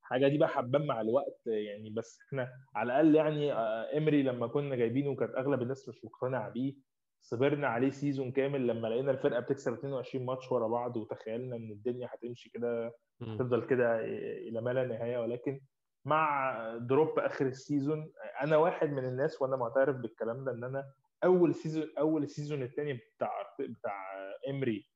[0.06, 3.54] حاجة دي بقى هتبان مع الوقت يعني بس إحنا على الأقل يعني
[3.98, 6.74] امري لما كنا جايبينه كانت أغلب الناس مش مقتنعة بيه
[7.22, 12.10] صبرنا عليه season كامل لما لقينا الفرقة بتكسب 22 ماتش ورا بعض وتخيلنا إن الدنيا
[12.14, 14.00] هتمشي كده هتفضل كده
[14.48, 15.18] إلى ما لا نهاية.
[15.18, 15.62] ولكن
[16.06, 20.86] مع drop آخر ال season أنا واحد من الناس وأنا معترف بالكلام ده إن أنا
[21.24, 24.04] أول season أول ال season الثاني بتاع بتاع
[24.50, 24.88] امري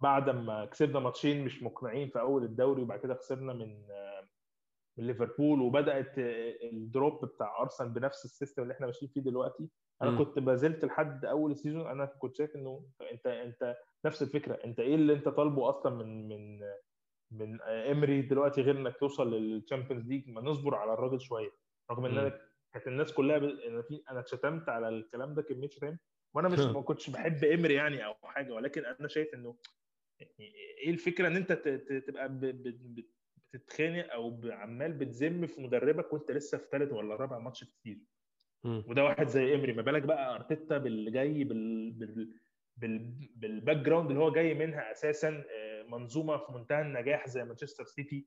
[0.00, 3.86] بعد ما كسبنا ماتشين مش مقنعين في أول الدوري وبعد كده خسرنا من
[4.98, 6.12] من ليفربول وبدأت
[6.72, 9.68] ال drop بتاع أرسنال بنفس ال system اللي إحنا ماشيين فيه دلوقتي.
[10.02, 10.18] أنا م.
[10.24, 13.76] كنت ما زلت لحد أول ال season أنا كنت شايف إنه أنت أنت
[14.06, 14.54] نفس الفكرة.
[14.64, 16.60] أنت إيه اللي أنت طالبه أصلا من من
[17.30, 21.50] من امري دلوقتي غير إنك توصل لل Champions League ما نصبر على الراجل شوية.
[21.90, 22.40] رغم إن أنا
[22.74, 23.44] كانت الناس كلها ب...
[23.44, 25.98] أنا في أنا اتشتمت على الكلام ده كمية شتايم.
[26.34, 29.56] وأنا مش ما كنتش بحب امري يعني أو حاجة ولكن أنا شايف إنه
[30.40, 31.52] إيه الفكرة إن أنت
[32.06, 32.40] تبقى ب...
[32.40, 33.04] ب...
[33.56, 38.06] بتتخانق أو عمال بتذم في مدربك وأنت لسه في ثالث ولا رابع ماتش ال season
[38.64, 41.92] وده واحد زي امري ما بالك بقى أرتيتا باللي جاي بال...
[41.92, 42.34] بال...
[42.76, 43.14] بال...
[43.36, 45.44] بال background اللي هو جاي منها أساسا
[45.88, 48.26] منظومة في منتهى النجاح زي مانشستر سيتي.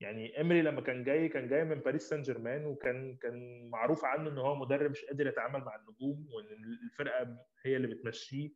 [0.00, 4.30] يعني امري لما كان جاي كان جاي من باريس سان جيرمان وكان كان معروف عنه
[4.30, 6.46] إن هو مدرب مش قادر يتعامل مع النجوم وإن
[6.84, 8.50] الفرقة هي اللي بتمشيه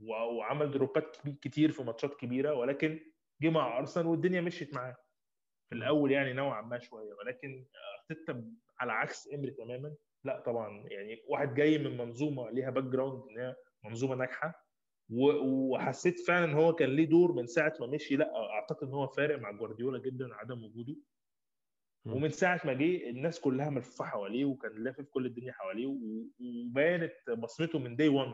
[0.00, 2.54] وعمل دروبات كتير في ماتشات كبيرة.
[2.54, 3.00] ولكن
[3.42, 4.96] جه مع أرسنال والدنيا مشيت معاه.
[5.68, 7.66] في الأول يعني نوعا ما شوية ولكن
[8.00, 9.94] ارتيتا على عكس إمري تماما.
[10.24, 14.66] لا طبعا يعني واحد جاي من منظومة ليها background إن هي منظومة ناجحة
[15.10, 18.16] وحسيت فعلا إن هو كان ليه دور من ساعة ما مشي.
[18.16, 20.96] لا أعتقد إن هو فارق مع جوارديولا جدا عدم وجوده.
[22.06, 25.86] ومن ساعة ما جه الناس كلها ملفوفه حواليه وكان لافف كل الدنيا حواليه
[26.40, 28.32] وبانت بصمته من day 1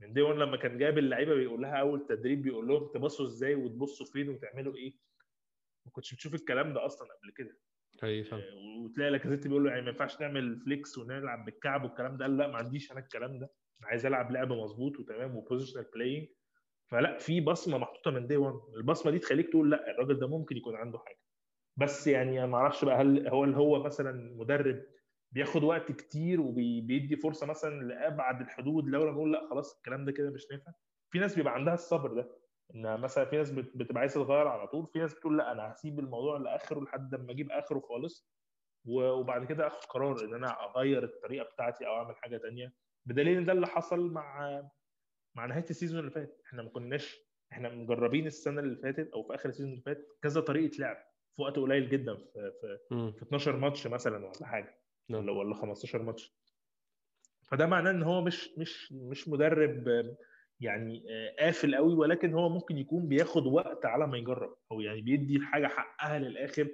[0.00, 3.54] من day 1 لما كان جايب اللعيبة بيقول لها أول تدريب بيقول لهم تبصوا إزاي
[3.54, 4.94] وتبصوا فين وتعملوا إيه.
[5.86, 7.58] ما كنتش بتشوف الكلام ده أصلا قبل كده.
[8.02, 8.42] أيوه
[8.84, 12.24] وتلاقي لاكازيت بيقول له يعني ما ينفعش نعمل flicks ونلعب بالكعب والكلام ده.
[12.24, 13.50] قال لا ما عنديش أنا الكلام ده.
[13.80, 16.28] أنا عايز ألعب لعب مظبوط وتمام و positional playing
[16.90, 20.56] فلا في بصمة محطوطة من day 1 البصمة دي تخليك تقول لا الراجل ده ممكن
[20.56, 21.18] يكون عنده حاجة.
[21.76, 24.82] بس يعني ما أعرفش بقى هل هو اللي هو مثلا مدرب
[25.32, 30.30] بياخد وقت كتير وبيدي فرصة مثلا لأبعد الحدود لو نقول لا خلاص الكلام ده كده
[30.30, 30.72] مش نافع؟
[31.10, 32.38] في ناس بيبقى عندها الصبر ده.
[32.74, 35.98] إن مثلا في ناس بتبقى عايزه تغير على طول في ناس بتقول لأ أنا هسيب
[35.98, 38.28] الموضوع لآخره لحد ما أجيب آخره خالص.
[38.88, 42.72] وبعد كده آخد قرار إن أنا أغير الطريقة بتاعتي أو أعمل حاجة تانية.
[43.06, 44.62] بدليل إن ده اللي حصل مع
[45.34, 46.40] مع نهاية ال season اللي فات.
[46.46, 47.18] إحنا ما كناش
[47.52, 50.96] إحنا مجربين السنة اللي فاتت أو في آخر ال season اللي فات كذا طريقة لعب
[51.36, 52.78] في وقت قليل جدا في في,
[53.12, 54.80] في 12 ماتش مثلا ولا حاجة.
[55.10, 56.36] ولا ولا 15 ماتش.
[57.50, 59.84] فده معناه إن هو مش مش مش مدرب
[60.60, 61.04] يعني
[61.38, 64.56] قافل قوي ولكن هو ممكن يكون بياخد وقت على ما يجرب.
[64.72, 66.68] أو يعني بيدي الحاجة حقها للآخر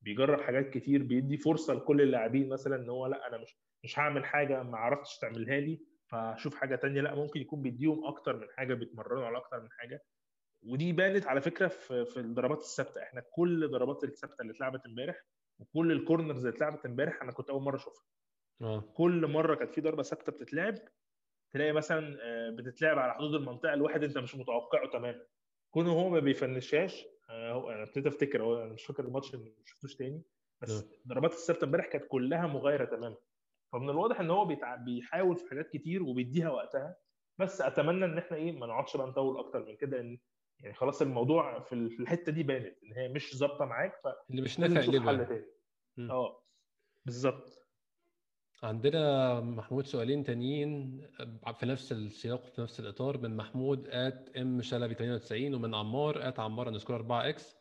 [0.00, 4.24] بيجرب حاجات كتير بيدي فرصة لكل اللاعبين مثلا إن هو لأ أنا مش مش هعمل
[4.24, 7.00] حاجة ما عرفتش تعملها لي فأشوف حاجة تانية.
[7.00, 10.04] لأ ممكن يكون بيديهم أكتر من حاجة بيتمرنوا على أكتر من حاجة.
[10.62, 13.02] ودي بانت على فكرة في في الضربات الثابتة.
[13.02, 15.24] إحنا كل الضربات الثابتة اللي اتلعبت امبارح
[15.58, 18.04] وكل الكورنرز اللي اتلعبت امبارح أنا كنت أول مرة أشوفها.
[18.62, 18.80] آه.
[18.80, 20.74] كل مرة كانت في ضربة ثابتة بتتلعب
[21.50, 25.26] تلاقي مثلا آه، بتتلعب على حدود المنطقة الواحد أنت مش متوقعه تماما
[25.70, 29.96] كونه هو ما بيفنشهاش آه، أنا ابتديت أفتكر هو أنا مش فاكر الماتش ما شفتوش
[29.96, 30.22] تاني
[30.62, 30.90] بس نعم.
[31.08, 33.16] ضربات الثابته امبارح كانت كلها مغايرة تماما
[33.72, 34.44] فمن الواضح إن هو.
[34.84, 36.96] بيحاول في حاجات كتير وبيديها وقتها
[37.38, 40.18] بس أتمنى إن إحنا إيه ما نقعدش بقى نطول أكتر من كده إن
[40.60, 43.92] يعني خلاص الموضوع في ال- في الحتة دي بانت إن هي مش ظابطة معاك
[44.30, 45.26] اللي مش نافع حل.
[45.26, 46.10] تاني.
[46.10, 46.42] آه
[47.04, 47.57] بالظبط
[48.62, 51.00] عندنا محمود سؤالين تانيين
[51.60, 56.40] في نفس السياق في نفس الإطار من محمود at M شلبي 98 ومن عمار at
[56.40, 57.56] عمار underscore 4 X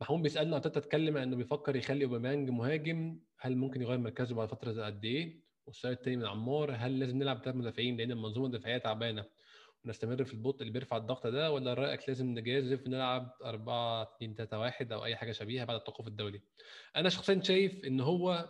[0.00, 4.84] محمود بيسألنا ارتيتا اتكلم إنه بيفكر يخلي أوباميانج مهاجم هل ممكن يغير مركزه بعد فترة
[4.86, 9.24] قد إيه؟ والسؤال التاني من عمار هل لازم نلعب ثلاث مدافعين لأن المنظومة الدفاعية تعبانة
[9.84, 14.58] ونستمر في البطء اللي بيرفع الضغط ده ولا رأيك لازم نجازف ونلعب 4 2 3
[14.58, 16.40] 1 أو أي حاجة شبيهة بعد التوقف الدولي؟
[16.96, 18.48] أنا شخصيا شايف إن هو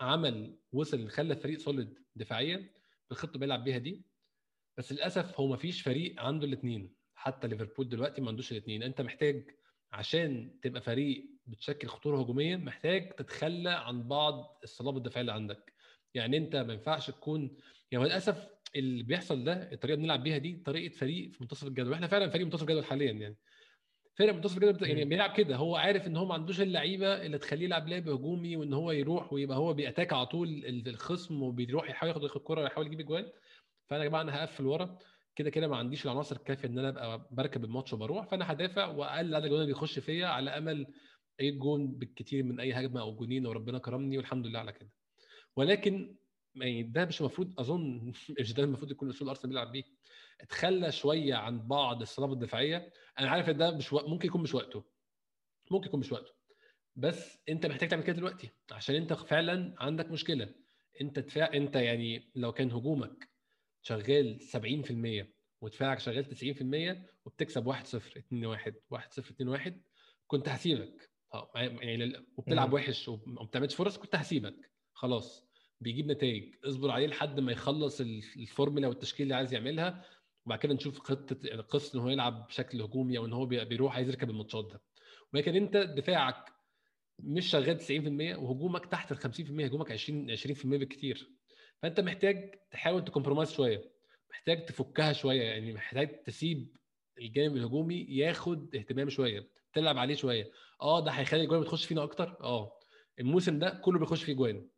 [0.00, 2.70] عمل وصل خلى الفريق سوليد دفاعيا
[3.10, 4.02] بالخطة بيلعب بيها دي.
[4.78, 9.00] بس للأسف هو ما فيش فريق عنده الاثنين حتى ليفربول دلوقتي ما عندوش الاثنين أنت
[9.00, 9.50] محتاج
[9.92, 15.72] عشان تبقى فريق بتشكل خطورة هجومية محتاج تتخلى عن بعض الصلابة الدفاعية اللي عندك.
[16.14, 17.56] يعني أنت ما ينفعش تكون
[17.90, 21.90] يعني للأسف اللي بيحصل ده الطريقة اللي بنلعب بيها دي طريقة فريق في منتصف الجدول.
[21.90, 23.36] وإحنا فعلا فريق منتصف الجدول حاليا يعني.
[24.18, 25.04] فرق منتصف الجدول يعني.
[25.04, 28.72] بيلعب كده هو عارف إن هو ما عندوش اللعيبة اللي تخليه يلعب لعب هجومي وإن
[28.72, 33.00] هو يروح ويبقى هو بيأتاك على طول ال- الخصم وبيروح يحاول ياخد الكرة ويحاول يجيب
[33.00, 33.32] اجوان
[33.90, 34.98] فأنا يا جماعة أنا هقفل ورا
[35.36, 38.26] كده كده ما عنديش العناصر الكافية إن أنا أبقى بركب الماتش وبروح.
[38.26, 40.86] فأنا هدافع وأقل عدد الجوان اللي بيخش فيا على أمل
[41.40, 44.90] أي جون بالكتير من أي هجمة أو جونين وربنا كرمني والحمد لله على كده.
[45.56, 46.16] ولكن
[46.54, 49.82] يعني ده مش المفروض أظن مش ده المفروض يكون أسلوب ارسنال بيلعب بيه.
[50.40, 52.92] اتخلى شوية عن بعض الصلابة الدفاعية.
[53.18, 54.08] أنا عارف إن ده مش وق...
[54.08, 54.84] ممكن يكون مش وقته.
[55.70, 56.32] ممكن يكون مش وقته.
[56.96, 60.54] بس أنت محتاج تعمل كده دلوقتي عشان أنت فعلا عندك مشكلة.
[61.00, 63.28] أنت دفاع أنت يعني لو كان هجومك
[63.82, 64.38] شغال
[65.24, 65.26] 70%
[65.60, 66.24] ودفاعك شغال
[67.04, 68.98] 90% وبتكسب 1-0 2-1 1-0
[69.68, 69.72] 2-1
[70.26, 71.10] كنت هسيبك.
[71.34, 72.72] آه يعني وبتلعب.
[72.72, 74.70] وحش وما بتعملش فرص كنت هسيبك.
[74.92, 75.46] خلاص.
[75.80, 76.54] بيجيب نتائج.
[76.64, 80.04] اصبر عليه لحد ما يخلص ال- الفورمولا والتشكيل اللي عايز يعملها.
[80.46, 83.94] وبعد كده نشوف خطة قصه إن هو يلعب بشكل هجومي أو إن هو بي- بيروح
[83.96, 84.82] عايز يركب الماتشات ده.
[85.34, 86.52] ولكن أنت دفاعك
[87.18, 91.30] مش شغال 90% وهجومك تحت ال 50% هجومك 20 20% بالكتير
[91.82, 93.92] فأنت محتاج تحاول ت compromise شوية
[94.30, 96.76] محتاج تفكها شوية يعني محتاج تسيب
[97.18, 100.50] الجانب الهجومي ياخد اهتمام شوية تلعب عليه شوية.
[100.82, 102.72] آه ده هيخلي الجوان بتخش فينا أكتر؟ آه.
[103.20, 104.68] الموسم ده كله بيخش فيه جوان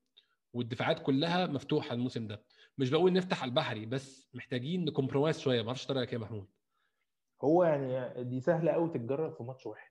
[0.52, 2.44] والدفاعات كلها مفتوحة الموسم ده.
[2.78, 5.62] مش بقول نفتح على البحري بس محتاجين ن compromise شوية.
[5.62, 6.46] ما أعرفش طريقك يا محمود؟
[7.44, 9.90] هو يعني دي سهلة قوي تتجرب في ماتش واحد.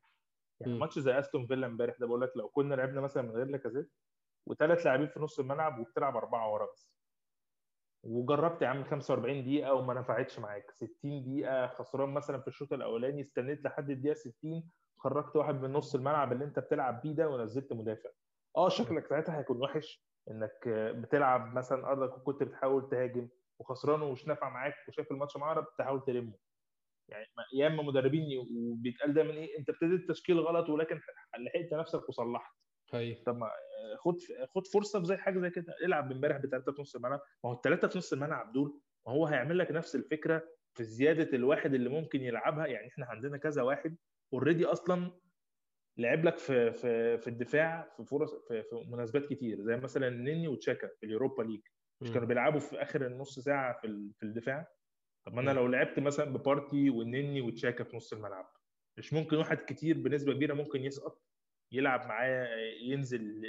[0.59, 0.79] يعني مم.
[0.79, 3.91] ماتش زي أستون فيلا امبارح ده بقول لك لو كنا لعبنا مثلا من غير لاكازيت
[4.45, 6.91] وثلاث لاعبين في نص الملعب وبتلعب أربعة ورا بس.
[8.03, 10.71] وجربت يا عم 45 دقيقة وما نفعتش معاك.
[10.71, 15.95] 60 دقيقة خسران مثلا في الشوط الأولاني استنيت لحد الدقيقة 60 خرجت واحد من نص
[15.95, 18.09] الملعب اللي أنت بتلعب بيه ده ونزلت مدافع.
[18.57, 20.06] آه شكلك ساعتها هيكون وحش.
[20.31, 26.03] إنك بتلعب مثلا أرضك وكنت بتحاول تهاجم وخسران ومش نافع معاك وشايف الماتش معرض تحاول
[26.05, 26.33] تلمه.
[27.09, 30.99] يعني يا إما مدربين وبيتقال دايما إيه أنت ابتديت تشكيل غلط ولكن
[31.39, 32.51] لحقت نفسك وصلحت.
[32.93, 33.49] هاي طب ما
[33.97, 34.15] خد
[34.55, 35.75] خد فرصة في زي حاجة زي كده.
[35.85, 37.19] العب امبارح بثلاثه في نص الملعب.
[37.43, 41.37] ما هو الثلاثه في نص الملعب دول ما هو هيعمل لك نفس الفكرة في زيادة
[41.37, 42.65] الواحد اللي ممكن يلعبها.
[42.65, 43.97] يعني إحنا عندنا كذا واحد
[44.33, 45.11] already أصلا
[45.97, 50.47] لعب لك في في في الدفاع في فرص في, في مناسبات كتير زي مثلا نيني
[50.47, 51.61] وتشاكا في اليوروبا ليج.
[52.01, 54.67] مش كانوا بيلعبوا في آخر النص ساعة في في الدفاع؟
[55.25, 55.51] طب ما أنا.
[55.51, 58.49] لو لعبت مثلا ببارتي والنني وتشاكا في نص الملعب
[58.97, 61.23] مش ممكن واحد كتير بنسبة كبيرة ممكن يسقط
[61.71, 62.47] يلعب معاه
[62.81, 63.43] ينزل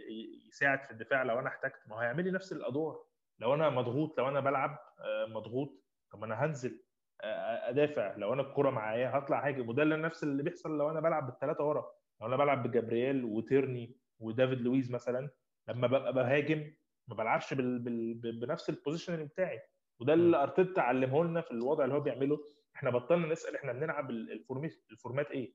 [0.49, 3.05] يساعد في الدفاع لو أنا احتجت؟ ما هو هيعمل لي نفس الأدوار.
[3.39, 6.85] لو أنا مضغوط لو أنا بلعب آه، مضغوط طب أنا هنزل
[7.21, 8.17] آه، أدافع.
[8.17, 9.69] لو أنا الكرة معايا هطلع هاجم.
[9.69, 11.98] وده اللي نفس اللي بيحصل لو أنا بلعب بالثلاثه ورا.
[12.21, 15.31] لو أنا بلعب بجابرييل وتيرني ودافيد لويز مثلا
[15.69, 16.75] لما ببقى بهاجم
[17.09, 17.79] ما بلعبش بال...
[17.79, 18.41] بال...
[18.41, 19.61] بنفس البوزيشن بتاعي.
[20.01, 22.39] وده اللي أرتيتا علمه لنا في الوضع اللي هو بيعمله.
[22.77, 25.55] إحنا بطلنا نسأل إحنا بنلعب ال- ال format ال format إيه؟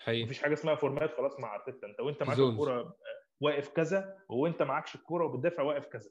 [0.00, 0.24] حقيقي.
[0.24, 1.86] مفيش حاجة اسمها فورمات خلاص مع أرتيتا.
[1.86, 2.38] أنت وأنت معاك.
[2.38, 2.96] الكورة
[3.40, 6.10] واقف كذا وأنت معكش الكورة وبتدافع واقف كذا.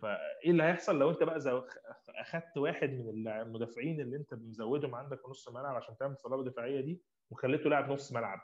[0.00, 1.62] فإيه اللي هيحصل لو أنت بقى زو...
[2.08, 6.80] أخدت واحد من المدافعين اللي أنت مزودهم عندك في نص الملعب عشان تعمل صلابه دفاعية
[6.80, 8.40] دي وخليته لاعب نص ملعب؟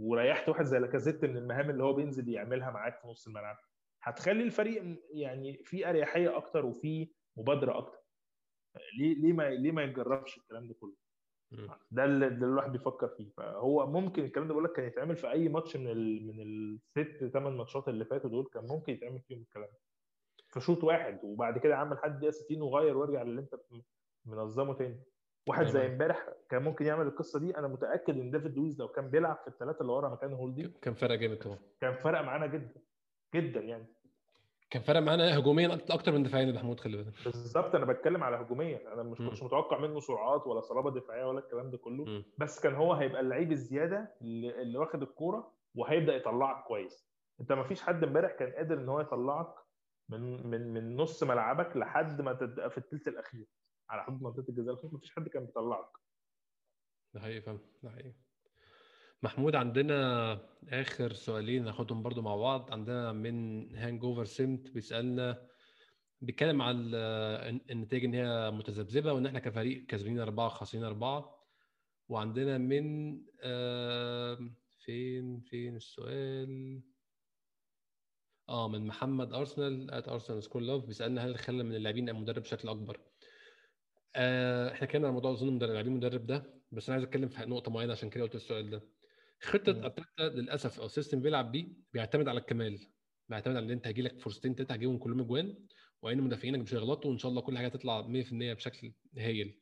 [0.00, 3.56] وريحت واحد زي لاكازيت من المهام اللي هو بينزل يعملها معاك في نص الملعب.
[4.02, 7.98] هتخلي الفريق يعني في أريحية أكتر وفي مبادرة أكتر.
[8.98, 10.94] ليه ليه ما ليه ما يجربش الكلام ده كله؟
[11.90, 13.30] ده اللي, ده الواحد بيفكر فيه.
[13.36, 17.24] فهو ممكن الكلام ده بقول لك كان يتعمل في أي ماتش من ال من الست
[17.32, 19.78] ثمان ماتشات اللي فاتوا دول كان ممكن يتعمل فيهم الكلام ده.
[20.48, 23.54] في شوط واحد وبعد كده عمل لحد دقيقة 60 وغير وارجع للي انت
[24.26, 25.02] منظمه تاني.
[25.46, 27.58] واحد زي امبارح كان ممكن يعمل القصة دي.
[27.58, 30.94] أنا متأكد إن ديفيد لويز لو كان بيلعب في الثلاثه اللي ورا مكان هولدنج كان
[30.94, 31.58] فرق جامد طبعا.
[31.80, 32.80] كان فرق معانا جدا
[33.34, 33.86] جدا يعني.
[34.70, 37.12] كان فرق معانا هجوميا أكتر من دفاعيا محمود خلي بالك.
[37.24, 38.92] بالظبط أنا بتكلم على هجوميا.
[38.92, 42.04] أنا مش مش متوقع منه سرعات ولا صلابة دفاعية ولا الكلام ده كله.
[42.04, 42.24] م.
[42.38, 47.10] بس كان هو هيبقى اللعيب الزيادة اللي, اللي واخد الكورة وهيبدأ يطلعك كويس.
[47.40, 49.54] أنت ما فيش حد امبارح كان قادر إن هو يطلعك
[50.08, 53.46] من من من نص ملعبك لحد ما تبقى في الثلث الأخير.
[53.90, 55.88] على حدود منطقة الجزاء ما فيش حد كان بيطلعك.
[57.14, 58.14] ده حقيقي فاهم ده حقيقي.
[59.22, 60.32] محمود عندنا
[60.68, 62.72] آخر سؤالين ناخدهم برضو مع بعض.
[62.72, 65.46] عندنا من hangover سيمت بيسألنا
[66.20, 66.76] بيتكلم على
[67.70, 71.40] النتائج إن هي متذبذبة وإن إحنا كفريق كسبانين أربعة وخاسرين أربعة.
[72.08, 73.16] وعندنا من
[74.84, 76.82] فين فين السؤال؟
[78.48, 82.68] آه من محمد أرسنال at ارسنال school love بيسألنا هل الخلل من اللاعبين المدرب بشكل
[82.68, 83.00] أكبر؟
[84.16, 87.70] آه إحنا اتكلمنا عن موضوع اظن لاعبين المدرب ده بس أنا عايز أتكلم في نقطة
[87.70, 88.82] معينة عشان كده قلت السؤال ده.
[89.42, 92.78] خطة أرتيتا للأسف أو system بيلعب بيه بيعتمد على الكمال
[93.28, 95.54] بيعتمد على إن أنت هيجي لك فرصتين ثلاثة هتجيبهم كلهم أجوان
[96.02, 99.60] وإن مدافعينك مش هيغلطوا وإن شاء الله كل حاجة تطلع 100% بشكل هايل.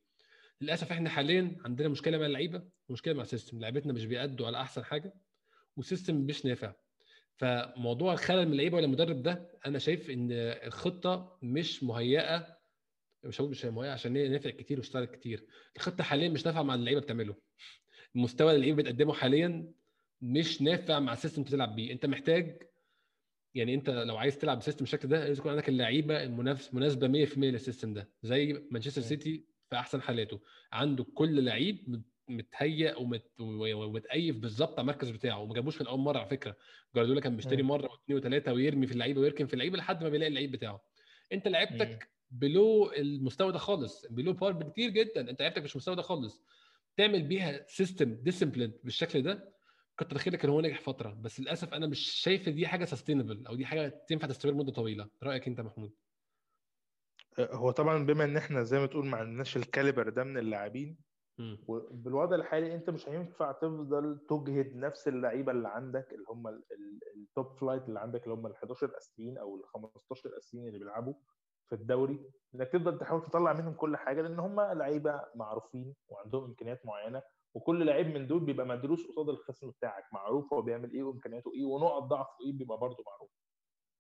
[0.61, 4.61] للأسف إحنا حاليا عندنا مشكلة مع اللعيبة ومشكله مع ال system لعيبتنا مش بيأدوا على
[4.61, 5.15] أحسن حاجة
[5.77, 6.75] وال system مش نافع.
[7.37, 12.58] فموضوع الخلل من اللعيبة ولا المدرب ده أنا شايف إن الخطة مش مهيئة
[13.25, 15.47] مش هقول مش مهيئه عشان هي نفعت كتير واشتغلت كتير.
[15.77, 17.37] الخطه حاليا مش نافعه مع اللعيبة بتعمله.
[18.17, 19.73] المستوى اللي اللعيبه بتقدمه حاليا
[20.23, 21.93] مش نافع مع ال system بتلعب بيه.
[21.93, 22.63] انت محتاج
[23.55, 27.27] يعني انت لو عايز تلعب ب system بالشكل ده لازم يكون عندك اللعيبة المنافس مناسبة
[27.27, 28.09] 100% لل system ده.
[28.23, 30.41] زي مانشستر سيتي في أحسن حالاته.
[30.73, 33.25] عنده كل لعيب متهيأ ومت...
[33.41, 35.39] ومتأيف بالظبط على المركز بتاعه.
[35.39, 36.57] وما جابوش من أول مرة على فكرة.
[36.95, 40.29] جوارديولا كان بيشتري مرة واثنين وثلاثه ويرمي في اللعيبة ويركن في اللعيبة لحد ما بيلاقي
[40.29, 40.83] اللعيب بتاعه.
[41.33, 44.07] انت لعيبتك below المستوى ده خالص.
[44.11, 45.31] below par بكتير جدا.
[45.31, 46.45] أنت لعيبتك مش المستوى ده خالص.
[46.97, 49.53] تعمل بيها system discipline بالشكل ده
[49.99, 51.11] كنت لك كان هو نجح فترة.
[51.21, 55.09] بس للأسف أنا مش شايف دي حاجة sustainable أو دي حاجة تنفع تستمر مده طويلة.
[55.23, 55.93] رأيك أنت محمود؟
[57.41, 60.99] هو طبعا بما إن إحنا زي ما تقول ما عندناش ال caliber ده من اللاعبين
[61.69, 66.49] وبالوضع الحالي أنت مش هينفع تفضل تجهد نفس اللعيبة اللي عندك اللي هم
[67.17, 70.79] ال top flight اللي عندك اللي هم ال 11 الاساسيين أو ال 15 الاساسيين اللي
[70.79, 71.15] بيلعبوا.
[71.69, 76.87] في الدوري إنك تفضل تحاول تطلع منهم كل حاجة لأن هم لعيبة معروفين وعندهم إمكانيات
[76.87, 77.23] معينة
[77.55, 80.05] وكل لعيب من دول بيبقى مدروس قصاد الخصم بتاعك.
[80.13, 83.31] معروف هو بيعمل إيه وإمكانياته إيه ونقط ضعفه إيه بيبقى برضه معروف.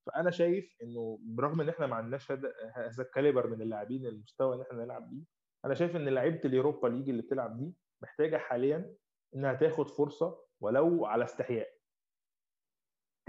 [0.06, 2.32] فأنا شايف إنه برغم إن إحنا ما عندناش
[2.76, 5.24] هذا ال caliber من اللاعبين المستوى اللي إحنا نلعب بيه
[5.64, 8.96] أنا شايف إن لعيبة ال Europa League اللي بتلعب دي محتاجة حاليا
[9.34, 11.68] إنها تاخد فرصة ولو على استحياء.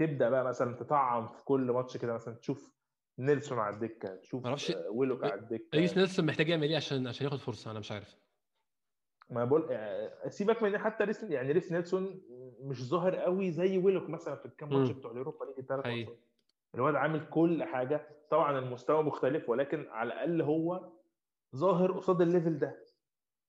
[0.00, 2.79] تبدأ بقى مثلا تطعم في كل ماتش كده مثلا تشوف
[3.20, 5.64] نيلسون على الدكة تشوف معرفش ويلوك على الدكة.
[5.74, 8.16] ريس نيلسون محتاج يعمل إيه عشان عشان ياخد فرصة؟ أنا مش عارف.
[9.30, 9.68] ما بقول
[10.28, 12.22] سيبك من حتى ريس يعني ريس نيلسون
[12.60, 16.18] مش ظاهر قوي زي ويلوك مثلا في الكام ماتش بتوع ال Europa League الثلاث ماتشات.
[16.74, 18.08] الواد عامل كل حاجة.
[18.30, 20.92] طبعا المستوى مختلف ولكن على الأقل هو
[21.56, 22.84] ظاهر قصاد ال level ده.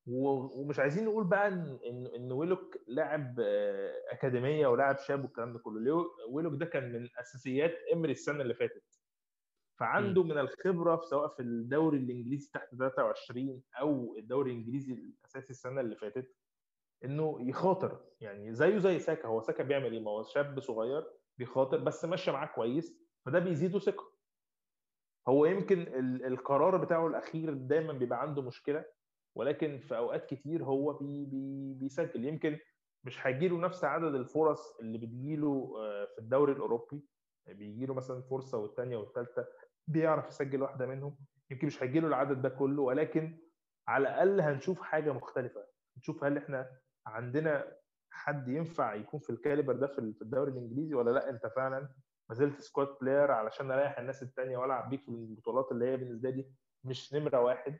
[0.07, 3.39] ومش عايزين نقول بقى ان ان ويلوك لاعب
[4.11, 6.05] أكاديمية ولاعب شاب والكلام ده كله.
[6.29, 9.00] ويلوك ده كان من أساسيات امري السنة اللي فاتت.
[9.81, 15.81] فعنده من الخبرة في سواء في الدوري الإنجليزي تحت 23 أو الدوري الإنجليزي الأساسي السنة
[15.81, 16.35] اللي فاتت
[17.05, 21.77] إنه يخاطر يعني زيه زي ساكا هو ساكا بيعمل إيه؟ ما هو شاب صغير بيخاطر
[21.77, 24.11] بس ماشية معاه كويس فده بيزيده ثقة.
[25.27, 25.81] هو يمكن
[26.25, 28.85] القرار بتاعه الأخير دايما بيبقى عنده مشكلة
[29.35, 32.25] ولكن في أوقات كتير هو بي بي بيسجل.
[32.25, 32.59] يمكن
[33.03, 35.73] مش هيجيله نفس عدد الفرص اللي بتجيله
[36.15, 37.05] في الدوري الأوروبي.
[37.47, 39.47] بيجيله مثلا فرصة والثانيه والثالثه
[39.87, 41.17] بيعرف يسجل واحدة منهم.
[41.51, 43.37] يمكن مش هيجيله العدد ده كله ولكن
[43.87, 45.65] على الأقل هنشوف حاجة مختلفة.
[45.97, 46.71] نشوف هل إحنا
[47.05, 47.77] عندنا
[48.11, 51.89] حد ينفع يكون في ال caliber ده في الدوري الإنجليزي ولا لأ؟ أنت فعلا
[52.29, 56.29] ما زلت squad player علشان أريح الناس الثانية وألعب بيك في البطولات اللي هي بالنسبة
[56.29, 56.51] لي
[56.83, 57.79] مش نمرة واحد.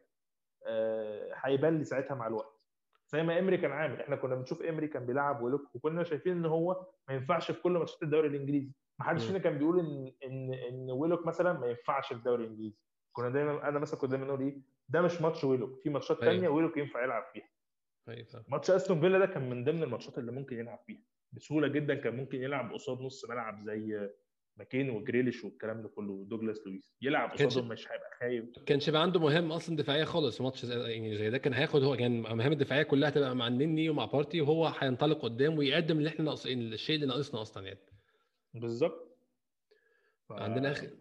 [1.36, 2.61] هيبان لي ساعتها مع الوقت.
[3.07, 4.02] زي ما إمري كان عامل.
[4.02, 7.72] إحنا كنا بنشوف إمري كان بيلعب ويلوك وكنا شايفين إن هو ما ينفعش في كل
[7.72, 8.73] ماتشات الدوري الإنجليزي.
[9.02, 12.78] ما حدش فينا كان بيقول ان ان إن ويلوك مثلا ما ينفعش في الدوري الانجليزي
[13.11, 16.49] كنا دايما أنا مثلا كنت دايما نقول إيه ده مش ماتش ويلوك في ماتشات ثانية
[16.49, 17.49] ويلوك ينفع يلعب فيها.
[18.10, 18.45] أيوة.
[18.48, 21.02] ماتش أستون فيلا ده كان من ضمن الماتشات اللي ممكن يلعب فيها.
[21.32, 24.10] بسهولة جدا كان ممكن يلعب قصاد نص ملعب زي
[24.57, 26.95] ماكجين وجريليش والكلام ده كله ودوجلاس لويس.
[27.02, 28.45] يلعب قصادهم مش هيبقى خايف.
[28.65, 31.38] كانش يبقى عنده مهام أصلا دفاعية خالص في ماتش يعني زي ده.
[31.38, 35.57] كان هياخد هو كان المهام الدفاعية كلها هتبقى مع النني ومع بارتي وهو هينطلق قدام
[35.57, 37.80] ويقدم اللي إحنا ناقصين الشيء اللي ناقصنا أصلا يعني.
[38.53, 39.18] بالظبط.
[40.30, 40.32] ف...
[40.32, 40.98] عندنا اخر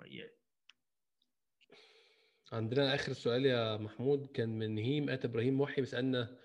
[2.53, 4.27] عندنا آخر سؤال يا محمود.
[4.27, 6.37] كان من هيم آت إبراهيم محي بيسألنا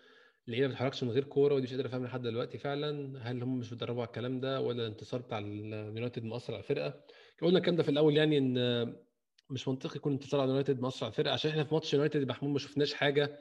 [0.47, 3.19] ليه ما بتتحركش من غير كورة ودي مش قادر افهم لحد دلوقتي فعلا.
[3.31, 7.05] هل هم مش بيتدربوا على الكلام ده ولا الانتصار بتاع اليونايتد مأثر على الفرقة؟
[7.41, 8.95] قلنا الكلام ده في الأول يعني إن
[9.49, 12.51] مش منطقي يكون انتصار على اليونايتد مأثر على الفرقة عشان إحنا في ماتش يونايتد محمود
[12.51, 13.39] ما شفناش حاجة.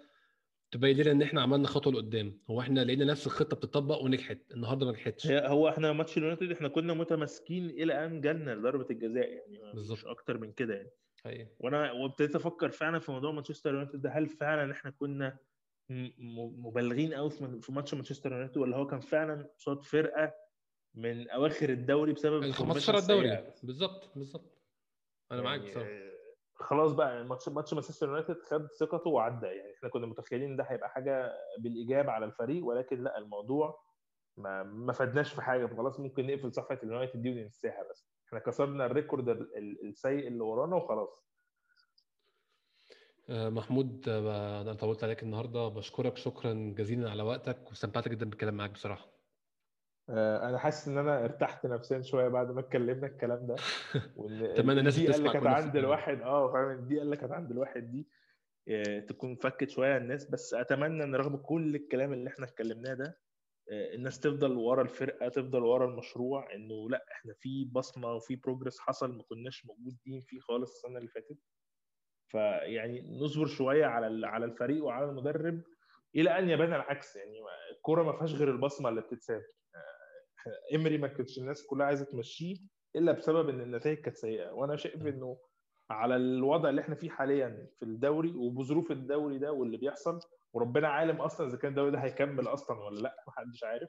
[0.75, 2.39] تبين لنا إن إحنا عملنا خطوة لقدام.
[2.51, 5.27] هو إحنا لقينا نفس الخطة بتطبق ونجحت النهارده ما نجحتش.
[5.27, 9.99] هو إحنا ماتش اليونايتد إحنا كنا متماسكين إلى أن جالنا ضربة الجزاء يعني بالزبط.
[9.99, 10.91] مش أكتر من كده يعني.
[11.27, 11.55] أيه.
[11.61, 15.39] وأنا وابتديت أفكر فعلا في موضوع مانشستر يونايتد ده هل فعلا إحنا كنا
[15.91, 20.35] مبالغين قوي في ماتش مانشستر يونايتد ولا هو كان فعلا قصاد فرقة
[20.95, 23.53] من أواخر الدوري بسبب ال 15 الدوري.
[23.63, 24.63] بالظبط بالظبط.
[25.33, 26.14] أنا يعني معاك بصراحة.
[26.55, 29.47] خلاص بقى ماتش ماتش مانشستر يونايتد خد ثقته وعدى.
[29.47, 33.81] يعني إحنا كنا متخيلين ده هيبقى حاجة بالإيجاب على الفريق ولكن لأ الموضوع
[34.37, 35.67] ما ما فادناش في حاجة.
[35.67, 38.09] خلاص ممكن نقفل صفحة اليونايتد دي وننساها بس.
[38.29, 39.29] إحنا كسرنا ال record
[39.85, 41.25] السيء اللي ورانا وخلاص.
[43.31, 45.69] آه، محمود آه، أنا طولت عليك النهارده.
[45.69, 49.14] بشكرك شكرا جزيلا على وقتك واستمتعت جدا بالكلام معاك بصراحة.
[50.09, 53.55] أنا حاسس إن أنا ارتحت نفسيا شوية بعد ما اتكلمنا الكلام ده
[54.53, 58.09] اتمنى الناس تسمع اللي كانت عند الواحد آه فاهم؟ الدقيقه اللي كانت عند الواحد دي
[59.09, 60.31] تكون فكت شوية الناس.
[60.31, 63.21] بس أتمنى إن رغم كل الكلام اللي إحنا اتكلمناه ده
[63.71, 69.17] الناس تفضل ورا الفرقة تفضل ورا المشروع إنه لأ إحنا في بصمة وفي بروجرس حصل
[69.17, 71.39] ما كناش موجودين فيه خالص السنة اللي فاتت.
[72.29, 75.63] فيعني نصبر شوية على على الفريق وعلى المدرب
[76.17, 77.17] إلى أن يبان العكس.
[77.17, 77.39] يعني
[77.77, 79.43] الكورة ما فيهاش غير البصمة اللي بتتساب.
[80.75, 82.57] امري ما كانتش الناس كلها عايزة تمشيه
[82.97, 84.51] إلا بسبب إن النتائج كانت سيئة.
[84.51, 85.39] وأنا شايف إنه
[85.91, 90.21] على الوضع اللي إحنا فيه حاليا في الدوري وبظروف الدوري ده واللي بيحصل
[90.53, 93.89] وربنا عالم أصلا إذا كان الدوري ده هيكمل أصلا ولا لأ محدش عارف.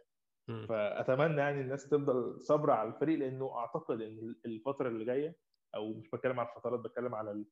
[0.70, 5.36] فأتمنى يعني الناس تفضل صابرة على الفريق لأنه أعتقد إن الفترة اللي جاية
[5.76, 7.46] أو مش بتكلم على الفترات بتكلم على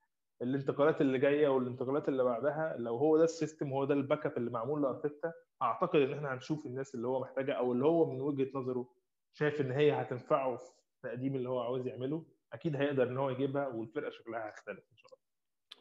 [0.43, 4.37] الانتقالات اللي جاية والانتقالات اللي بعدها لو هو ده ال system هو ده ال backup
[4.37, 8.21] اللي معمول لأرتيتا أعتقد إن إحنا هنشوف الناس اللي هو محتاجها أو اللي هو من
[8.21, 8.89] وجهة نظره
[9.33, 10.63] شايف إن هي هتنفعه في
[11.05, 15.07] التقديم اللي هو عاوز يعمله أكيد هيقدر إن هو يجيبها والفرقة شكلها هيختلف إن شاء
[15.13, 15.23] الله.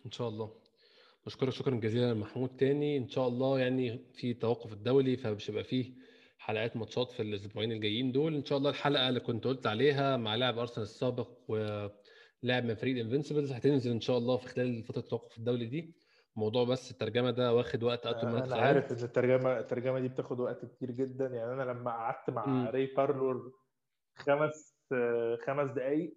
[0.06, 0.52] إن شاء الله.
[1.26, 2.56] بشكرك شكرا جزيلا محمود.
[2.56, 5.92] تاني إن شاء الله يعني في توقف الدولي فمش هيبقى فيه
[6.38, 8.34] حلقات ماتشات في الأسبوعين الجايين دول.
[8.34, 11.86] إن شاء الله الحلقة اللي كنت قلت عليها مع لاعب أرسنال السابق و
[12.42, 15.94] لاعب من فريق ال Invincibles هتنزل إن شاء الله في خلال فترة التوقف الدولي دي
[16.36, 20.40] موضوع بس الترجمة ده واخد وقت قد ما أنا عارف إن الترجمة الترجمة دي بتاخد
[20.40, 21.26] وقت كتير جدا.
[21.26, 23.52] يعني أنا لما قعدت مع راي بارلور
[24.16, 24.76] خمس
[25.46, 26.14] خمس دقائق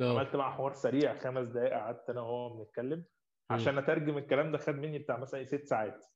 [0.00, 1.18] عملت مع حوار سريع.
[1.18, 3.04] خمس دقائق قعدت أنا وهو بنتكلم.
[3.50, 6.06] عشان أترجم الكلام ده خد مني بتاع مثلا ست ساعات.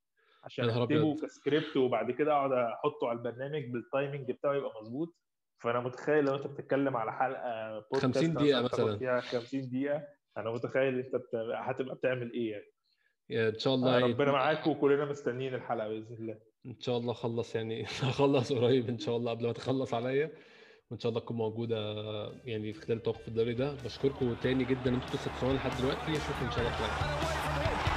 [0.45, 5.17] عشان أكتبه كسكريبت وبعد كده أقعد أحطه على البرنامج بال timing بتاعه يبقى مظبوط.
[5.61, 8.99] فانا متخيل لو انت بتتكلم على حلقة بودكاست 50 دقيقة مثلا.
[8.99, 10.03] فيها 50 دقيقة
[10.37, 11.23] أنا متخيل أنت
[11.55, 12.65] هتبقى بتعمل إيه يعني.
[13.49, 16.39] إن شاء الله ربنا معاك وكلنا مستنيين الحلقة بإذن الله.
[16.67, 17.85] إن شاء الله اخلص يعني.
[18.13, 20.31] اخلص قريب إن شاء الله قبل ما تخلص عليا.
[20.91, 21.77] وإن شاء الله تكون موجودة
[22.45, 23.75] يعني في خلال توقف الدوري ده.
[23.85, 24.95] بشكركم تاني جدا.
[24.95, 26.13] أنتوا لسه بتسمعونا لحد دلوقتي.
[26.13, 27.90] أشوفكم إن شاء الله خير.